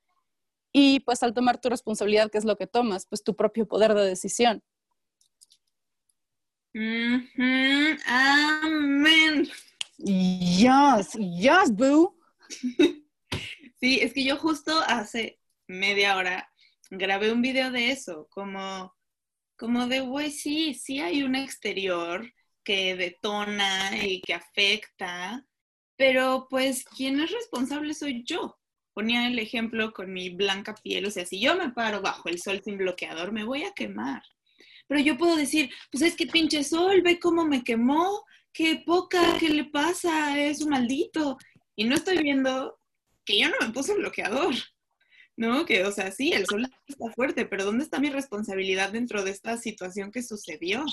Y 0.73 1.01
pues 1.01 1.23
al 1.23 1.35
tomar 1.35 1.61
tu 1.61 1.69
responsabilidad, 1.69 2.31
¿qué 2.31 2.39
es 2.39 2.45
lo 2.45 2.57
que 2.57 2.67
tomas? 2.67 3.07
Pues 3.07 3.23
tu 3.23 3.37
propio 3.37 3.67
poder 3.67 3.95
de 3.95 4.07
decisión. 4.07 4.63
Amén. 8.07 9.49
Yes, 9.99 11.13
yes, 11.13 11.71
boo. 11.71 12.17
Sí, 13.83 13.99
es 14.01 14.13
que 14.13 14.23
yo 14.23 14.37
justo 14.37 14.79
hace 14.87 15.41
media 15.67 16.17
hora 16.17 16.49
grabé 16.89 17.33
un 17.33 17.43
video 17.43 17.73
de 17.73 17.91
eso, 17.91 18.29
como, 18.31 18.95
como 19.57 19.89
de, 19.89 19.99
güey, 19.99 20.31
sí, 20.31 20.75
sí 20.75 21.01
hay 21.01 21.25
un 21.25 21.35
exterior 21.35 22.33
que 22.63 22.95
detona 22.95 23.91
y 24.07 24.21
que 24.21 24.35
afecta, 24.35 25.45
pero 25.97 26.47
pues 26.49 26.85
quien 26.85 27.19
es 27.19 27.33
responsable 27.33 27.93
soy 27.95 28.23
yo. 28.25 28.57
Ponía 28.93 29.27
el 29.27 29.41
ejemplo 29.41 29.93
con 29.93 30.13
mi 30.13 30.31
blanca 30.31 30.77
piel, 30.77 31.07
o 31.07 31.11
sea, 31.11 31.27
si 31.27 31.41
yo 31.41 31.57
me 31.57 31.73
paro 31.73 32.03
bajo 32.03 32.29
el 32.29 32.39
sol 32.39 32.63
sin 32.65 32.79
bloqueador, 32.79 33.33
me 33.33 33.43
voy 33.43 33.65
a 33.65 33.73
quemar. 33.73 34.23
Pero 34.87 35.01
yo 35.01 35.19
puedo 35.19 35.35
decir, 35.35 35.71
pues 35.91 36.05
es 36.05 36.15
que 36.15 36.29
pinche 36.29 36.63
sol, 36.63 37.03
ve 37.03 37.19
cómo 37.19 37.45
me 37.45 37.65
quemó, 37.65 38.23
qué 38.53 38.81
poca, 38.87 39.39
qué 39.41 39.49
le 39.49 39.65
pasa, 39.65 40.39
es 40.39 40.63
un 40.63 40.71
maldito. 40.71 41.37
Y 41.75 41.83
no 41.83 41.97
estoy 41.97 42.19
viendo 42.19 42.79
que 43.25 43.39
yo 43.39 43.49
no 43.49 43.67
me 43.67 43.73
puse 43.73 43.95
bloqueador, 43.95 44.55
¿no? 45.37 45.65
Que, 45.65 45.85
o 45.85 45.93
sea, 45.93 46.11
sí, 46.13 46.33
el 46.33 46.47
sol 46.47 46.69
está 46.87 47.11
fuerte, 47.13 47.47
pero 47.47 47.65
¿dónde 47.65 47.85
está 47.85 47.99
mi 47.99 48.11
responsabilidad 48.11 48.93
dentro 48.93 49.23
de 49.25 49.31
esta 49.31 49.57
situación 49.57 50.11
que 50.11 50.23
sucedió? 50.23 50.85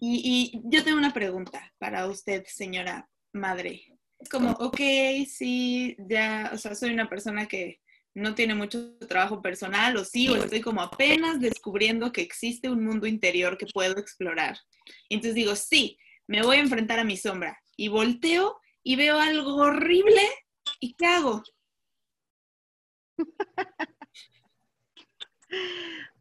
Y, 0.00 0.60
yo 0.64 0.82
tengo 0.82 0.98
una 0.98 1.14
pregunta 1.14 1.72
para 1.78 2.06
usted, 2.08 2.44
señora 2.46 3.08
madre. 3.32 3.84
Es 4.18 4.28
como, 4.28 4.50
ok, 4.52 4.80
sí, 5.28 5.96
ya, 5.98 6.50
o 6.52 6.58
sea, 6.58 6.74
soy 6.74 6.90
una 6.90 7.08
persona 7.08 7.46
que 7.46 7.80
no 8.14 8.34
tiene 8.34 8.54
mucho 8.54 8.98
trabajo 8.98 9.40
personal, 9.40 9.96
o 9.96 10.04
sí, 10.04 10.28
o 10.28 10.36
estoy 10.36 10.60
como 10.60 10.82
apenas 10.82 11.40
descubriendo 11.40 12.12
que 12.12 12.20
existe 12.20 12.68
un 12.68 12.84
mundo 12.84 13.06
interior 13.06 13.56
que 13.56 13.66
puedo 13.66 13.98
explorar. 13.98 14.58
Entonces 15.08 15.34
digo, 15.34 15.54
sí, 15.54 15.96
me 16.26 16.42
voy 16.42 16.56
a 16.56 16.60
enfrentar 16.60 16.98
a 16.98 17.04
mi 17.04 17.16
sombra. 17.16 17.58
Y 17.76 17.88
volteo 17.88 18.60
y 18.82 18.96
veo 18.96 19.18
algo 19.18 19.56
horrible, 19.56 20.22
¿y 20.80 20.94
qué 20.94 21.06
hago? 21.06 21.42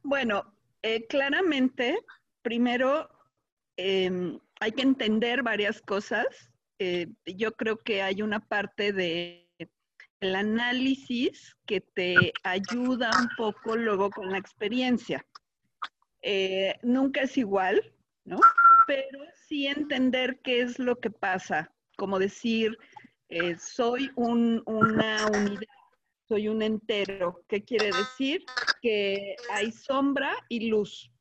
bueno, 0.03 0.53
eh, 0.81 1.05
claramente, 1.07 1.97
primero 2.41 3.09
em, 3.77 4.39
hay 4.59 4.71
que 4.71 4.81
entender 4.81 5.43
varias 5.43 5.81
cosas. 5.81 6.25
Eh, 6.79 7.07
yo 7.25 7.53
creo 7.53 7.77
que 7.77 8.01
hay 8.01 8.21
una 8.21 8.39
parte 8.39 8.93
de 8.93 9.49
el 10.19 10.35
análisis 10.35 11.55
que 11.65 11.81
te 11.81 12.31
ayuda 12.43 13.09
un 13.19 13.29
poco 13.37 13.75
luego 13.75 14.11
con 14.11 14.31
la 14.31 14.37
experiencia. 14.37 15.25
Eh, 16.21 16.75
nunca 16.83 17.21
es 17.21 17.37
igual, 17.37 17.81
¿no? 18.23 18.39
pero 18.85 19.19
sí 19.47 19.67
entender 19.67 20.39
qué 20.43 20.61
es 20.61 20.77
lo 20.77 20.99
que 20.99 21.09
pasa, 21.09 21.71
como 22.01 22.17
decir, 22.17 22.75
eh, 23.29 23.55
soy 23.59 24.09
un, 24.15 24.63
una 24.65 25.27
unidad, 25.27 25.61
soy 26.27 26.47
un 26.47 26.63
entero. 26.63 27.43
¿Qué 27.47 27.63
quiere 27.63 27.91
decir? 27.91 28.43
Que 28.81 29.35
hay 29.51 29.71
sombra 29.71 30.35
y 30.49 30.67
luz. 30.67 31.11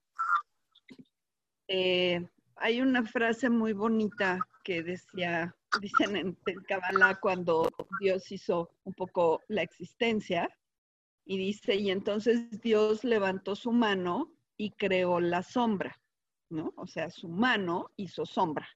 Eh, 1.69 2.27
hay 2.57 2.81
una 2.81 3.05
frase 3.05 3.51
muy 3.51 3.75
bonita 3.75 4.39
que 4.65 4.83
decía, 4.83 5.55
dicen 5.83 6.17
en 6.17 6.39
el 6.47 6.63
Kabbalah 6.63 7.21
cuando 7.21 7.69
Dios 8.01 8.33
hizo 8.33 8.71
un 8.85 8.95
poco 8.95 9.43
la 9.49 9.61
existencia, 9.61 10.49
y 11.27 11.37
dice, 11.37 11.75
y 11.75 11.91
entonces 11.91 12.59
Dios 12.63 13.05
levantó 13.05 13.55
su 13.55 13.71
mano 13.71 14.33
y 14.57 14.71
creó 14.71 15.21
la 15.21 15.43
sombra, 15.43 16.01
¿no? 16.49 16.73
O 16.77 16.87
sea, 16.87 17.11
su 17.11 17.29
mano 17.29 17.91
hizo 17.97 18.25
sombra. 18.25 18.67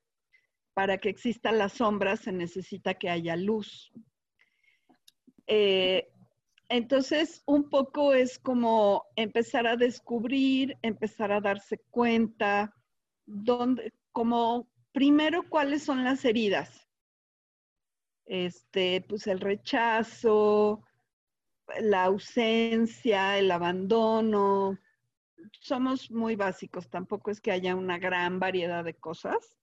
Para 0.74 0.98
que 0.98 1.08
exista 1.08 1.52
la 1.52 1.68
sombra 1.68 2.16
se 2.16 2.32
necesita 2.32 2.94
que 2.94 3.08
haya 3.08 3.36
luz. 3.36 3.92
Eh, 5.46 6.08
entonces, 6.68 7.42
un 7.46 7.68
poco 7.68 8.14
es 8.14 8.38
como 8.38 9.04
empezar 9.16 9.66
a 9.66 9.76
descubrir, 9.76 10.76
empezar 10.82 11.30
a 11.30 11.40
darse 11.40 11.78
cuenta, 11.90 12.74
dónde, 13.26 13.92
como 14.12 14.68
primero 14.92 15.48
cuáles 15.48 15.82
son 15.82 16.04
las 16.04 16.24
heridas. 16.24 16.88
Este, 18.26 19.04
pues 19.06 19.26
el 19.26 19.40
rechazo, 19.40 20.82
la 21.80 22.04
ausencia, 22.04 23.38
el 23.38 23.50
abandono. 23.50 24.78
Somos 25.60 26.10
muy 26.10 26.36
básicos, 26.36 26.88
tampoco 26.88 27.30
es 27.30 27.40
que 27.40 27.52
haya 27.52 27.76
una 27.76 27.98
gran 27.98 28.38
variedad 28.40 28.82
de 28.84 28.94
cosas. 28.94 29.56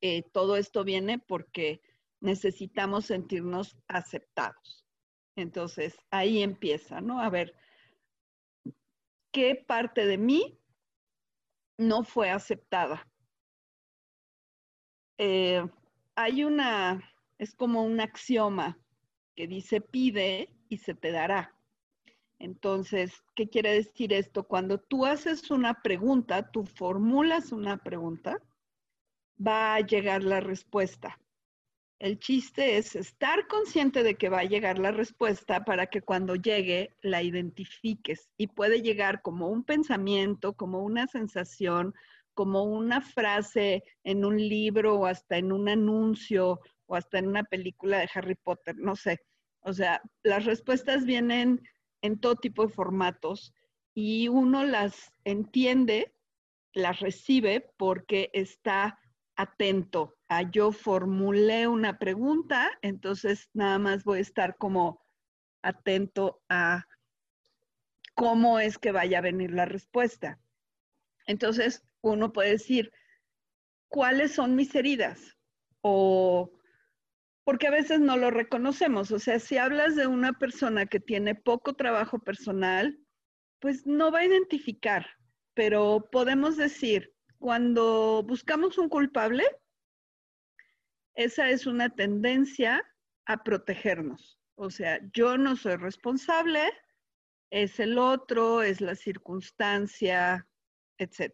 Eh, 0.00 0.22
todo 0.32 0.56
esto 0.56 0.84
viene 0.84 1.18
porque 1.18 1.80
necesitamos 2.20 3.06
sentirnos 3.06 3.76
aceptados. 3.88 4.86
Entonces, 5.36 5.96
ahí 6.10 6.42
empieza, 6.42 7.00
¿no? 7.00 7.20
A 7.20 7.30
ver, 7.30 7.54
¿qué 9.32 9.54
parte 9.54 10.06
de 10.06 10.18
mí 10.18 10.58
no 11.76 12.02
fue 12.02 12.30
aceptada? 12.30 13.08
Eh, 15.18 15.64
hay 16.14 16.44
una, 16.44 17.02
es 17.38 17.54
como 17.54 17.84
un 17.84 18.00
axioma 18.00 18.78
que 19.34 19.46
dice 19.46 19.80
pide 19.80 20.48
y 20.68 20.78
se 20.78 20.94
te 20.94 21.12
dará. 21.12 21.54
Entonces, 22.40 23.12
¿qué 23.34 23.48
quiere 23.48 23.72
decir 23.72 24.12
esto? 24.12 24.44
Cuando 24.44 24.78
tú 24.78 25.06
haces 25.06 25.50
una 25.50 25.82
pregunta, 25.82 26.50
tú 26.50 26.64
formulas 26.64 27.50
una 27.52 27.76
pregunta, 27.78 28.40
va 29.44 29.74
a 29.74 29.80
llegar 29.80 30.22
la 30.22 30.40
respuesta. 30.40 31.18
El 31.98 32.20
chiste 32.20 32.76
es 32.76 32.94
estar 32.94 33.48
consciente 33.48 34.04
de 34.04 34.14
que 34.14 34.28
va 34.28 34.40
a 34.40 34.44
llegar 34.44 34.78
la 34.78 34.92
respuesta 34.92 35.64
para 35.64 35.86
que 35.88 36.00
cuando 36.00 36.36
llegue 36.36 36.94
la 37.02 37.22
identifiques 37.22 38.28
y 38.36 38.46
puede 38.46 38.82
llegar 38.82 39.20
como 39.20 39.48
un 39.48 39.64
pensamiento, 39.64 40.52
como 40.52 40.84
una 40.84 41.08
sensación, 41.08 41.94
como 42.34 42.62
una 42.62 43.00
frase 43.00 43.82
en 44.04 44.24
un 44.24 44.36
libro 44.36 44.94
o 44.94 45.06
hasta 45.06 45.38
en 45.38 45.50
un 45.50 45.68
anuncio 45.68 46.60
o 46.86 46.94
hasta 46.94 47.18
en 47.18 47.26
una 47.26 47.42
película 47.42 47.98
de 47.98 48.08
Harry 48.14 48.36
Potter, 48.36 48.76
no 48.76 48.94
sé. 48.94 49.18
O 49.60 49.72
sea, 49.72 50.00
las 50.22 50.44
respuestas 50.44 51.04
vienen 51.04 51.60
en 52.00 52.20
todo 52.20 52.36
tipo 52.36 52.64
de 52.64 52.72
formatos 52.72 53.52
y 53.92 54.28
uno 54.28 54.64
las 54.64 55.12
entiende, 55.24 56.14
las 56.72 57.00
recibe 57.00 57.72
porque 57.76 58.30
está 58.32 59.00
atento 59.38 60.18
a 60.28 60.42
yo 60.42 60.72
formulé 60.72 61.68
una 61.68 61.98
pregunta, 61.98 62.76
entonces 62.82 63.48
nada 63.54 63.78
más 63.78 64.02
voy 64.02 64.18
a 64.18 64.22
estar 64.22 64.56
como 64.58 65.00
atento 65.62 66.42
a 66.48 66.84
cómo 68.14 68.58
es 68.58 68.78
que 68.78 68.90
vaya 68.90 69.18
a 69.18 69.22
venir 69.22 69.52
la 69.52 69.64
respuesta. 69.64 70.40
Entonces 71.26 71.84
uno 72.00 72.32
puede 72.32 72.50
decir, 72.50 72.92
¿cuáles 73.86 74.32
son 74.32 74.56
mis 74.56 74.74
heridas? 74.74 75.36
O 75.82 76.52
porque 77.44 77.68
a 77.68 77.70
veces 77.70 78.00
no 78.00 78.16
lo 78.16 78.32
reconocemos. 78.32 79.12
O 79.12 79.20
sea, 79.20 79.38
si 79.38 79.56
hablas 79.56 79.94
de 79.94 80.08
una 80.08 80.32
persona 80.32 80.86
que 80.86 80.98
tiene 80.98 81.36
poco 81.36 81.74
trabajo 81.74 82.18
personal, 82.18 82.98
pues 83.60 83.86
no 83.86 84.10
va 84.10 84.18
a 84.18 84.26
identificar, 84.26 85.06
pero 85.54 86.08
podemos 86.10 86.56
decir, 86.56 87.14
cuando 87.38 88.22
buscamos 88.22 88.78
un 88.78 88.88
culpable, 88.88 89.44
esa 91.14 91.48
es 91.50 91.66
una 91.66 91.88
tendencia 91.88 92.84
a 93.26 93.42
protegernos. 93.42 94.38
O 94.56 94.70
sea, 94.70 95.00
yo 95.12 95.38
no 95.38 95.56
soy 95.56 95.76
responsable, 95.76 96.62
es 97.50 97.80
el 97.80 97.98
otro, 97.98 98.62
es 98.62 98.80
la 98.80 98.94
circunstancia, 98.94 100.46
etc. 100.98 101.32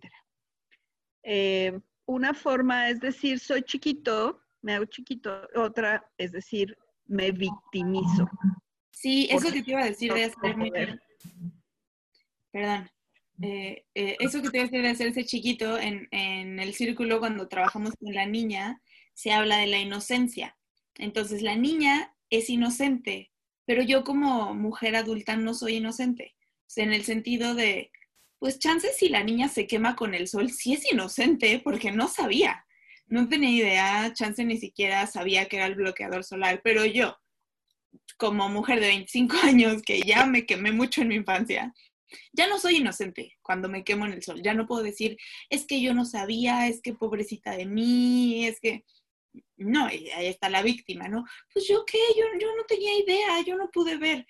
Eh, 1.23 1.81
una 2.07 2.35
forma 2.35 2.91
es 2.91 3.01
decir, 3.01 3.41
soy 3.41 3.63
chiquito, 3.63 4.43
me 4.63 4.75
hago 4.75 4.85
chiquito. 4.85 5.49
Otra 5.55 6.11
es 6.19 6.33
decir, 6.33 6.77
me 7.07 7.31
victimizo. 7.33 8.29
Sí, 8.91 9.29
eso 9.31 9.51
que 9.51 9.63
te 9.63 9.71
iba 9.71 9.81
a 9.83 9.87
decir 9.87 10.13
de 10.13 10.25
hacer, 10.25 10.57
perdón, 12.53 12.91
eh, 13.43 13.85
eh, 13.95 14.17
eso 14.21 14.43
que 14.43 14.51
te 14.51 14.59
decir 14.59 14.83
de 14.83 14.89
hacerse 14.89 15.25
chiquito 15.25 15.79
en, 15.79 16.09
el 16.11 16.75
círculo 16.75 17.19
cuando 17.19 17.49
trabajamos 17.49 17.95
con 17.99 18.15
la 18.15 18.27
niña, 18.27 18.81
se 19.13 19.33
habla 19.33 19.59
de 19.59 19.67
la 19.67 19.79
inocencia. 19.79 20.57
Entonces 20.97 21.43
la 21.43 21.57
niña 21.57 22.15
es 22.31 22.51
inocente, 22.51 23.31
pero 23.67 23.83
yo 23.83 24.05
como 24.05 24.55
mujer 24.55 24.97
adulta 24.97 25.37
no 25.37 25.55
soy 25.55 25.77
inocente. 25.77 26.35
En 26.77 26.93
el 26.93 27.05
sentido 27.05 27.55
de, 27.55 27.93
pues 28.39 28.59
chances 28.59 28.97
si 28.97 29.09
la 29.09 29.23
niña 29.23 29.49
se 29.49 29.67
quema 29.67 29.95
con 29.95 30.15
el 30.15 30.27
sol, 30.27 30.51
sí 30.51 30.75
es 30.75 30.91
inocente 30.93 31.61
porque 31.63 31.93
no 31.93 32.09
sabía 32.09 32.65
no 33.07 33.29
tenía 33.29 33.51
idea, 33.51 34.13
chance 34.13 34.45
ni 34.45 34.59
siquiera 34.59 35.07
sabía 35.07 35.47
que 35.47 35.57
era 35.57 35.67
el 35.67 35.75
bloqueador 35.75 36.25
solar, 36.25 36.61
pero 36.63 36.85
yo, 36.85 37.17
como 38.17 38.49
mujer 38.49 38.81
de 38.81 38.89
25 38.89 39.37
años 39.43 39.83
que 39.83 40.01
ya 40.03 40.27
me 40.27 40.47
quemé 40.47 40.73
mucho 40.73 41.03
en 41.03 41.09
mi 41.09 41.17
infancia, 41.17 41.73
ya 42.33 42.47
no 42.47 42.59
soy 42.59 42.77
inocente 42.77 43.37
cuando 43.43 43.69
me 43.69 43.85
quemo 43.85 44.07
en 44.07 44.13
el 44.13 44.23
sol, 44.23 44.43
ya 44.43 44.55
no 44.55 44.67
puedo 44.67 44.83
decir, 44.83 45.17
es 45.51 45.67
que 45.67 45.81
yo 45.81 45.95
no 45.95 46.05
sabía, 46.05 46.69
es 46.69 46.81
que 46.83 46.95
pobrecita 46.95 47.57
de 47.57 47.67
mí, 47.67 48.47
es 48.47 48.61
que... 48.61 48.85
No, 49.57 49.87
ahí 49.87 50.27
está 50.27 50.49
la 50.49 50.63
víctima, 50.63 51.09
¿no? 51.09 51.25
Pues 51.53 51.67
yo 51.67 51.85
qué, 51.85 51.99
yo, 52.17 52.25
yo 52.41 52.55
no 52.57 52.65
tenía 52.69 52.97
idea, 52.97 53.41
yo 53.45 53.57
no 53.57 53.69
pude 53.71 53.97
ver. 53.97 54.27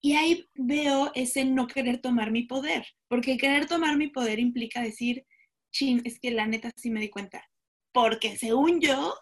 Y 0.00 0.14
ahí 0.14 0.48
veo 0.54 1.10
ese 1.14 1.44
no 1.44 1.66
querer 1.66 2.00
tomar 2.00 2.30
mi 2.30 2.44
poder, 2.44 2.86
porque 3.08 3.36
querer 3.36 3.66
tomar 3.66 3.96
mi 3.96 4.08
poder 4.08 4.38
implica 4.38 4.80
decir, 4.80 5.26
chin, 5.70 6.00
es 6.04 6.18
que 6.18 6.30
la 6.30 6.46
neta 6.46 6.70
sí 6.76 6.90
me 6.90 7.00
di 7.00 7.10
cuenta, 7.10 7.44
porque 7.92 8.36
según 8.36 8.80
yo, 8.80 9.14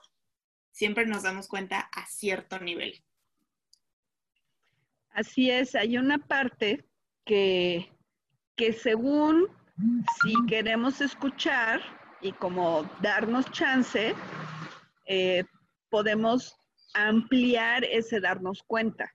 siempre 0.71 1.07
nos 1.07 1.23
damos 1.23 1.49
cuenta 1.49 1.81
a 1.93 2.07
cierto 2.07 2.59
nivel. 2.59 3.03
Así 5.09 5.51
es, 5.51 5.75
hay 5.75 5.97
una 5.97 6.19
parte 6.19 6.85
que, 7.27 7.93
que 8.57 8.73
según 8.73 9.49
si 10.23 10.33
queremos 10.47 11.03
escuchar 11.03 11.83
y 12.23 12.33
como 12.33 12.89
darnos 13.03 13.51
chance, 13.51 14.15
eh, 15.05 15.45
podemos 15.91 16.57
ampliar 16.95 17.85
ese 17.85 18.21
darnos 18.21 18.63
cuenta. 18.67 19.13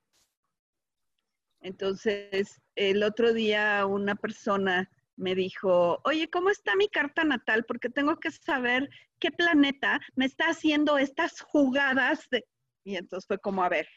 Entonces, 1.62 2.62
el 2.76 3.02
otro 3.04 3.34
día 3.34 3.86
una 3.86 4.16
persona 4.16 4.90
me 5.16 5.36
dijo, 5.36 6.00
oye, 6.04 6.30
¿cómo 6.30 6.50
está 6.50 6.76
mi 6.76 6.88
carta 6.88 7.24
natal? 7.24 7.66
Porque 7.66 7.90
tengo 7.90 8.20
que 8.20 8.32
saber 8.32 8.90
qué 9.20 9.32
planeta 9.32 10.00
me 10.16 10.26
está 10.26 10.50
haciendo 10.50 10.98
estas 10.98 11.42
jugadas 11.42 12.28
de... 12.30 12.46
Y 12.84 12.96
entonces 12.96 13.28
fue 13.28 13.38
como, 13.38 13.64
a 13.64 13.70
ver, 13.70 13.88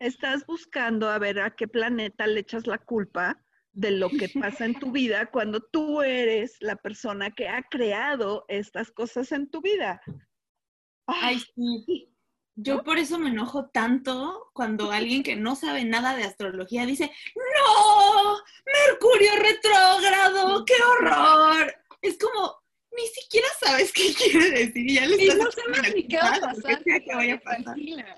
estás 0.00 0.46
buscando 0.46 1.08
a 1.08 1.18
ver 1.18 1.40
a 1.40 1.54
qué 1.54 1.68
planeta 1.68 2.26
le 2.26 2.40
echas 2.40 2.66
la 2.66 2.78
culpa 2.78 3.40
de 3.72 3.92
lo 3.92 4.08
que 4.10 4.28
pasa 4.28 4.64
en 4.64 4.74
tu 4.74 4.90
vida 4.90 5.30
cuando 5.30 5.60
tú 5.60 6.02
eres 6.02 6.56
la 6.60 6.74
persona 6.76 7.30
que 7.30 7.48
ha 7.48 7.62
creado 7.62 8.44
estas 8.48 8.90
cosas 8.90 9.30
en 9.30 9.48
tu 9.48 9.60
vida. 9.60 10.02
Ay, 11.06 11.38
sí. 11.54 12.08
Yo 12.56 12.82
por 12.82 12.98
eso 12.98 13.18
me 13.18 13.30
enojo 13.30 13.70
tanto 13.70 14.50
cuando 14.52 14.90
alguien 14.90 15.22
que 15.22 15.36
no 15.36 15.54
sabe 15.54 15.84
nada 15.84 16.16
de 16.16 16.24
astrología 16.24 16.84
dice, 16.84 17.10
no, 17.36 18.36
Mercurio 18.66 19.30
retrógrado, 19.36 20.64
qué 20.64 20.74
horror. 20.74 21.74
Es 22.02 22.18
como, 22.18 22.60
ni 22.96 23.06
siquiera 23.06 23.48
sabes 23.60 23.92
qué 23.92 24.12
quiere 24.14 24.50
decir. 24.50 24.90
Ya 24.90 25.06
le 25.06 25.34
no 25.36 25.50
sabes 25.50 25.94
ni 25.94 26.08
qué 26.08 26.18
va 26.18 26.34
a 26.34 26.40
pasar. 26.40 26.82
Tranquila. 26.82 28.16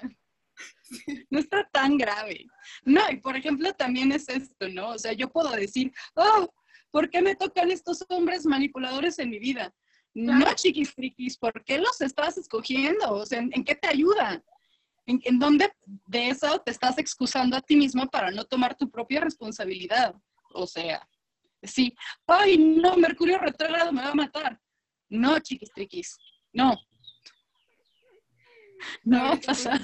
No 1.30 1.38
está 1.38 1.68
tan 1.72 1.96
grave. 1.96 2.46
No, 2.84 3.00
y 3.10 3.16
por 3.16 3.36
ejemplo 3.36 3.72
también 3.72 4.12
es 4.12 4.28
esto, 4.28 4.68
¿no? 4.68 4.90
O 4.90 4.98
sea, 4.98 5.12
yo 5.12 5.30
puedo 5.30 5.50
decir, 5.50 5.92
oh, 6.14 6.48
¿por 6.90 7.10
qué 7.10 7.22
me 7.22 7.34
tocan 7.34 7.70
estos 7.70 8.04
hombres 8.08 8.46
manipuladores 8.46 9.18
en 9.18 9.30
mi 9.30 9.38
vida? 9.38 9.74
No, 10.14 10.52
chiquis 10.54 10.94
triquis, 10.94 11.38
¿por 11.38 11.64
qué 11.64 11.78
los 11.78 12.00
estás 12.00 12.36
escogiendo? 12.36 13.12
O 13.12 13.24
sea, 13.24 13.38
¿en, 13.38 13.64
qué 13.64 13.74
te 13.74 13.88
ayuda? 13.88 14.42
¿En, 15.06 15.20
¿En, 15.24 15.38
dónde 15.38 15.72
de 15.86 16.28
eso 16.28 16.60
te 16.60 16.70
estás 16.70 16.98
excusando 16.98 17.56
a 17.56 17.62
ti 17.62 17.76
mismo 17.76 18.06
para 18.08 18.30
no 18.30 18.44
tomar 18.44 18.76
tu 18.76 18.90
propia 18.90 19.22
responsabilidad? 19.22 20.14
O 20.52 20.66
sea, 20.66 21.08
sí, 21.62 21.94
ay, 22.26 22.58
no, 22.58 22.96
Mercurio 22.96 23.38
retrógrado 23.38 23.90
me 23.90 24.02
va 24.02 24.10
a 24.10 24.14
matar. 24.14 24.60
No, 25.08 25.38
chiquis 25.40 25.72
triquis, 25.72 26.18
no. 26.52 26.76
No 29.04 29.38
pasa. 29.40 29.80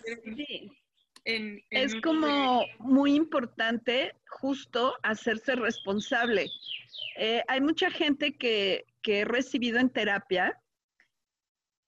Es 1.25 1.95
como 2.03 2.65
muy 2.79 3.15
importante 3.15 4.15
justo 4.29 4.95
hacerse 5.03 5.57
responsable. 5.57 6.51
Eh, 7.17 7.43
hay 7.49 7.61
mucha 7.61 7.91
gente 7.91 8.37
que, 8.37 8.85
que 9.03 9.21
he 9.21 9.25
recibido 9.25 9.79
en 9.79 9.91
terapia 9.91 10.61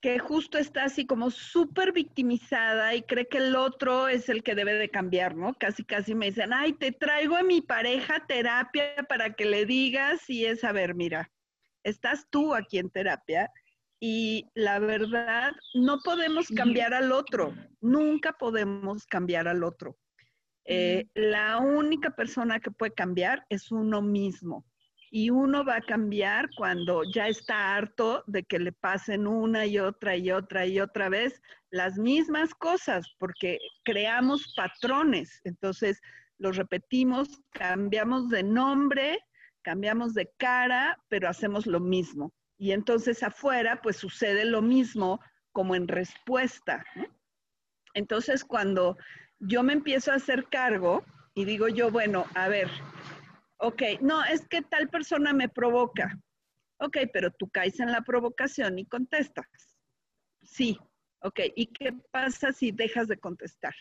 que 0.00 0.18
justo 0.18 0.56
está 0.56 0.84
así 0.84 1.06
como 1.06 1.30
súper 1.30 1.92
victimizada 1.92 2.94
y 2.94 3.02
cree 3.02 3.28
que 3.28 3.38
el 3.38 3.54
otro 3.54 4.08
es 4.08 4.28
el 4.28 4.42
que 4.42 4.54
debe 4.54 4.74
de 4.74 4.88
cambiar, 4.88 5.36
¿no? 5.36 5.54
Casi, 5.54 5.84
casi 5.84 6.14
me 6.14 6.26
dicen, 6.26 6.52
ay, 6.52 6.72
te 6.72 6.90
traigo 6.90 7.36
a 7.36 7.42
mi 7.42 7.60
pareja 7.60 8.24
terapia 8.26 8.94
para 9.08 9.34
que 9.34 9.44
le 9.44 9.66
digas 9.66 10.28
y 10.30 10.46
es, 10.46 10.64
a 10.64 10.72
ver, 10.72 10.94
mira, 10.94 11.30
estás 11.84 12.26
tú 12.30 12.54
aquí 12.54 12.78
en 12.78 12.90
terapia 12.90 13.50
y 14.00 14.46
la 14.54 14.78
verdad, 14.78 15.52
no 15.74 16.00
podemos 16.00 16.48
cambiar 16.48 16.94
al 16.94 17.12
otro, 17.12 17.54
nunca 17.80 18.32
podemos 18.32 19.06
cambiar 19.06 19.46
al 19.46 19.62
otro. 19.62 19.98
Eh, 20.64 21.06
la 21.14 21.58
única 21.58 22.10
persona 22.10 22.60
que 22.60 22.70
puede 22.70 22.92
cambiar 22.92 23.44
es 23.50 23.70
uno 23.70 24.00
mismo 24.02 24.64
y 25.10 25.30
uno 25.30 25.64
va 25.64 25.76
a 25.76 25.82
cambiar 25.82 26.48
cuando 26.56 27.02
ya 27.12 27.28
está 27.28 27.74
harto 27.74 28.22
de 28.26 28.44
que 28.44 28.58
le 28.58 28.72
pasen 28.72 29.26
una 29.26 29.66
y 29.66 29.78
otra 29.78 30.16
y 30.16 30.30
otra 30.30 30.66
y 30.66 30.80
otra 30.80 31.08
vez 31.08 31.42
las 31.70 31.98
mismas 31.98 32.54
cosas, 32.54 33.06
porque 33.18 33.58
creamos 33.84 34.54
patrones. 34.56 35.40
Entonces, 35.44 36.00
los 36.38 36.56
repetimos, 36.56 37.42
cambiamos 37.50 38.28
de 38.28 38.42
nombre, 38.44 39.18
cambiamos 39.62 40.14
de 40.14 40.30
cara, 40.38 40.98
pero 41.08 41.28
hacemos 41.28 41.66
lo 41.66 41.80
mismo. 41.80 42.32
Y 42.60 42.70
entonces 42.70 43.24
afuera, 43.24 43.80
pues 43.82 43.96
sucede 43.96 44.44
lo 44.44 44.62
mismo 44.62 45.20
como 45.50 45.74
en 45.74 45.88
respuesta. 45.88 46.84
Entonces, 47.94 48.44
cuando 48.44 48.96
yo 49.40 49.64
me 49.64 49.72
empiezo 49.72 50.12
a 50.12 50.16
hacer 50.16 50.46
cargo 50.48 51.04
y 51.34 51.44
digo 51.44 51.66
yo, 51.66 51.90
bueno, 51.90 52.26
a 52.34 52.46
ver, 52.46 52.68
Ok, 53.62 53.82
no, 54.00 54.24
es 54.24 54.48
que 54.48 54.62
tal 54.62 54.88
persona 54.88 55.34
me 55.34 55.48
provoca. 55.48 56.18
Ok, 56.78 56.96
pero 57.12 57.30
tú 57.30 57.50
caes 57.50 57.78
en 57.78 57.92
la 57.92 58.00
provocación 58.00 58.78
y 58.78 58.86
contestas. 58.86 59.46
Sí, 60.40 60.78
ok. 61.20 61.40
¿Y 61.54 61.66
qué 61.66 61.92
pasa 62.10 62.52
si 62.52 62.72
dejas 62.72 63.06
de 63.06 63.18
contestar? 63.18 63.74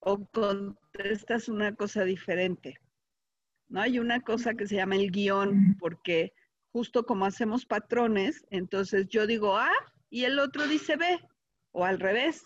O 0.00 0.26
contestas 0.26 1.48
una 1.48 1.74
cosa 1.74 2.04
diferente. 2.04 2.78
No 3.68 3.80
hay 3.80 3.98
una 3.98 4.20
cosa 4.20 4.52
que 4.52 4.66
se 4.66 4.76
llama 4.76 4.96
el 4.96 5.10
guion, 5.10 5.78
porque 5.78 6.34
justo 6.72 7.04
como 7.04 7.26
hacemos 7.26 7.66
patrones, 7.66 8.44
entonces 8.50 9.08
yo 9.08 9.26
digo 9.26 9.56
A 9.56 9.70
y 10.10 10.24
el 10.24 10.38
otro 10.38 10.66
dice 10.66 10.96
B, 10.96 11.20
o 11.72 11.84
al 11.84 12.00
revés. 12.00 12.42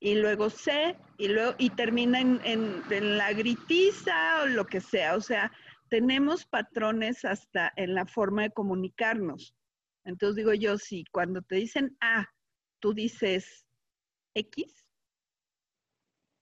Y 0.00 0.14
luego 0.14 0.48
C, 0.48 0.96
y 1.16 1.28
luego, 1.28 1.56
y 1.58 1.70
termina 1.70 2.20
en, 2.20 2.40
en 2.44 3.18
la 3.18 3.32
gritiza 3.32 4.42
o 4.42 4.46
lo 4.46 4.64
que 4.64 4.80
sea. 4.80 5.16
O 5.16 5.20
sea, 5.20 5.50
tenemos 5.90 6.46
patrones 6.46 7.24
hasta 7.24 7.72
en 7.76 7.94
la 7.94 8.06
forma 8.06 8.42
de 8.42 8.52
comunicarnos. 8.52 9.56
Entonces 10.04 10.36
digo 10.36 10.54
yo, 10.54 10.78
si 10.78 11.04
cuando 11.10 11.42
te 11.42 11.56
dicen 11.56 11.96
A, 12.00 12.26
tú 12.80 12.94
dices 12.94 13.66
X, 14.34 14.86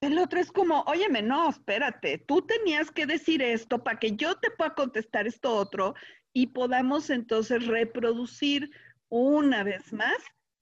el 0.03 0.19
otro 0.19 0.39
es 0.39 0.53
como, 0.53 0.83
óyeme, 0.83 1.23
no, 1.23 1.49
espérate, 1.49 2.19
tú 2.19 2.43
tenías 2.43 2.91
que 2.91 3.07
decir 3.07 3.43
esto 3.43 3.83
para 3.83 3.99
que 3.99 4.15
yo 4.15 4.37
te 4.37 4.51
pueda 4.51 4.75
contestar 4.75 5.27
esto 5.27 5.55
otro 5.55 5.95
y 6.37 6.49
podamos 6.49 7.09
entonces 7.09 7.67
reproducir 7.67 8.71
una 9.09 9.65
vez 9.65 9.91
más 9.95 10.19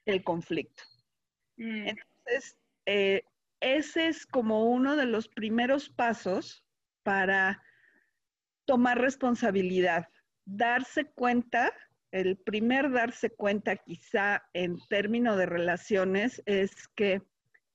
el 0.07 0.23
conflicto. 0.23 0.85
Mm. 1.57 1.89
Entonces, 1.89 2.57
eh, 2.87 3.25
ese 3.59 4.07
es 4.07 4.25
como 4.25 4.71
uno 4.71 4.95
de 4.95 5.07
los 5.07 5.27
primeros 5.27 5.89
pasos 5.89 6.65
para 7.03 7.61
tomar 8.67 9.01
responsabilidad, 9.01 10.09
darse 10.45 11.07
cuenta, 11.07 11.73
el 12.13 12.37
primer 12.37 12.93
darse 12.93 13.31
cuenta 13.31 13.75
quizá 13.75 14.45
en 14.53 14.79
términos 14.89 15.37
de 15.39 15.47
relaciones 15.47 16.41
es 16.47 16.87
que 16.95 17.21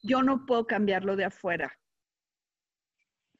yo 0.04 0.24
no 0.24 0.46
puedo 0.46 0.66
cambiarlo 0.68 1.18
de 1.18 1.26
afuera. 1.26 1.78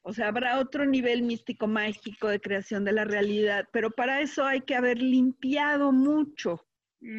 O 0.02 0.12
sea, 0.12 0.28
habrá 0.28 0.58
otro 0.58 0.86
nivel 0.86 1.22
místico 1.22 1.66
mágico 1.66 2.28
de 2.28 2.40
creación 2.40 2.84
de 2.84 2.92
la 2.92 3.04
realidad, 3.04 3.66
pero 3.72 3.90
para 3.90 4.20
eso 4.20 4.44
hay 4.44 4.62
que 4.62 4.74
haber 4.74 5.00
limpiado 5.00 5.92
mucho, 5.92 6.66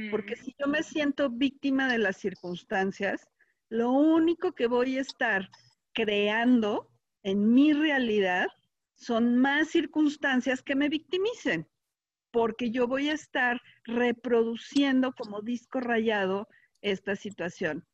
porque 0.09 0.35
mm. 0.35 0.43
si 0.43 0.55
yo 0.59 0.67
me 0.67 0.83
siento 0.83 1.29
víctima 1.29 1.91
de 1.91 1.99
las 1.99 2.17
circunstancias, 2.17 3.27
lo 3.69 3.91
único 3.91 4.53
que 4.53 4.67
voy 4.67 4.97
a 4.97 5.01
estar 5.01 5.49
creando 5.93 6.89
en 7.23 7.53
mi 7.53 7.73
realidad 7.73 8.47
son 8.95 9.37
más 9.37 9.69
circunstancias 9.69 10.61
que 10.61 10.75
me 10.75 10.89
victimicen, 10.89 11.67
porque 12.31 12.71
yo 12.71 12.87
voy 12.87 13.09
a 13.09 13.13
estar 13.13 13.59
reproduciendo 13.83 15.13
como 15.13 15.41
disco 15.41 15.79
rayado 15.79 16.47
esta 16.81 17.15
situación, 17.15 17.85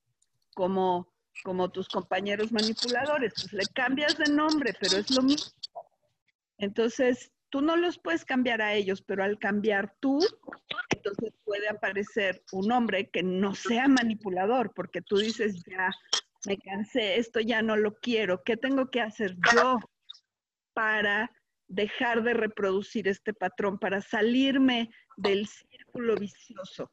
como, 0.54 1.14
como 1.44 1.70
tus 1.70 1.88
compañeros 1.88 2.52
manipuladores. 2.52 3.34
Pues 3.34 3.54
le 3.54 3.66
cambias 3.74 4.18
de 4.18 4.32
nombre, 4.32 4.74
pero 4.80 4.98
es 4.98 5.10
lo 5.12 5.22
mismo. 5.22 5.52
Entonces, 6.58 7.32
tú 7.50 7.62
no 7.62 7.76
los 7.76 8.00
puedes 8.00 8.26
cambiar 8.26 8.62
a 8.62 8.74
ellos, 8.74 9.02
pero 9.02 9.24
al 9.24 9.38
cambiar 9.38 9.96
tú, 10.00 10.20
entonces 10.90 11.34
puede 11.46 11.70
aparecer 11.70 12.44
un 12.52 12.72
hombre 12.72 13.10
que 13.10 13.24
no 13.24 13.54
sea 13.56 13.88
manipulador, 13.88 14.74
porque 14.74 15.02
tú 15.02 15.18
dices, 15.18 15.64
ya, 15.66 15.92
me 16.46 16.58
cansé, 16.58 17.18
esto 17.18 17.40
ya 17.40 17.62
no 17.62 17.78
lo 17.78 17.96
quiero, 17.96 18.44
¿qué 18.44 18.58
tengo 18.58 18.90
que 18.90 19.02
hacer 19.02 19.36
yo? 19.54 19.80
para 20.78 21.32
dejar 21.68 22.22
de 22.22 22.36
reproducir 22.36 23.08
este 23.08 23.34
patrón, 23.34 23.80
para 23.80 24.00
salirme 24.00 24.92
del 25.16 25.48
círculo 25.48 26.16
vicioso. 26.16 26.92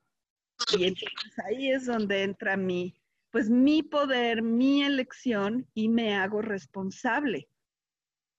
Y 0.79 0.85
entonces 0.85 1.39
ahí 1.45 1.71
es 1.71 1.85
donde 1.85 2.23
entra 2.23 2.57
mi, 2.57 2.99
pues 3.35 3.51
mi 3.51 3.83
poder, 3.83 4.43
mi 4.43 4.85
elección 4.85 5.67
y 5.75 5.89
me 5.89 6.15
hago 6.15 6.41
responsable. 6.41 7.49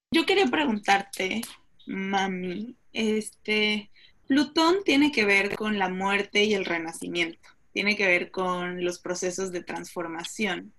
Yo 0.09 0.25
quería 0.25 0.45
preguntarte, 0.45 1.41
mami, 1.85 2.77
este, 2.93 3.91
Plutón 4.25 4.85
tiene 4.85 5.11
que 5.11 5.25
ver 5.25 5.53
con 5.57 5.77
la 5.77 5.89
muerte 5.89 6.45
y 6.45 6.53
el 6.53 6.63
renacimiento, 6.63 7.49
tiene 7.73 7.97
que 7.97 8.07
ver 8.07 8.31
con 8.31 8.85
los 8.85 8.99
procesos 8.99 9.51
de 9.51 9.63
transformación. 9.63 10.73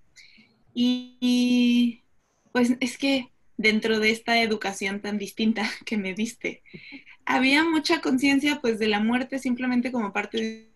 y 0.72 2.00
pues 2.52 2.72
es 2.80 2.96
que 2.96 3.30
dentro 3.58 3.98
de 4.00 4.12
esta 4.12 4.40
educación 4.40 5.02
tan 5.02 5.18
distinta 5.18 5.68
que 5.84 5.98
me 5.98 6.14
diste. 6.14 6.62
Había 7.26 7.64
mucha 7.64 8.00
conciencia 8.00 8.60
pues 8.62 8.78
de 8.78 8.88
la 8.88 9.00
muerte 9.00 9.38
simplemente 9.38 9.92
como 9.92 10.14
parte 10.14 10.38
de... 10.38 10.75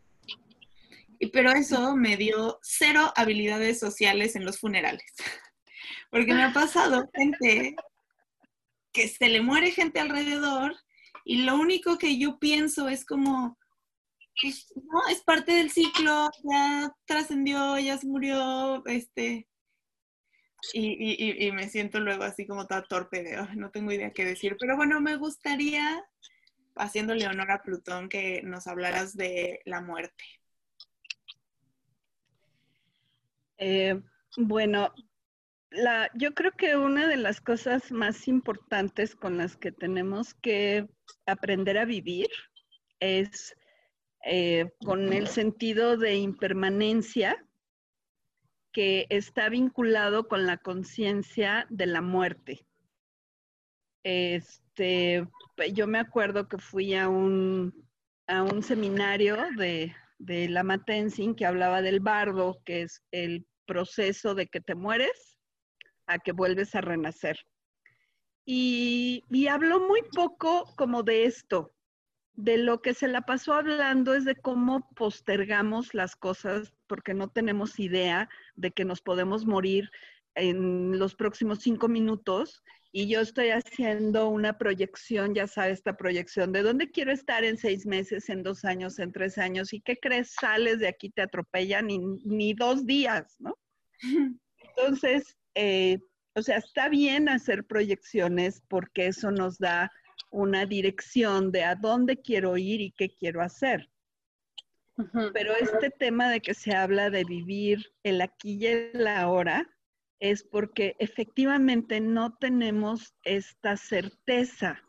Pero 1.32 1.52
eso 1.52 1.96
me 1.96 2.16
dio 2.16 2.58
cero 2.62 3.12
habilidades 3.16 3.78
sociales 3.78 4.36
en 4.36 4.44
los 4.44 4.58
funerales. 4.58 5.14
Porque 6.10 6.34
me 6.34 6.42
ha 6.42 6.52
pasado 6.52 7.08
gente 7.14 7.76
que 8.92 9.08
se 9.08 9.28
le 9.28 9.40
muere 9.40 9.70
gente 9.70 10.00
alrededor 10.00 10.74
y 11.24 11.42
lo 11.42 11.56
único 11.56 11.98
que 11.98 12.18
yo 12.18 12.38
pienso 12.38 12.88
es 12.88 13.04
como, 13.04 13.56
pues, 14.40 14.72
no, 14.74 15.08
es 15.10 15.22
parte 15.22 15.52
del 15.52 15.70
ciclo, 15.70 16.30
ya 16.42 16.92
trascendió, 17.04 17.78
ya 17.78 17.98
se 17.98 18.06
murió, 18.06 18.82
este, 18.86 19.46
y, 20.72 21.50
me 21.52 21.68
siento 21.68 22.00
luego 22.00 22.24
así 22.24 22.46
como 22.46 22.66
toda 22.66 22.82
torpe 22.82 23.22
de, 23.22 23.46
no 23.56 23.70
tengo 23.70 23.92
idea 23.92 24.12
qué 24.12 24.24
decir. 24.24 24.56
Pero 24.58 24.76
bueno, 24.76 25.00
me 25.00 25.16
gustaría, 25.16 26.04
haciéndole 26.76 27.26
honor 27.26 27.50
a 27.50 27.62
Plutón, 27.62 28.08
que 28.08 28.42
nos 28.42 28.66
hablaras 28.66 29.16
de 29.16 29.60
la 29.64 29.80
muerte. 29.80 30.24
Eh, 33.60 34.00
bueno, 34.38 34.92
yo 36.14 36.34
creo 36.34 36.52
que 36.52 36.76
una 36.76 37.06
de 37.06 37.18
las 37.18 37.42
cosas 37.42 37.92
más 37.92 38.26
importantes 38.26 39.14
con 39.14 39.36
las 39.36 39.56
que 39.56 39.70
tenemos 39.70 40.32
que 40.34 40.88
aprender 41.26 41.76
a 41.76 41.84
vivir 41.84 42.28
es 43.00 43.54
eh, 44.24 44.72
con 44.84 45.12
el 45.12 45.28
sentido 45.28 45.98
de 45.98 46.16
impermanencia 46.16 47.46
que 48.72 49.06
está 49.10 49.50
vinculado 49.50 50.26
con 50.26 50.46
la 50.46 50.56
conciencia 50.56 51.66
de 51.68 51.86
la 51.86 52.00
muerte. 52.00 52.66
Este, 54.02 55.28
yo 55.74 55.86
me 55.86 55.98
acuerdo 55.98 56.48
que 56.48 56.56
fui 56.56 56.94
a 56.94 57.10
un, 57.10 57.86
a 58.26 58.42
un 58.42 58.62
seminario 58.62 59.36
de, 59.58 59.94
de 60.18 60.48
Lama 60.48 60.82
Tenzin 60.82 61.34
que 61.34 61.44
hablaba 61.44 61.82
del 61.82 62.00
bardo, 62.00 62.62
que 62.64 62.82
es 62.82 63.02
el 63.10 63.46
proceso 63.70 64.34
de 64.34 64.48
que 64.48 64.60
te 64.60 64.74
mueres 64.74 65.38
a 66.06 66.18
que 66.18 66.32
vuelves 66.32 66.74
a 66.74 66.80
renacer. 66.80 67.38
Y, 68.44 69.22
habló 69.48 69.78
muy 69.78 70.02
poco 70.12 70.74
como 70.76 71.04
de 71.04 71.24
esto, 71.24 71.72
de 72.32 72.58
lo 72.58 72.82
que 72.82 72.94
se 72.94 73.06
la 73.06 73.20
pasó 73.20 73.54
hablando 73.54 74.12
es 74.12 74.24
de 74.24 74.34
cómo 74.34 74.88
postergamos 74.96 75.94
las 75.94 76.16
cosas 76.16 76.72
porque 76.88 77.14
no 77.14 77.28
tenemos 77.28 77.78
idea 77.78 78.28
de 78.56 78.72
que 78.72 78.84
nos 78.84 79.00
podemos 79.02 79.46
morir 79.46 79.88
en 80.34 80.98
los 80.98 81.14
próximos 81.14 81.60
cinco 81.60 81.88
minutos 81.88 82.62
y 82.92 83.08
yo 83.08 83.20
estoy 83.20 83.50
haciendo 83.50 84.28
una 84.28 84.58
proyección, 84.58 85.34
ya 85.34 85.46
sabes, 85.46 85.78
esta 85.78 85.96
proyección 85.96 86.52
de 86.52 86.62
dónde 86.62 86.90
quiero 86.90 87.12
estar 87.12 87.44
en 87.44 87.56
seis 87.56 87.86
meses, 87.86 88.28
en 88.28 88.42
dos 88.42 88.64
años, 88.64 88.98
en 88.98 89.12
tres 89.12 89.38
años, 89.38 89.72
y 89.72 89.80
qué 89.80 89.96
crees, 89.96 90.32
sales 90.32 90.80
de 90.80 90.88
aquí, 90.88 91.10
te 91.10 91.22
atropellan 91.22 91.86
ni, 91.86 91.98
ni 92.24 92.52
dos 92.52 92.86
días, 92.86 93.36
¿no? 93.38 93.56
Entonces, 94.58 95.36
eh, 95.54 95.98
o 96.34 96.42
sea, 96.42 96.58
está 96.58 96.88
bien 96.88 97.28
hacer 97.28 97.64
proyecciones 97.64 98.62
porque 98.68 99.06
eso 99.06 99.30
nos 99.30 99.58
da 99.58 99.92
una 100.30 100.66
dirección 100.66 101.52
de 101.52 101.64
a 101.64 101.76
dónde 101.76 102.20
quiero 102.20 102.56
ir 102.56 102.80
y 102.80 102.92
qué 102.92 103.10
quiero 103.10 103.42
hacer. 103.42 103.88
Pero 105.32 105.54
este 105.56 105.90
tema 105.90 106.30
de 106.30 106.40
que 106.40 106.52
se 106.52 106.74
habla 106.74 107.08
de 107.08 107.24
vivir 107.24 107.86
el 108.02 108.20
aquí 108.20 108.58
y 108.60 108.66
el 108.66 109.06
ahora 109.06 109.66
es 110.20 110.44
porque 110.44 110.96
efectivamente 110.98 112.00
no 112.00 112.36
tenemos 112.36 113.14
esta 113.24 113.76
certeza 113.76 114.82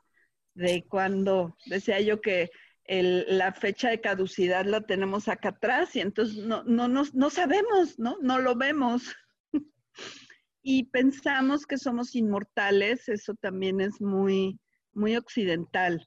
de 0.54 0.84
cuando, 0.88 1.56
decía 1.66 2.02
yo 2.02 2.22
que 2.22 2.52
la 2.88 3.54
fecha 3.54 3.90
de 3.90 4.02
caducidad 4.02 4.66
la 4.66 4.82
tenemos 4.82 5.30
acá 5.30 5.50
atrás 5.50 5.96
y 5.96 6.02
entonces 6.02 6.44
no, 6.46 6.64
no, 6.66 6.88
no 6.88 7.30
sabemos, 7.30 7.98
¿no? 7.98 8.18
No 8.22 8.38
lo 8.40 8.56
vemos. 8.56 9.16
y 10.62 10.84
pensamos 10.86 11.66
que 11.66 11.78
somos 11.78 12.16
inmortales, 12.16 13.08
eso 13.08 13.34
también 13.36 13.80
es 13.80 14.02
muy, 14.02 14.60
muy 14.92 15.16
occidental, 15.16 16.06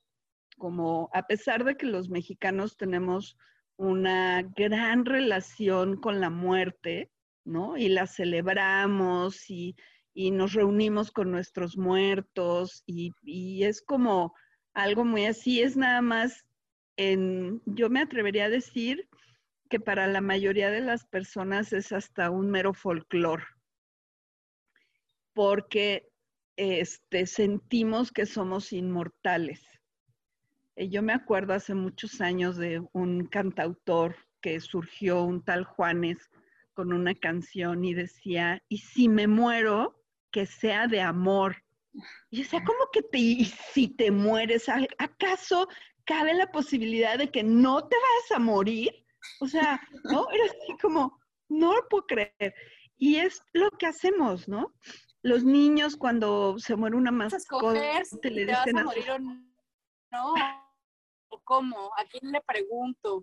como 0.59 1.09
a 1.15 1.27
pesar 1.27 1.65
de 1.65 1.77
que 1.77 1.87
los 1.87 2.11
mexicanos 2.11 2.77
tenemos 2.77 3.39
una 3.77 4.43
gran 4.43 5.07
relación 5.07 5.97
con 5.97 6.21
la 6.21 6.29
muerte, 6.29 7.11
¿no? 7.45 7.77
Y 7.77 7.89
la 7.89 8.07
celebramos 8.07 9.51
y, 9.51 9.77
nos 10.15 10.53
reunimos 10.53 11.11
con 11.11 11.31
nuestros 11.33 11.77
muertos 11.77 12.85
y, 12.87 13.13
y, 13.23 13.65
es 13.65 13.83
como 13.83 14.35
algo 14.73 15.05
muy 15.05 15.27
así, 15.27 15.61
es 15.61 15.77
nada 15.77 16.03
más, 16.03 16.45
en, 16.97 17.61
yo 17.67 17.91
me 17.91 18.01
atrevería 18.01 18.45
a 18.45 18.51
decir 18.51 19.09
que 19.69 19.81
para 19.81 20.07
la 20.07 20.21
mayoría 20.21 20.71
de 20.71 20.81
las 20.81 21.05
personas 21.05 21.73
es 21.73 21.91
hasta 21.93 22.31
un 22.31 22.51
mero 22.51 22.75
folclore, 22.75 23.45
porque 25.33 26.09
este, 26.57 27.27
sentimos 27.27 28.13
que 28.13 28.27
somos 28.27 28.73
inmortales. 28.73 29.63
Eh, 30.77 30.89
yo 30.89 31.03
me 31.03 31.13
acuerdo 31.13 31.55
hace 31.55 31.75
muchos 31.75 32.21
años 32.21 32.57
de 32.57 32.83
un 32.93 33.27
cantautor 33.27 34.17
que 34.41 34.61
surgió, 34.61 35.25
un 35.25 35.43
tal 35.43 35.65
Juanes, 35.65 36.31
con 36.75 36.93
una 36.93 37.15
canción 37.15 37.85
y 37.85 37.95
decía, 37.95 38.63
y 38.69 38.79
si 38.79 39.09
me 39.09 39.27
muero, 39.27 40.03
que 40.31 40.47
sea 40.47 40.87
de 40.87 41.01
amor. 41.01 41.57
Y 42.31 42.43
decía, 42.43 42.63
¿cómo 42.65 42.91
que 42.93 43.03
te, 43.03 43.19
y 43.19 43.45
si 43.45 43.89
te 43.89 44.11
mueres, 44.11 44.67
acaso 44.99 45.69
cabe 46.05 46.35
la 46.35 46.51
posibilidad 46.51 47.17
de 47.17 47.31
que 47.31 47.43
no 47.43 47.87
te 47.89 47.97
vas 47.97 48.37
a 48.37 48.41
morir? 48.41 48.91
O 49.41 49.47
sea, 49.47 49.81
¿no? 50.05 50.29
Era 50.31 50.45
así 50.45 50.77
como, 50.83 51.19
no 51.49 51.75
lo 51.75 51.89
puedo 51.89 52.07
creer. 52.07 52.55
Y 52.97 53.17
es 53.17 53.41
lo 53.53 53.71
que 53.71 53.87
hacemos, 53.87 54.49
¿no? 54.49 54.75
los 55.25 55.43
niños 55.43 55.97
cuando 55.97 56.57
se 56.59 56.77
muere 56.77 56.97
una 56.97 57.11
mascota 57.11 58.03
te 58.21 58.31
le 58.31 58.45
dicen 58.45 58.75
vas 58.75 58.83
a 58.83 58.85
morir 58.85 59.11
o 59.11 59.19
no 59.19 60.35
o 61.29 61.41
cómo 61.43 61.91
a 61.97 62.05
quién 62.05 62.31
le 62.31 62.41
pregunto 62.43 63.23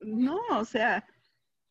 no 0.00 0.38
o 0.50 0.64
sea 0.64 1.04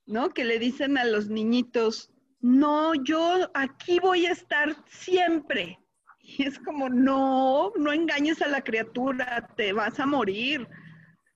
no 0.09 0.29
que 0.31 0.43
le 0.43 0.59
dicen 0.59 0.97
a 0.97 1.05
los 1.05 1.29
niñitos 1.29 2.11
no 2.41 2.93
yo 2.95 3.49
aquí 3.53 3.99
voy 3.99 4.25
a 4.25 4.31
estar 4.31 4.75
siempre 4.87 5.79
y 6.21 6.43
es 6.43 6.59
como 6.59 6.89
no 6.89 7.71
no 7.77 7.93
engañes 7.93 8.41
a 8.41 8.47
la 8.47 8.61
criatura 8.61 9.47
te 9.55 9.71
vas 9.73 9.99
a 9.99 10.05
morir 10.05 10.67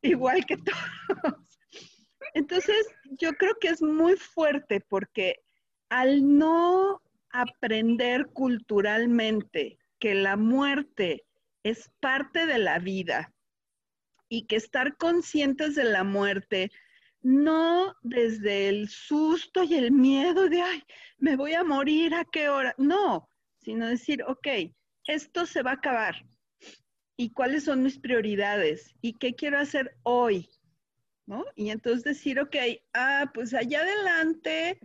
igual 0.04 0.46
que 0.46 0.58
todos. 1.24 1.40
Entonces 2.34 2.88
yo 3.20 3.34
creo 3.34 3.56
que 3.60 3.70
es 3.70 3.82
muy 3.82 4.16
fuerte 4.16 4.82
porque 4.82 5.38
al 5.90 6.38
no 6.38 7.02
aprender 7.32 8.28
culturalmente 8.28 9.78
que 10.00 10.14
la 10.14 10.36
muerte 10.36 11.26
es 11.64 11.90
parte 12.00 12.46
de 12.46 12.60
la 12.60 12.80
vida 12.80 13.34
y 14.30 14.46
que 14.46 14.56
estar 14.56 14.98
conscientes 14.98 15.76
de 15.76 15.86
la 15.86 16.04
muerte, 16.04 16.72
no 17.24 17.96
desde 18.02 18.70
el 18.70 18.90
susto 18.90 19.64
y 19.64 19.74
el 19.76 19.92
miedo 19.92 20.50
de, 20.50 20.62
ay, 20.62 20.84
me 21.18 21.36
voy 21.36 21.54
a 21.54 21.64
morir 21.64 22.14
a 22.14 22.26
qué 22.26 22.50
hora, 22.50 22.76
no, 22.78 23.28
sino 23.62 23.88
decir, 23.88 24.24
ok, 24.24 24.48
esto 25.06 25.46
se 25.46 25.64
va 25.64 25.72
a 25.72 25.76
acabar. 25.76 26.26
¿Y 27.18 27.32
cuáles 27.32 27.64
son 27.66 27.84
mis 27.84 27.98
prioridades? 27.98 28.94
¿Y 29.02 29.14
qué 29.14 29.34
quiero 29.34 29.60
hacer 29.60 29.98
hoy? 30.04 30.50
¿No? 31.26 31.46
Y 31.56 31.70
entonces 31.70 32.04
decir, 32.04 32.40
ok, 32.40 32.56
ah, 32.94 33.32
pues 33.34 33.54
allá 33.54 33.82
adelante 33.82 34.80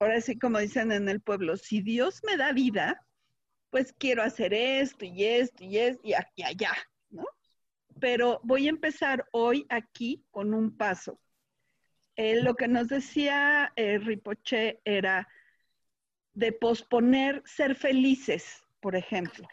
ahora 0.00 0.20
sí 0.20 0.38
como 0.38 0.58
dicen 0.58 0.92
en 0.92 1.08
el 1.08 1.20
pueblo, 1.20 1.56
si 1.56 1.80
Dios 1.80 2.20
me 2.24 2.36
da 2.36 2.52
vida, 2.52 3.04
pues 3.70 3.92
quiero 3.98 4.22
hacer 4.22 4.54
esto 4.54 5.04
y 5.04 5.24
esto 5.24 5.64
y 5.64 5.78
esto 5.78 6.02
y 6.04 6.42
allá. 6.42 6.72
Pero 8.00 8.40
voy 8.42 8.66
a 8.66 8.70
empezar 8.70 9.26
hoy 9.32 9.66
aquí 9.68 10.24
con 10.30 10.54
un 10.54 10.76
paso. 10.76 11.20
Eh, 12.16 12.42
lo 12.42 12.54
que 12.54 12.68
nos 12.68 12.88
decía 12.88 13.72
eh, 13.76 13.98
Ripoche 13.98 14.80
era 14.84 15.28
de 16.34 16.52
posponer 16.52 17.42
ser 17.44 17.74
felices, 17.74 18.62
por 18.80 18.96
ejemplo, 18.96 19.46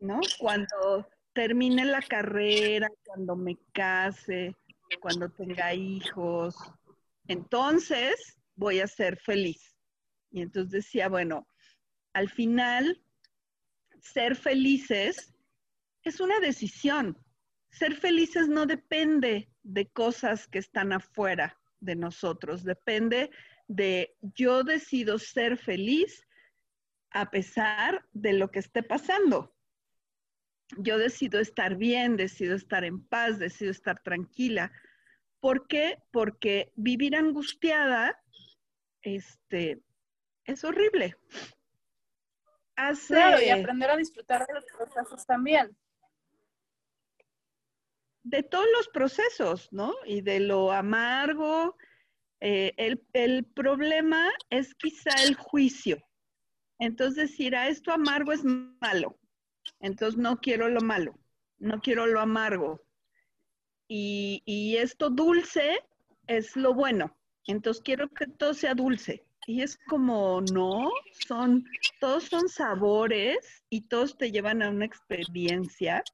¿no? 0.00 0.20
Cuando 0.38 1.08
termine 1.32 1.84
la 1.84 2.02
carrera, 2.02 2.88
cuando 3.04 3.36
me 3.36 3.56
case, 3.72 4.54
cuando 5.00 5.30
tenga 5.30 5.72
hijos, 5.74 6.56
entonces 7.28 8.38
voy 8.56 8.80
a 8.80 8.86
ser 8.86 9.18
feliz. 9.18 9.76
Y 10.30 10.42
entonces 10.42 10.70
decía, 10.70 11.08
bueno, 11.08 11.46
al 12.12 12.28
final, 12.28 13.00
ser 14.00 14.36
felices 14.36 15.34
es 16.08 16.20
una 16.20 16.40
decisión. 16.40 17.16
Ser 17.70 17.94
felices 17.94 18.48
no 18.48 18.66
depende 18.66 19.50
de 19.62 19.88
cosas 19.88 20.48
que 20.48 20.58
están 20.58 20.92
afuera 20.92 21.58
de 21.80 21.94
nosotros, 21.94 22.64
depende 22.64 23.30
de 23.68 24.16
yo 24.34 24.64
decido 24.64 25.18
ser 25.18 25.58
feliz 25.58 26.26
a 27.10 27.30
pesar 27.30 28.04
de 28.12 28.32
lo 28.32 28.50
que 28.50 28.58
esté 28.58 28.82
pasando. 28.82 29.54
Yo 30.76 30.98
decido 30.98 31.40
estar 31.40 31.76
bien, 31.76 32.16
decido 32.16 32.54
estar 32.54 32.84
en 32.84 33.02
paz, 33.06 33.38
decido 33.38 33.70
estar 33.70 34.02
tranquila. 34.02 34.72
¿Por 35.40 35.66
qué? 35.66 36.02
Porque 36.10 36.72
vivir 36.74 37.16
angustiada 37.16 38.20
este, 39.02 39.80
es 40.44 40.64
horrible. 40.64 41.16
Hace, 42.76 43.46
y 43.46 43.50
aprender 43.50 43.90
a 43.90 43.96
disfrutar 43.96 44.46
de 44.46 44.54
los 44.54 44.64
procesos 44.66 45.26
también. 45.26 45.76
De 48.28 48.42
todos 48.42 48.66
los 48.76 48.88
procesos, 48.88 49.68
¿no? 49.72 49.94
Y 50.04 50.20
de 50.20 50.40
lo 50.40 50.70
amargo. 50.70 51.76
Eh, 52.40 52.74
el, 52.76 53.02
el, 53.14 53.44
problema 53.44 54.28
es 54.50 54.74
quizá 54.74 55.10
el 55.24 55.34
juicio. 55.34 55.98
Entonces 56.78 57.30
decir, 57.30 57.56
a 57.56 57.62
ah, 57.62 57.68
esto 57.68 57.90
amargo 57.90 58.32
es 58.32 58.44
malo. 58.44 59.18
Entonces 59.80 60.18
no 60.18 60.40
quiero 60.40 60.68
lo 60.68 60.82
malo, 60.82 61.18
no 61.58 61.80
quiero 61.80 62.06
lo 62.06 62.20
amargo. 62.20 62.84
Y, 63.88 64.42
y 64.44 64.76
esto 64.76 65.08
dulce 65.08 65.80
es 66.26 66.54
lo 66.54 66.74
bueno. 66.74 67.16
Entonces 67.46 67.82
quiero 67.82 68.08
que 68.10 68.26
todo 68.26 68.52
sea 68.52 68.74
dulce. 68.74 69.24
Y 69.46 69.62
es 69.62 69.78
como, 69.88 70.42
no, 70.52 70.90
son, 71.26 71.64
todos 71.98 72.24
son 72.24 72.50
sabores 72.50 73.64
y 73.70 73.88
todos 73.88 74.18
te 74.18 74.30
llevan 74.30 74.62
a 74.62 74.68
una 74.68 74.84
experiencia. 74.84 76.04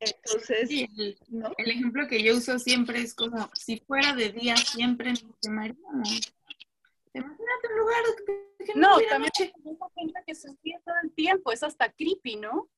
Entonces, 0.00 0.70
el, 0.70 1.16
ejemplo 1.58 2.06
que 2.06 2.22
yo 2.22 2.36
uso 2.36 2.58
siempre 2.58 3.00
es 3.00 3.14
como, 3.14 3.50
si 3.54 3.78
fuera 3.80 4.14
de 4.14 4.30
día 4.30 4.56
siempre 4.56 5.12
me 5.12 5.34
quemaría. 5.42 5.74
Imagínate 7.12 7.68
un 7.70 7.78
lugar 7.78 8.02
que 8.64 8.74
no, 8.74 9.00
no 9.00 9.06
también 9.08 9.32
gente 9.34 10.20
que 10.26 10.34
sonríe 10.34 10.80
todo 10.84 10.94
el 11.02 11.12
tiempo, 11.12 11.50
es 11.50 11.62
hasta 11.62 11.90
creepy, 11.90 12.36
¿no? 12.36 12.68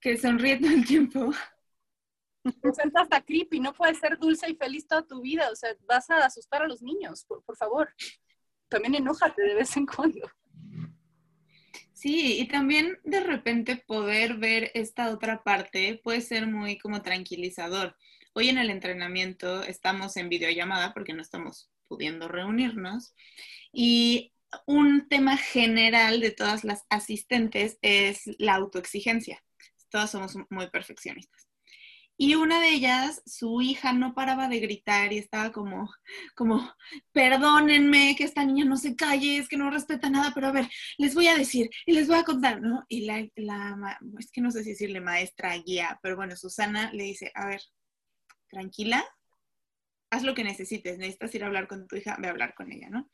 Que 0.00 0.16
sonríe 0.16 0.58
todo 0.58 0.70
el 0.70 0.86
tiempo. 0.86 1.30
Presenta 2.60 3.02
hasta 3.02 3.20
creepy, 3.24 3.60
no 3.60 3.72
puedes 3.72 3.98
ser 3.98 4.18
dulce 4.18 4.50
y 4.50 4.56
feliz 4.56 4.86
toda 4.86 5.06
tu 5.06 5.20
vida, 5.20 5.50
o 5.50 5.54
sea, 5.54 5.76
vas 5.86 6.08
a 6.10 6.24
asustar 6.24 6.62
a 6.62 6.68
los 6.68 6.82
niños, 6.82 7.24
por, 7.24 7.42
por 7.44 7.56
favor. 7.56 7.94
También 8.68 8.96
enójate 8.96 9.42
de 9.42 9.54
vez 9.54 9.76
en 9.76 9.86
cuando. 9.86 10.28
Sí, 11.98 12.38
y 12.38 12.46
también 12.46 13.00
de 13.02 13.18
repente 13.18 13.74
poder 13.74 14.36
ver 14.36 14.70
esta 14.74 15.10
otra 15.10 15.42
parte 15.42 16.00
puede 16.04 16.20
ser 16.20 16.46
muy 16.46 16.78
como 16.78 17.02
tranquilizador. 17.02 17.96
Hoy 18.34 18.50
en 18.50 18.58
el 18.58 18.70
entrenamiento 18.70 19.64
estamos 19.64 20.16
en 20.16 20.28
videollamada 20.28 20.94
porque 20.94 21.12
no 21.12 21.22
estamos 21.22 21.68
pudiendo 21.88 22.28
reunirnos 22.28 23.16
y 23.72 24.32
un 24.64 25.08
tema 25.08 25.36
general 25.36 26.20
de 26.20 26.30
todas 26.30 26.62
las 26.62 26.84
asistentes 26.88 27.78
es 27.82 28.30
la 28.38 28.54
autoexigencia. 28.54 29.42
Todas 29.90 30.12
somos 30.12 30.36
muy 30.50 30.70
perfeccionistas. 30.70 31.47
Y 32.20 32.34
una 32.34 32.60
de 32.60 32.70
ellas, 32.70 33.22
su 33.26 33.62
hija 33.62 33.92
no 33.92 34.12
paraba 34.12 34.48
de 34.48 34.58
gritar 34.58 35.12
y 35.12 35.18
estaba 35.18 35.52
como, 35.52 35.88
como, 36.34 36.74
perdónenme 37.12 38.16
que 38.16 38.24
esta 38.24 38.44
niña 38.44 38.64
no 38.64 38.76
se 38.76 38.96
calle, 38.96 39.38
es 39.38 39.48
que 39.48 39.56
no 39.56 39.70
respeta 39.70 40.10
nada, 40.10 40.32
pero 40.34 40.48
a 40.48 40.52
ver, 40.52 40.68
les 40.98 41.14
voy 41.14 41.28
a 41.28 41.36
decir 41.36 41.70
y 41.86 41.92
les 41.92 42.08
voy 42.08 42.18
a 42.18 42.24
contar, 42.24 42.60
¿no? 42.60 42.84
Y 42.88 43.06
la, 43.06 43.24
la 43.36 44.00
es 44.18 44.32
que 44.32 44.40
no 44.40 44.50
sé 44.50 44.64
si 44.64 44.70
decirle 44.70 45.00
maestra, 45.00 45.56
guía, 45.58 46.00
pero 46.02 46.16
bueno, 46.16 46.34
Susana 46.34 46.92
le 46.92 47.04
dice, 47.04 47.30
a 47.36 47.46
ver, 47.46 47.60
tranquila, 48.48 49.04
haz 50.10 50.24
lo 50.24 50.34
que 50.34 50.42
necesites, 50.42 50.98
necesitas 50.98 51.32
ir 51.36 51.44
a 51.44 51.46
hablar 51.46 51.68
con 51.68 51.86
tu 51.86 51.94
hija, 51.94 52.16
ve 52.18 52.26
a 52.26 52.30
hablar 52.30 52.54
con 52.54 52.72
ella, 52.72 52.90
¿no? 52.90 53.08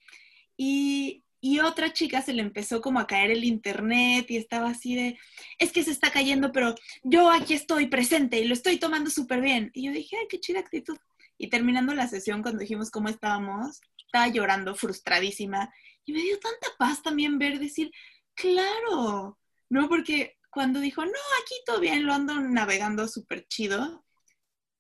Y 0.56 1.24
y 1.44 1.60
otra 1.60 1.92
chica 1.92 2.22
se 2.22 2.32
le 2.32 2.40
empezó 2.40 2.80
como 2.80 2.98
a 2.98 3.06
caer 3.06 3.30
el 3.30 3.44
internet 3.44 4.24
y 4.30 4.38
estaba 4.38 4.70
así 4.70 4.94
de, 4.94 5.18
es 5.58 5.72
que 5.72 5.84
se 5.84 5.90
está 5.90 6.10
cayendo, 6.10 6.52
pero 6.52 6.74
yo 7.02 7.30
aquí 7.30 7.52
estoy 7.52 7.86
presente 7.86 8.40
y 8.40 8.46
lo 8.46 8.54
estoy 8.54 8.78
tomando 8.78 9.10
súper 9.10 9.42
bien. 9.42 9.70
Y 9.74 9.84
yo 9.84 9.92
dije, 9.92 10.16
ay, 10.18 10.26
qué 10.30 10.40
chida 10.40 10.60
actitud. 10.60 10.96
Y 11.36 11.50
terminando 11.50 11.94
la 11.94 12.08
sesión, 12.08 12.40
cuando 12.40 12.60
dijimos 12.60 12.90
cómo 12.90 13.10
estábamos, 13.10 13.82
estaba 14.06 14.26
llorando, 14.28 14.74
frustradísima. 14.74 15.70
Y 16.06 16.14
me 16.14 16.22
dio 16.22 16.38
tanta 16.38 16.68
paz 16.78 17.02
también 17.02 17.38
ver, 17.38 17.58
decir, 17.58 17.90
claro, 18.32 19.38
¿no? 19.68 19.86
Porque 19.90 20.38
cuando 20.48 20.80
dijo, 20.80 21.04
no, 21.04 21.12
aquí 21.42 21.54
todo 21.66 21.78
bien, 21.78 22.06
lo 22.06 22.14
ando 22.14 22.40
navegando 22.40 23.06
súper 23.06 23.46
chido, 23.48 24.06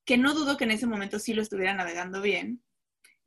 que 0.06 0.16
no 0.16 0.32
dudo 0.32 0.56
que 0.56 0.64
en 0.64 0.70
ese 0.70 0.86
momento 0.86 1.18
sí 1.18 1.34
lo 1.34 1.42
estuviera 1.42 1.74
navegando 1.74 2.22
bien, 2.22 2.64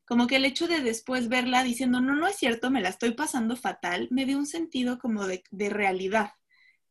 como 0.07 0.25
que 0.25 0.37
el 0.37 0.45
hecho 0.45 0.67
de 0.67 0.81
después 0.81 1.27
verla 1.27 1.63
diciendo, 1.63 1.99
no, 1.99 2.15
no 2.15 2.27
es 2.27 2.37
cierto, 2.37 2.71
me 2.71 2.81
la 2.81 2.89
estoy 2.89 3.11
pasando 3.11 3.57
fatal, 3.57 4.07
me 4.09 4.25
dio 4.25 4.37
un 4.37 4.45
sentido 4.45 4.99
como 4.99 5.27
de, 5.27 5.43
realidad, 5.69 6.31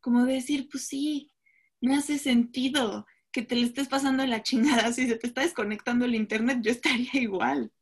como 0.01 0.27
de 0.27 0.35
decir, 0.35 0.69
pues 0.71 0.87
sí, 0.87 1.33
me 1.81 1.97
hace 1.97 2.19
sentido 2.19 3.07
que 3.33 3.41
te 3.41 3.57
le 3.57 3.63
estés 3.63 3.89
pasando 3.89 4.25
la 4.27 4.43
chingada, 4.43 4.93
si 4.93 5.09
se 5.09 5.17
te 5.17 5.27
está 5.27 5.41
desconectando 5.41 6.05
el 6.05 6.15
internet, 6.15 6.59
yo 6.61 6.71
estaría 6.71 7.11
igual. 7.15 7.73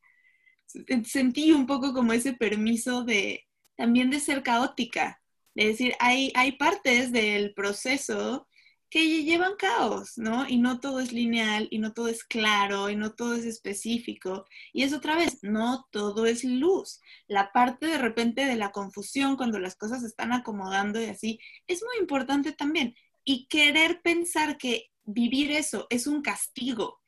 Sentí 1.05 1.51
un 1.51 1.67
poco 1.67 1.93
como 1.93 2.13
ese 2.13 2.33
permiso 2.35 3.05
de 3.05 3.45
también 3.77 4.11
de 4.11 4.21
ser 4.21 4.45
caótica, 4.45 5.21
de 5.57 5.67
decir, 5.67 5.95
hay, 5.99 6.33
hay 6.37 6.53
partes 6.53 7.11
del 7.11 7.55
proceso 7.55 8.47
que 8.95 9.25
llevan 9.25 9.57
caos, 9.57 10.19
¿no? 10.19 10.49
Y 10.49 10.57
no 10.57 10.79
todo 10.79 11.01
es 11.01 11.13
lineal, 11.13 11.67
y 11.73 11.79
no 11.79 11.93
todo 11.93 12.07
es 12.07 12.23
claro, 12.23 12.91
y 12.91 12.95
no 12.95 13.13
todo 13.13 13.35
es 13.35 13.45
específico. 13.45 14.47
Y 14.73 14.85
es 14.85 14.93
otra 14.93 15.17
vez, 15.17 15.41
no 15.43 15.89
todo 15.91 16.27
es 16.27 16.45
luz. 16.45 17.01
La 17.27 17.51
parte 17.51 17.87
de 17.89 17.99
repente 17.99 18.47
de 18.47 18.55
la 18.55 18.71
confusión 18.71 19.37
cuando 19.37 19.59
las 19.59 19.75
cosas 19.75 20.03
se 20.03 20.07
están 20.07 20.33
acomodando 20.33 21.03
y 21.03 21.07
así, 21.07 21.41
es 21.67 21.83
muy 21.83 22.01
importante 22.01 22.53
también. 22.53 22.95
Y 23.25 23.49
querer 23.49 24.01
pensar 24.01 24.59
que 24.59 24.93
vivir 25.03 25.51
eso 25.51 25.89
es 25.91 26.07
un 26.07 26.23
castigo, 26.23 27.01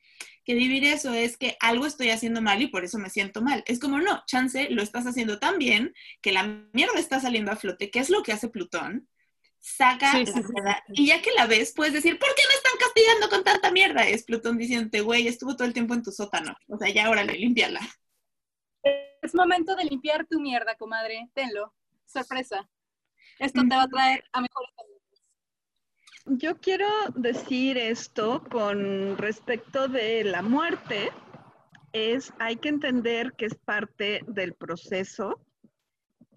que 0.43 0.55
vivir 0.55 0.83
eso 0.83 1.13
es 1.13 1.37
que 1.37 1.55
algo 1.61 1.85
estoy 1.85 2.09
haciendo 2.09 2.41
mal 2.41 2.61
y 2.61 2.67
por 2.67 2.83
eso 2.83 2.99
me 2.99 3.09
siento 3.09 3.41
mal. 3.41 3.63
Es 3.65 3.79
como, 3.79 4.01
no, 4.01 4.23
chance, 4.27 4.69
lo 4.71 4.83
estás 4.83 5.07
haciendo 5.07 5.39
tan 5.39 5.57
bien 5.57 5.93
que 6.21 6.33
la 6.33 6.43
mierda 6.73 6.99
está 6.99 7.21
saliendo 7.21 7.53
a 7.53 7.55
flote, 7.55 7.89
que 7.89 7.99
es 7.99 8.09
lo 8.09 8.23
que 8.23 8.33
hace 8.33 8.49
Plutón, 8.49 9.07
saca 9.59 10.13
la 10.13 10.83
y 10.89 11.07
ya 11.07 11.21
que 11.21 11.31
la 11.31 11.45
ves, 11.45 11.73
puedes 11.75 11.93
decir, 11.93 12.17
¿por 12.17 12.29
qué 12.35 12.41
me 12.47 12.53
están 12.53 12.73
castigando 12.79 13.29
con 13.29 13.43
tanta 13.43 13.71
mierda? 13.71 14.07
Es 14.07 14.23
Plutón 14.23 14.57
diciéndote, 14.57 15.01
güey, 15.01 15.27
estuvo 15.27 15.55
todo 15.55 15.67
el 15.67 15.73
tiempo 15.73 15.93
en 15.93 16.03
tu 16.03 16.11
sótano. 16.11 16.55
O 16.67 16.77
sea, 16.77 16.89
ya 16.89 17.09
órale, 17.09 17.33
límpiala. 17.33 17.81
Es 19.21 19.35
momento 19.35 19.75
de 19.75 19.85
limpiar 19.85 20.25
tu 20.25 20.39
mierda, 20.39 20.75
comadre. 20.75 21.29
Tenlo. 21.33 21.73
Sorpresa. 22.05 22.69
Esto 23.39 23.61
te 23.67 23.75
va 23.75 23.83
a 23.83 23.87
traer 23.87 24.23
a 24.31 24.41
mejores 24.41 24.71
Yo 26.25 26.59
quiero 26.59 26.87
decir 27.15 27.77
esto 27.77 28.43
con 28.49 29.17
respecto 29.17 29.87
de 29.87 30.23
la 30.23 30.41
muerte. 30.41 31.11
Es, 31.93 32.33
hay 32.39 32.57
que 32.57 32.69
entender 32.69 33.33
que 33.33 33.45
es 33.45 33.55
parte 33.55 34.21
del 34.27 34.53
proceso 34.53 35.41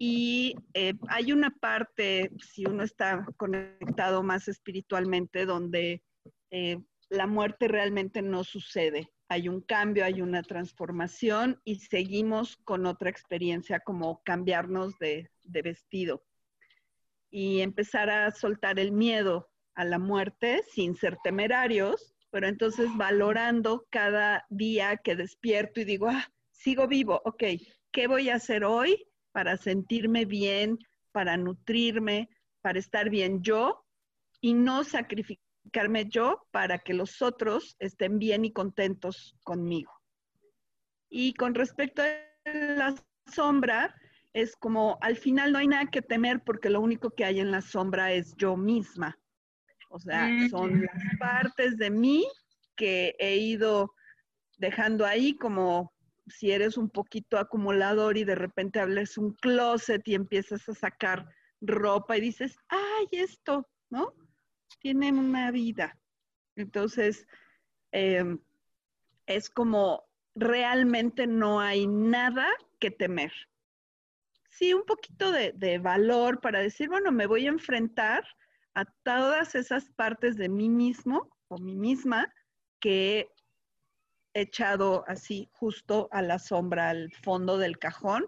y 0.03 0.55
eh, 0.73 0.95
hay 1.09 1.31
una 1.31 1.51
parte, 1.51 2.31
si 2.39 2.65
uno 2.65 2.81
está 2.81 3.23
conectado 3.37 4.23
más 4.23 4.47
espiritualmente, 4.47 5.45
donde 5.45 6.01
eh, 6.49 6.79
la 7.09 7.27
muerte 7.27 7.67
realmente 7.67 8.23
no 8.23 8.43
sucede. 8.43 9.11
Hay 9.27 9.47
un 9.47 9.61
cambio, 9.61 10.03
hay 10.03 10.23
una 10.23 10.41
transformación 10.41 11.61
y 11.65 11.75
seguimos 11.81 12.57
con 12.63 12.87
otra 12.87 13.11
experiencia 13.11 13.79
como 13.79 14.23
cambiarnos 14.23 14.97
de, 14.97 15.29
de 15.43 15.61
vestido 15.61 16.23
y 17.29 17.61
empezar 17.61 18.09
a 18.09 18.31
soltar 18.31 18.79
el 18.79 18.91
miedo 18.91 19.51
a 19.75 19.85
la 19.85 19.99
muerte 19.99 20.63
sin 20.73 20.95
ser 20.95 21.19
temerarios, 21.23 22.15
pero 22.31 22.47
entonces 22.47 22.89
valorando 22.97 23.85
cada 23.91 24.47
día 24.49 24.97
que 24.97 25.15
despierto 25.15 25.79
y 25.79 25.83
digo, 25.83 26.07
ah, 26.07 26.27
sigo 26.49 26.87
vivo, 26.87 27.21
ok, 27.23 27.43
¿qué 27.91 28.07
voy 28.07 28.29
a 28.29 28.35
hacer 28.37 28.63
hoy 28.63 29.05
para 29.31 29.57
sentirme 29.57 30.25
bien, 30.25 30.77
para 31.11 31.37
nutrirme, 31.37 32.29
para 32.61 32.79
estar 32.79 33.09
bien 33.09 33.41
yo 33.41 33.85
y 34.39 34.53
no 34.53 34.83
sacrificarme 34.83 36.07
yo 36.09 36.47
para 36.51 36.79
que 36.79 36.93
los 36.93 37.21
otros 37.21 37.75
estén 37.79 38.19
bien 38.19 38.45
y 38.45 38.51
contentos 38.51 39.35
conmigo. 39.43 39.91
Y 41.09 41.33
con 41.33 41.53
respecto 41.55 42.01
a 42.01 42.05
la 42.51 42.95
sombra, 43.27 43.95
es 44.33 44.55
como 44.55 44.97
al 45.01 45.17
final 45.17 45.51
no 45.51 45.59
hay 45.59 45.67
nada 45.67 45.87
que 45.87 46.01
temer 46.01 46.41
porque 46.43 46.69
lo 46.69 46.79
único 46.79 47.11
que 47.11 47.25
hay 47.25 47.39
en 47.39 47.51
la 47.51 47.61
sombra 47.61 48.13
es 48.13 48.33
yo 48.37 48.55
misma. 48.55 49.17
O 49.89 49.99
sea, 49.99 50.29
son 50.49 50.81
las 50.81 51.19
partes 51.19 51.77
de 51.77 51.89
mí 51.89 52.25
que 52.77 53.13
he 53.19 53.35
ido 53.35 53.93
dejando 54.57 55.05
ahí 55.05 55.35
como 55.35 55.91
si 56.27 56.51
eres 56.51 56.77
un 56.77 56.89
poquito 56.89 57.37
acumulador 57.37 58.17
y 58.17 58.23
de 58.23 58.35
repente 58.35 58.79
hables 58.79 59.17
un 59.17 59.33
closet 59.33 60.07
y 60.07 60.15
empiezas 60.15 60.67
a 60.69 60.73
sacar 60.73 61.29
ropa 61.61 62.17
y 62.17 62.21
dices, 62.21 62.55
ay, 62.69 63.07
esto, 63.11 63.67
¿no? 63.89 64.13
Tiene 64.79 65.11
una 65.11 65.51
vida. 65.51 65.97
Entonces, 66.55 67.27
em, 67.91 68.39
es 69.25 69.49
como 69.49 70.03
realmente 70.35 71.27
no 71.27 71.59
hay 71.59 71.87
nada 71.87 72.47
que 72.79 72.91
temer. 72.91 73.31
Sí, 74.49 74.73
un 74.73 74.85
poquito 74.85 75.31
de, 75.31 75.53
de 75.53 75.79
valor 75.79 76.41
para 76.41 76.59
decir, 76.59 76.89
bueno, 76.89 77.11
me 77.11 77.25
voy 77.25 77.45
a 77.45 77.49
enfrentar 77.49 78.23
a 78.73 78.85
todas 79.03 79.55
esas 79.55 79.89
partes 79.91 80.37
de 80.37 80.49
mí 80.49 80.69
mismo 80.69 81.29
o 81.47 81.57
mí 81.57 81.75
misma 81.75 82.33
que 82.79 83.29
echado 84.33 85.03
así 85.07 85.49
justo 85.51 86.07
a 86.11 86.21
la 86.21 86.39
sombra, 86.39 86.89
al 86.89 87.11
fondo 87.23 87.57
del 87.57 87.77
cajón. 87.77 88.25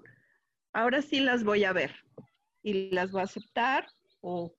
Ahora 0.74 1.02
sí 1.02 1.20
las 1.20 1.44
voy 1.44 1.64
a 1.64 1.74
ver 1.74 1.94
y 2.62 2.92
las 2.92 3.12
voy 3.12 3.22
a 3.22 3.26
aceptar 3.26 3.88
o, 4.22 4.56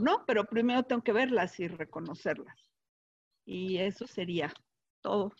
no, 0.00 0.24
pero 0.26 0.44
primero 0.44 0.84
tengo 0.84 1.02
que 1.02 1.12
verlas 1.12 1.60
y 1.60 1.68
reconocerlas. 1.68 2.70
Y 3.44 3.78
eso 3.78 4.06
sería 4.06 4.52
todo 5.02 5.34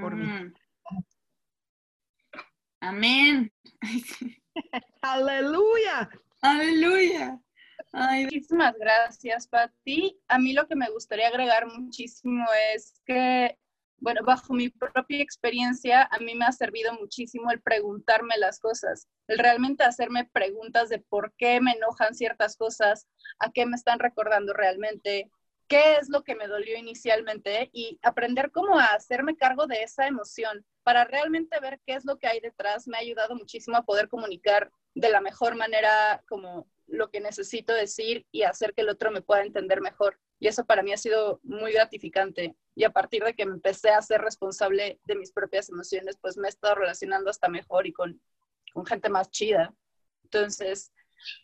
por 0.00 0.16
mí. 0.16 0.26
Mm. 0.26 0.54
Amén. 2.80 3.52
Aleluya. 5.02 6.10
Aleluya. 6.42 7.40
Muchísimas 7.92 8.74
gracias, 8.78 9.46
Patti. 9.48 10.18
A 10.28 10.38
mí 10.38 10.52
lo 10.52 10.66
que 10.66 10.76
me 10.76 10.90
gustaría 10.90 11.28
agregar 11.28 11.66
muchísimo 11.66 12.44
es 12.74 13.00
que, 13.06 13.58
bueno, 13.98 14.20
bajo 14.24 14.52
mi 14.52 14.68
propia 14.68 15.22
experiencia, 15.22 16.08
a 16.10 16.18
mí 16.18 16.34
me 16.34 16.44
ha 16.44 16.52
servido 16.52 16.92
muchísimo 16.94 17.50
el 17.50 17.60
preguntarme 17.60 18.36
las 18.38 18.60
cosas, 18.60 19.08
el 19.26 19.38
realmente 19.38 19.84
hacerme 19.84 20.28
preguntas 20.32 20.88
de 20.88 20.98
por 20.98 21.32
qué 21.36 21.60
me 21.60 21.72
enojan 21.72 22.14
ciertas 22.14 22.56
cosas, 22.56 23.06
a 23.38 23.50
qué 23.52 23.66
me 23.66 23.76
están 23.76 23.98
recordando 23.98 24.52
realmente, 24.52 25.30
qué 25.66 25.96
es 25.96 26.08
lo 26.08 26.24
que 26.24 26.34
me 26.34 26.46
dolió 26.46 26.76
inicialmente 26.78 27.70
y 27.72 27.98
aprender 28.02 28.50
cómo 28.50 28.78
a 28.78 28.86
hacerme 28.86 29.36
cargo 29.36 29.66
de 29.66 29.82
esa 29.82 30.06
emoción 30.06 30.64
para 30.82 31.04
realmente 31.04 31.60
ver 31.60 31.80
qué 31.86 31.94
es 31.94 32.04
lo 32.04 32.18
que 32.18 32.26
hay 32.26 32.40
detrás 32.40 32.88
me 32.88 32.96
ha 32.96 33.00
ayudado 33.00 33.34
muchísimo 33.34 33.76
a 33.76 33.84
poder 33.84 34.08
comunicar 34.08 34.70
de 34.94 35.10
la 35.10 35.20
mejor 35.20 35.54
manera 35.54 36.22
como 36.26 36.66
lo 36.88 37.10
que 37.10 37.20
necesito 37.20 37.72
decir 37.72 38.26
y 38.32 38.42
hacer 38.42 38.74
que 38.74 38.82
el 38.82 38.88
otro 38.88 39.10
me 39.10 39.22
pueda 39.22 39.42
entender 39.42 39.80
mejor. 39.80 40.18
Y 40.40 40.48
eso 40.48 40.64
para 40.64 40.82
mí 40.82 40.92
ha 40.92 40.96
sido 40.96 41.40
muy 41.42 41.72
gratificante. 41.72 42.56
Y 42.74 42.84
a 42.84 42.90
partir 42.90 43.24
de 43.24 43.34
que 43.34 43.46
me 43.46 43.54
empecé 43.54 43.90
a 43.90 44.02
ser 44.02 44.20
responsable 44.20 45.00
de 45.04 45.16
mis 45.16 45.32
propias 45.32 45.68
emociones, 45.68 46.16
pues 46.20 46.36
me 46.36 46.48
he 46.48 46.50
estado 46.50 46.76
relacionando 46.76 47.30
hasta 47.30 47.48
mejor 47.48 47.86
y 47.86 47.92
con, 47.92 48.20
con 48.72 48.86
gente 48.86 49.08
más 49.08 49.30
chida. 49.30 49.74
Entonces, 50.24 50.92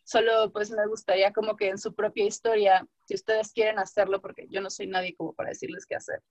solo 0.04 0.52
pues 0.52 0.70
me 0.70 0.86
gustaría 0.86 1.32
como 1.32 1.56
que 1.56 1.68
en 1.68 1.78
su 1.78 1.94
propia 1.94 2.24
historia, 2.24 2.86
si 3.06 3.14
ustedes 3.14 3.52
quieren 3.52 3.78
hacerlo, 3.78 4.20
porque 4.20 4.46
yo 4.48 4.60
no 4.60 4.70
soy 4.70 4.86
nadie 4.86 5.14
como 5.16 5.34
para 5.34 5.50
decirles 5.50 5.86
qué 5.86 5.96
hacer, 5.96 6.22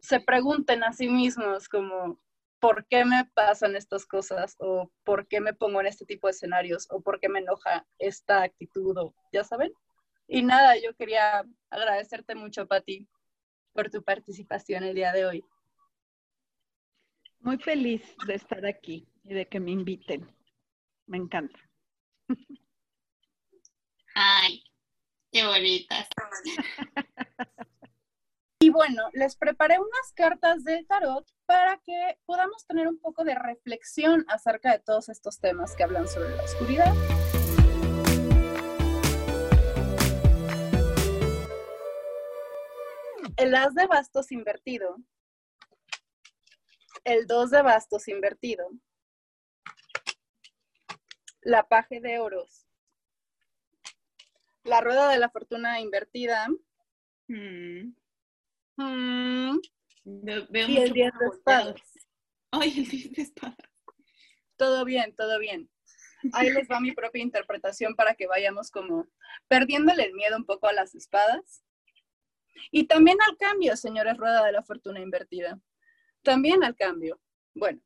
se 0.00 0.20
pregunten 0.20 0.82
a 0.82 0.92
sí 0.92 1.08
mismos 1.08 1.68
como, 1.68 2.20
¿por 2.62 2.86
qué 2.86 3.04
me 3.04 3.24
pasan 3.34 3.74
estas 3.74 4.06
cosas? 4.06 4.54
¿O 4.60 4.88
por 5.02 5.26
qué 5.26 5.40
me 5.40 5.52
pongo 5.52 5.80
en 5.80 5.88
este 5.88 6.06
tipo 6.06 6.28
de 6.28 6.30
escenarios? 6.30 6.86
¿O 6.90 7.02
por 7.02 7.18
qué 7.18 7.28
me 7.28 7.40
enoja 7.40 7.84
esta 7.98 8.44
actitud? 8.44 8.96
¿O 8.98 9.14
ya 9.32 9.42
saben? 9.42 9.72
Y 10.28 10.42
nada, 10.42 10.76
yo 10.76 10.94
quería 10.94 11.44
agradecerte 11.70 12.36
mucho, 12.36 12.68
Pati, 12.68 13.08
por 13.72 13.90
tu 13.90 14.04
participación 14.04 14.84
el 14.84 14.94
día 14.94 15.12
de 15.12 15.26
hoy. 15.26 15.44
Muy 17.40 17.58
feliz 17.58 18.16
de 18.28 18.34
estar 18.34 18.64
aquí 18.64 19.08
y 19.24 19.34
de 19.34 19.48
que 19.48 19.58
me 19.58 19.72
inviten. 19.72 20.32
Me 21.06 21.18
encanta. 21.18 21.58
Ay, 24.14 24.62
qué 25.32 25.44
bonitas. 25.44 26.08
Y 28.62 28.70
bueno, 28.70 29.10
les 29.12 29.34
preparé 29.34 29.80
unas 29.80 30.12
cartas 30.14 30.62
del 30.62 30.86
tarot 30.86 31.26
para 31.46 31.78
que 31.78 32.20
podamos 32.24 32.64
tener 32.64 32.86
un 32.86 32.96
poco 32.96 33.24
de 33.24 33.34
reflexión 33.34 34.24
acerca 34.28 34.70
de 34.70 34.78
todos 34.78 35.08
estos 35.08 35.40
temas 35.40 35.74
que 35.74 35.82
hablan 35.82 36.06
sobre 36.06 36.36
la 36.36 36.44
oscuridad. 36.44 36.94
El 43.36 43.52
as 43.56 43.74
de 43.74 43.88
bastos 43.88 44.30
invertido, 44.30 44.96
el 47.02 47.26
dos 47.26 47.50
de 47.50 47.62
bastos 47.62 48.06
invertido, 48.06 48.70
la 51.40 51.66
paje 51.66 52.00
de 52.00 52.20
oros, 52.20 52.68
la 54.62 54.80
rueda 54.80 55.08
de 55.08 55.18
la 55.18 55.30
fortuna 55.30 55.80
invertida, 55.80 56.46
Mm, 57.32 57.94
mm, 58.76 59.58
veo 60.04 60.68
y 60.68 60.76
el 60.76 60.80
mucho 60.80 60.94
10 60.94 61.12
de 61.18 61.26
espadas. 61.26 61.74
Ay, 62.50 62.78
el 62.78 62.88
10 62.88 63.12
de 63.12 63.22
espadas. 63.22 63.56
Todo 64.56 64.84
bien, 64.84 65.14
todo 65.16 65.38
bien. 65.38 65.68
Ahí 66.32 66.50
les 66.50 66.68
va 66.68 66.80
mi 66.80 66.92
propia 66.92 67.22
interpretación 67.22 67.96
para 67.96 68.14
que 68.14 68.26
vayamos 68.26 68.70
como 68.70 69.08
perdiéndole 69.48 70.04
el 70.04 70.14
miedo 70.14 70.36
un 70.36 70.44
poco 70.44 70.68
a 70.68 70.72
las 70.72 70.94
espadas. 70.94 71.64
Y 72.70 72.84
también 72.86 73.18
al 73.28 73.36
cambio, 73.36 73.76
señores 73.76 74.16
Rueda 74.16 74.44
de 74.44 74.52
la 74.52 74.62
Fortuna 74.62 75.00
Invertida. 75.00 75.58
También 76.22 76.62
al 76.62 76.76
cambio. 76.76 77.20
Bueno, 77.54 77.80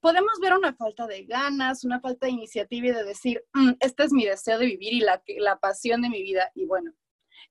podemos 0.00 0.38
ver 0.40 0.52
una 0.52 0.74
falta 0.74 1.06
de 1.06 1.24
ganas, 1.24 1.84
una 1.84 2.00
falta 2.00 2.26
de 2.26 2.32
iniciativa 2.32 2.88
y 2.88 2.92
de 2.92 3.04
decir, 3.04 3.44
"Mm, 3.52 3.72
este 3.80 4.04
es 4.04 4.12
mi 4.12 4.24
deseo 4.24 4.58
de 4.58 4.66
vivir 4.66 4.92
y 4.92 5.00
la, 5.00 5.22
la 5.38 5.58
pasión 5.58 6.02
de 6.02 6.08
mi 6.08 6.22
vida. 6.22 6.50
Y 6.54 6.66
bueno, 6.66 6.92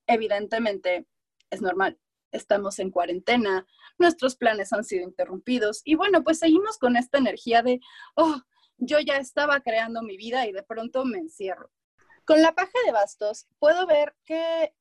evidentemente 0.07 1.07
es 1.49 1.61
normal. 1.61 1.99
Estamos 2.32 2.79
en 2.79 2.91
cuarentena, 2.91 3.65
nuestros 3.97 4.36
planes 4.36 4.73
han 4.73 4.84
sido 4.84 5.03
interrumpidos 5.03 5.82
y 5.84 5.95
bueno, 5.95 6.23
pues 6.23 6.39
seguimos 6.39 6.77
con 6.77 6.95
esta 6.95 7.17
energía 7.17 7.61
de, 7.61 7.79
oh, 8.15 8.41
yo 8.77 8.99
ya 8.99 9.17
estaba 9.17 9.59
creando 9.61 10.01
mi 10.01 10.17
vida 10.17 10.47
y 10.47 10.51
de 10.51 10.63
pronto 10.63 11.05
me 11.05 11.19
encierro. 11.19 11.71
Con 12.25 12.41
la 12.41 12.53
paja 12.53 12.77
de 12.86 12.91
bastos 12.91 13.47
puedo 13.59 13.86
ver 13.86 14.15
que 14.25 14.73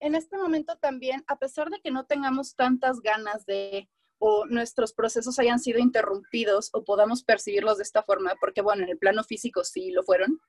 en 0.00 0.14
este 0.14 0.36
momento 0.36 0.76
también, 0.76 1.24
a 1.26 1.38
pesar 1.38 1.70
de 1.70 1.80
que 1.80 1.90
no 1.90 2.06
tengamos 2.06 2.54
tantas 2.54 3.00
ganas 3.00 3.46
de 3.46 3.88
o 4.20 4.46
nuestros 4.46 4.92
procesos 4.92 5.38
hayan 5.38 5.60
sido 5.60 5.78
interrumpidos 5.78 6.70
o 6.72 6.84
podamos 6.84 7.22
percibirlos 7.22 7.78
de 7.78 7.84
esta 7.84 8.02
forma, 8.02 8.34
porque 8.40 8.62
bueno, 8.62 8.82
en 8.82 8.90
el 8.90 8.98
plano 8.98 9.22
físico 9.22 9.62
sí 9.64 9.92
lo 9.92 10.02
fueron, 10.02 10.40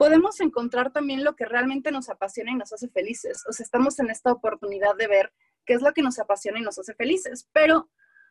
podemos 0.00 0.40
encontrar 0.40 0.94
también 0.94 1.24
lo 1.24 1.36
que 1.36 1.44
realmente 1.44 1.92
nos 1.92 2.08
apasiona 2.08 2.52
y 2.52 2.54
nos 2.54 2.72
hace 2.72 2.88
felices. 2.88 3.44
O 3.46 3.52
sea, 3.52 3.64
estamos 3.64 3.98
en 3.98 4.08
esta 4.08 4.32
oportunidad 4.32 4.96
de 4.96 5.06
ver 5.06 5.30
qué 5.66 5.74
es 5.74 5.82
lo 5.82 5.92
que 5.92 6.00
nos 6.00 6.18
apasiona 6.18 6.58
y 6.58 6.62
nos 6.62 6.78
hace 6.78 6.94
felices, 6.94 7.50
pero 7.52 7.90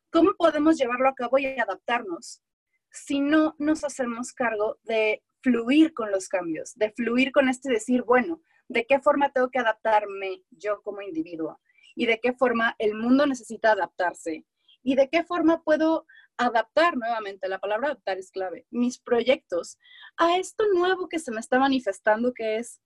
¿cómo 0.10 0.32
podemos 0.36 0.80
llevarlo 0.80 1.08
a 1.08 1.14
cabo 1.14 1.38
y 1.38 1.46
adaptarnos 1.46 2.42
si 2.90 3.22
no 3.22 3.56
nos 3.60 3.84
hacemos 3.84 4.34
cargo 4.34 4.80
de 4.82 5.22
fluir 5.44 5.94
con 5.94 6.10
los 6.10 6.28
cambios, 6.28 6.74
de 6.74 6.90
fluir 6.90 7.32
con 7.32 7.50
este 7.50 7.72
decir, 7.72 8.02
bueno, 8.02 8.42
¿de 8.68 8.88
qué 8.88 9.00
forma 9.00 9.32
tengo 9.32 9.52
que 9.52 9.60
adaptarme 9.60 10.42
yo 10.50 10.82
como 10.82 11.04
individuo? 11.04 11.62
¿Y 11.94 12.08
de 12.08 12.20
qué 12.20 12.34
forma 12.34 12.76
el 12.80 12.96
mundo 12.96 13.28
necesita 13.28 13.74
adaptarse? 13.74 14.44
¿Y 14.82 14.96
de 14.96 15.08
qué 15.08 15.24
forma 15.24 15.62
puedo 15.62 16.08
adaptar 16.40 16.96
nuevamente, 16.96 17.50
la 17.50 17.60
palabra 17.60 17.90
adaptar 17.90 18.18
es 18.18 18.32
clave, 18.32 18.66
mis 18.72 18.98
proyectos 18.98 19.78
a 20.18 20.38
esto 20.38 20.64
nuevo 20.74 21.10
que 21.10 21.20
se 21.20 21.32
me 21.32 21.42
está 21.42 21.60
manifestando 21.60 22.34
que 22.34 22.58
es 22.58 22.82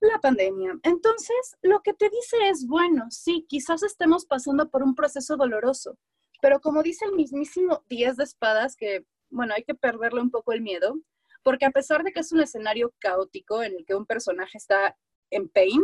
la 0.00 0.20
pandemia. 0.20 0.78
Entonces, 0.84 1.56
lo 1.60 1.82
que 1.82 1.92
te 1.92 2.08
dice 2.08 2.36
es, 2.48 2.66
bueno, 2.66 3.06
sí, 3.10 3.46
quizás 3.48 3.82
estemos 3.82 4.26
pasando 4.26 4.70
por 4.70 4.82
un 4.84 4.94
proceso 4.94 5.36
doloroso, 5.36 5.98
pero 6.40 6.60
como 6.60 6.82
dice 6.82 7.04
el 7.04 7.12
mismísimo 7.12 7.84
10 7.88 8.16
de 8.16 8.24
espadas, 8.24 8.76
que, 8.76 9.04
bueno, 9.28 9.54
hay 9.54 9.64
que 9.64 9.74
perderle 9.74 10.20
un 10.20 10.30
poco 10.30 10.52
el 10.52 10.60
miedo, 10.60 10.94
porque 11.42 11.66
a 11.66 11.70
pesar 11.72 12.04
de 12.04 12.12
que 12.12 12.20
es 12.20 12.30
un 12.30 12.40
escenario 12.40 12.94
caótico 13.00 13.62
en 13.62 13.74
el 13.76 13.84
que 13.84 13.96
un 13.96 14.06
personaje 14.06 14.56
está 14.56 14.96
en 15.30 15.48
pain, 15.48 15.82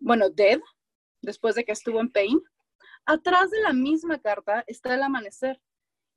bueno, 0.00 0.28
dead, 0.28 0.60
después 1.22 1.54
de 1.54 1.64
que 1.64 1.72
estuvo 1.72 2.00
en 2.00 2.10
pain, 2.10 2.42
atrás 3.06 3.50
de 3.50 3.60
la 3.62 3.72
misma 3.72 4.18
carta 4.18 4.64
está 4.66 4.94
el 4.94 5.02
amanecer. 5.02 5.60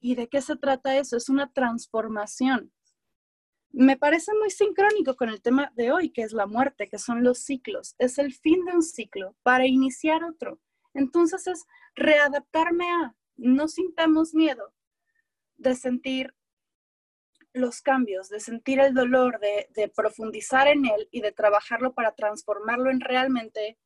¿Y 0.02 0.16
de 0.16 0.28
qué 0.28 0.42
se 0.42 0.56
trata 0.56 0.98
eso? 0.98 1.18
Es 1.18 1.30
una 1.30 1.52
transformación. 1.52 2.74
Me 3.72 3.98
parece 3.98 4.32
muy 4.40 4.50
sincrónico 4.50 5.16
con 5.16 5.30
el 5.30 5.42
tema 5.42 5.72
de 5.76 5.92
hoy, 5.92 6.10
que 6.10 6.24
es 6.24 6.34
la 6.34 6.48
muerte, 6.48 6.90
que 6.90 6.98
son 6.98 7.24
los 7.24 7.40
ciclos. 7.40 7.96
Es 8.00 8.18
el 8.18 8.34
fin 8.34 8.66
de 8.66 8.74
un 8.74 8.82
ciclo 8.82 9.36
para 9.44 9.68
iniciar 9.68 10.24
otro. 10.24 10.60
Entonces 10.94 11.46
es 11.48 11.66
readaptarme 11.96 12.90
a, 12.90 13.16
no 13.38 13.68
sintamos 13.68 14.34
miedo 14.34 14.74
de 15.58 15.76
sentir 15.76 16.34
los 17.54 17.82
cambios, 17.82 18.30
de 18.30 18.40
sentir 18.40 18.80
el 18.80 18.94
dolor, 18.94 19.40
de, 19.40 19.68
de 19.72 19.90
profundizar 19.90 20.68
en 20.68 20.86
él 20.86 21.08
y 21.12 21.22
de 21.22 21.32
trabajarlo 21.32 21.94
para 21.94 22.14
transformarlo 22.16 22.90
en 22.90 23.02
realmente 23.02 23.78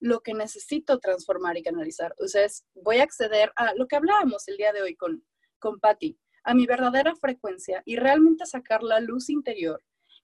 lo 0.00 0.20
que 0.20 0.34
necesito 0.34 0.98
transformar 0.98 1.56
y 1.56 1.62
canalizar. 1.62 2.14
O 2.18 2.26
sea, 2.26 2.44
es, 2.44 2.64
voy 2.74 2.98
a 2.98 3.04
acceder 3.04 3.52
a 3.56 3.74
lo 3.74 3.86
que 3.86 3.96
hablábamos 3.96 4.48
el 4.48 4.56
día 4.56 4.72
de 4.72 4.82
hoy 4.82 4.96
con, 4.96 5.24
con 5.58 5.78
Patty, 5.78 6.18
a 6.44 6.54
mi 6.54 6.66
verdadera 6.66 7.14
frecuencia 7.14 7.82
y 7.84 7.96
realmente 7.96 8.46
sacar 8.46 8.82
la 8.82 9.00
luz 9.00 9.28
interior 9.28 9.82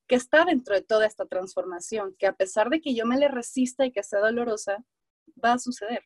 que 0.08 0.14
está 0.14 0.44
dentro 0.44 0.74
de 0.74 0.82
toda 0.82 1.06
esta 1.06 1.26
transformación, 1.26 2.14
que 2.18 2.26
a 2.26 2.32
pesar 2.32 2.70
de 2.70 2.80
que 2.80 2.94
yo 2.94 3.06
me 3.06 3.18
le 3.18 3.28
resista 3.28 3.84
y 3.84 3.92
que 3.92 4.02
sea 4.02 4.20
dolorosa, 4.20 4.84
va 5.44 5.54
a 5.54 5.58
suceder. 5.58 6.04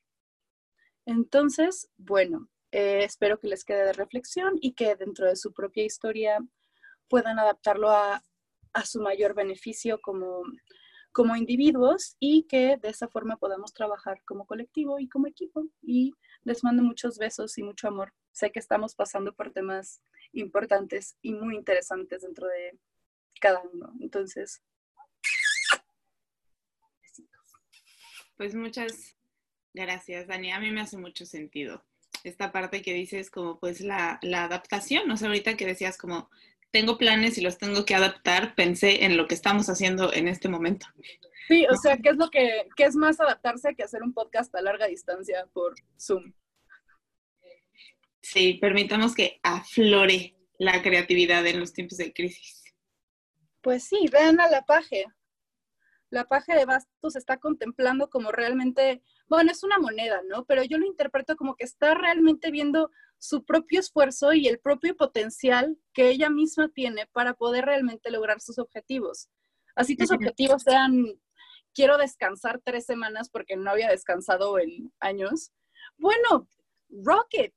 Entonces, 1.07 1.91
bueno, 1.97 2.49
eh, 2.73 3.05
espero 3.05 3.39
que 3.39 3.49
les 3.49 3.65
quede 3.65 3.85
de 3.85 3.93
reflexión 3.93 4.55
y 4.61 4.73
que 4.73 4.97
dentro 4.97 5.27
de 5.27 5.37
su 5.37 5.53
propia 5.53 5.85
historia 5.85 6.39
puedan 7.09 7.39
adaptarlo 7.39 7.91
a, 7.91 8.23
a 8.73 8.87
su 8.87 9.01
mayor 9.01 9.35
beneficio 9.35 10.01
como, 10.01 10.43
como 11.13 11.37
individuos 11.37 12.17
y 12.19 12.45
que 12.45 12.77
de 12.77 12.89
esa 12.89 13.09
forma 13.09 13.37
podamos 13.37 13.73
trabajar 13.73 14.23
como 14.25 14.47
colectivo 14.47 14.99
y 14.99 15.09
como 15.09 15.27
equipo. 15.27 15.65
Y 15.83 16.13
les 16.45 16.65
mando 16.65 16.83
muchos 16.83 17.19
besos 17.19 17.57
y 17.59 17.63
mucho 17.63 17.89
amor. 17.89 18.13
Sé 18.33 18.53
que 18.53 18.59
estamos 18.59 18.95
pasando 18.95 19.35
por 19.35 19.53
temas 19.53 20.03
importantes 20.33 21.17
y 21.23 21.33
muy 21.35 21.57
interesantes 21.57 22.23
dentro 22.23 22.47
de 22.47 22.79
cada 23.41 23.61
uno. 23.73 23.93
Entonces, 24.01 24.63
Pues 28.41 28.55
muchas 28.55 29.19
gracias, 29.75 30.27
Dani. 30.27 30.51
A 30.51 30.61
mí 30.61 30.71
me 30.71 30.81
hace 30.81 30.97
mucho 30.97 31.27
sentido 31.27 31.85
esta 32.25 32.53
parte 32.53 32.81
que 32.81 32.95
dices 32.95 33.31
como 33.31 33.61
pues 33.61 33.83
la, 33.83 34.19
la 34.23 34.45
adaptación. 34.45 35.11
O 35.11 35.17
sea, 35.19 35.29
ahorita 35.29 35.59
que 35.59 35.67
decías 35.67 35.99
como 35.99 36.31
tengo 36.71 36.99
planes 36.99 37.39
y 37.39 37.41
los 37.41 37.59
tengo 37.59 37.85
que 37.85 37.95
adaptar, 37.95 38.55
pensé 38.55 39.05
en 39.05 39.17
lo 39.17 39.27
que 39.27 39.35
estamos 39.35 39.69
haciendo 39.69 40.13
en 40.13 40.29
este 40.29 40.49
momento. 40.49 40.87
Sí, 41.49 41.67
o 41.69 41.77
sea, 41.77 41.97
¿qué 41.97 42.11
es 42.11 42.17
lo 42.17 42.31
que 42.31 42.69
qué 42.77 42.85
es 42.85 42.95
más 42.95 43.21
adaptarse 43.21 43.75
que 43.75 43.83
hacer 43.83 44.03
un 44.03 44.15
podcast 44.15 44.55
a 44.55 44.63
larga 44.63 44.87
distancia 44.87 45.49
por 45.53 45.75
Zoom? 45.99 46.33
Sí, 48.23 48.55
permitamos 48.61 49.15
que 49.15 49.41
aflore 49.43 50.37
la 50.59 50.83
creatividad 50.83 51.45
en 51.47 51.59
los 51.59 51.73
tiempos 51.73 51.99
de 51.99 52.13
crisis. 52.13 52.63
Pues 53.63 53.85
sí, 53.85 54.07
vean 54.13 54.41
a 54.41 54.49
la 54.49 54.63
paje. 54.63 55.07
La 56.11 56.25
paje 56.25 56.55
de 56.55 56.65
bastos 56.65 57.17
está 57.17 57.39
contemplando 57.39 58.11
como 58.11 58.33
realmente, 58.33 59.03
bueno, 59.29 59.51
es 59.51 59.63
una 59.63 59.79
moneda, 59.79 60.21
¿no? 60.29 60.45
Pero 60.45 60.65
yo 60.65 60.79
lo 60.79 60.87
interpreto 60.87 61.37
como 61.37 61.55
que 61.55 61.65
está 61.65 61.95
realmente 61.95 62.51
viendo 62.51 62.91
su 63.19 63.45
propio 63.45 63.81
esfuerzo 63.81 64.33
y 64.33 64.49
el 64.49 64.59
propio 64.59 64.97
potencial 64.97 65.79
que 65.93 66.09
ella 66.09 66.31
misma 66.31 66.69
tiene 66.75 67.07
para 67.13 67.35
poder 67.35 67.67
realmente 67.67 68.11
lograr 68.11 68.41
sus 68.41 68.59
objetivos. 68.59 69.29
Así 69.77 69.97
tus 69.97 70.11
objetivos 70.11 70.63
sean 70.63 71.07
quiero 71.75 71.99
descansar 71.99 72.61
tres 72.65 72.87
semanas 72.87 73.31
porque 73.31 73.57
no 73.57 73.71
había 73.71 73.89
descansado 73.89 74.59
en 74.59 74.93
años. 75.01 75.53
Bueno, 75.97 76.49
Rocket, 76.89 77.55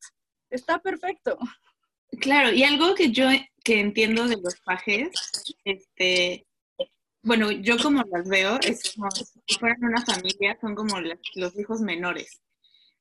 está 0.49 0.79
perfecto. 0.79 1.37
Claro, 2.19 2.51
y 2.51 2.63
algo 2.63 2.93
que 2.93 3.11
yo 3.11 3.27
que 3.63 3.79
entiendo 3.79 4.27
de 4.27 4.37
los 4.37 4.55
pajes, 4.61 5.09
este, 5.63 6.45
bueno, 7.23 7.51
yo 7.51 7.77
como 7.77 8.03
las 8.11 8.27
veo, 8.27 8.59
es 8.61 8.93
como 8.95 9.09
si 9.11 9.55
fueran 9.57 9.83
una 9.83 10.05
familia, 10.05 10.57
son 10.59 10.75
como 10.75 10.99
los 10.99 11.59
hijos 11.59 11.81
menores 11.81 12.43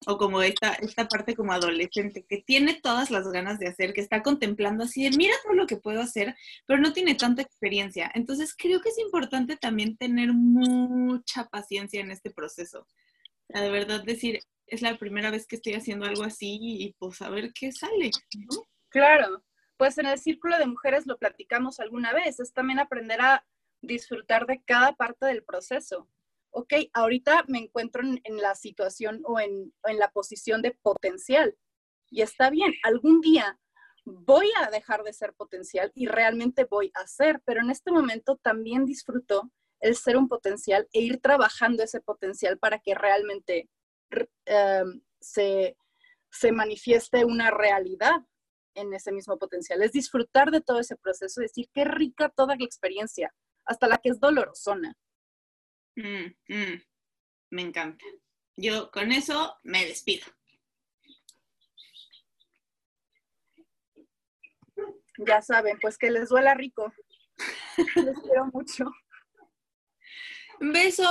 o 0.07 0.19
como 0.19 0.43
esta, 0.43 0.73
esta 0.75 1.07
parte 1.09 1.35
como 1.35 1.53
adolescente, 1.53 2.25
que 2.29 2.39
tiene 2.39 2.81
todas 2.83 3.11
las 3.11 3.29
ganas 3.29 3.59
de 3.59 3.69
hacer, 3.69 3.93
que 3.93 4.01
está 4.01 4.23
contemplando 4.23 4.85
así 4.85 5.05
de, 5.05 5.17
mira 5.17 5.35
todo 5.43 5.55
lo 5.55 5.67
que 5.67 5.77
puedo 5.77 6.01
hacer, 6.01 6.35
pero 6.67 6.81
no 6.81 6.93
tiene 6.93 7.15
tanta 7.15 7.43
experiencia. 7.43 8.11
Entonces 8.15 8.55
creo 8.57 8.81
que 8.81 8.89
es 8.89 8.99
importante 8.99 9.57
también 9.57 9.97
tener 9.97 10.33
mucha 10.33 11.45
paciencia 11.49 12.01
en 12.01 12.11
este 12.11 12.31
proceso. 12.31 12.87
De 13.49 13.71
verdad 13.71 14.03
decir, 14.03 14.41
es 14.67 14.83
la 14.83 14.97
primera 14.97 15.31
vez 15.31 15.47
que 15.47 15.57
estoy 15.57 15.75
haciendo 15.75 16.07
algo 16.07 16.25
así 16.25 16.59
y 16.61 16.95
pues 16.99 17.21
a 17.23 17.31
ver 17.31 17.53
qué 17.53 17.71
sale. 17.73 18.11
Claro, 18.89 19.45
pues 19.77 19.99
en 19.99 20.07
el 20.07 20.19
círculo 20.19 20.59
de 20.59 20.67
mujeres 20.67 21.07
lo 21.07 21.19
platicamos 21.19 21.81
alguna 21.81 22.13
vez, 22.13 22.41
es 22.41 22.53
también 22.53 22.79
aprender 22.79 23.21
a 23.21 23.45
disfrutar 23.83 24.47
de 24.47 24.63
cada 24.65 24.95
parte 24.95 25.27
del 25.27 25.45
proceso 25.45 26.09
ok, 26.53 26.75
ahorita 26.93 27.45
me 27.49 27.59
encuentro 27.59 28.03
en, 28.03 28.37
la 28.37 28.55
situación 28.55 29.23
o 29.25 29.41
en, 29.41 29.73
la 29.85 30.11
posición 30.11 30.63
de 30.63 30.73
potencial 30.83 31.57
y 32.11 32.23
está 32.23 32.51
bien, 32.51 32.73
algún 32.85 33.21
día 33.21 33.59
voy 34.05 34.51
a 34.61 34.71
dejar 34.71 35.03
de 35.03 35.13
ser 35.13 35.33
potencial 35.33 35.91
y 35.95 36.07
realmente 36.07 36.65
voy 36.65 36.91
a 36.95 37.07
ser, 37.07 37.41
pero 37.45 37.61
en 37.61 37.71
este 37.71 37.91
momento 37.91 38.37
también 38.37 38.85
disfruto 38.85 39.51
el 39.81 39.97
ser 39.97 40.17
un 40.17 40.29
potencial 40.29 40.89
e 40.93 41.01
ir 41.01 41.21
trabajando 41.21 41.83
ese 41.83 42.01
potencial 42.01 42.59
para 42.59 42.81
que 42.81 42.95
realmente 42.95 43.71
em, 44.45 45.01
se, 45.21 45.77
se 46.31 46.53
manifieste 46.53 47.25
una 47.25 47.51
realidad 47.51 48.21
en 48.75 48.93
ese 48.93 49.13
mismo 49.13 49.39
potencial. 49.39 49.83
Es 49.83 49.93
disfrutar 49.93 50.51
de 50.51 50.61
todo 50.61 50.81
ese 50.81 50.97
proceso, 50.97 51.41
decir 51.41 51.69
qué 51.73 51.85
rica 51.85 52.29
toda 52.29 52.57
la 52.57 52.65
experiencia, 52.65 53.33
hasta 53.65 53.87
la 53.87 53.99
que 53.99 54.11
es 54.11 54.21
dolorosona. 54.21 54.97
Mm, 55.97 56.35
mm, 56.49 56.83
me 57.51 57.63
encanta. 57.63 58.05
Yo 58.57 58.91
con 58.91 59.13
eso 59.13 59.59
me 59.63 59.87
despido. 59.87 60.27
Ya 65.19 65.43
saben, 65.43 65.79
pues 65.81 65.99
que 65.99 66.11
les 66.11 66.29
duela 66.29 66.55
rico. 66.55 66.93
Les 67.97 68.19
quiero 68.21 68.47
mucho. 68.47 68.85
beso. 70.61 71.05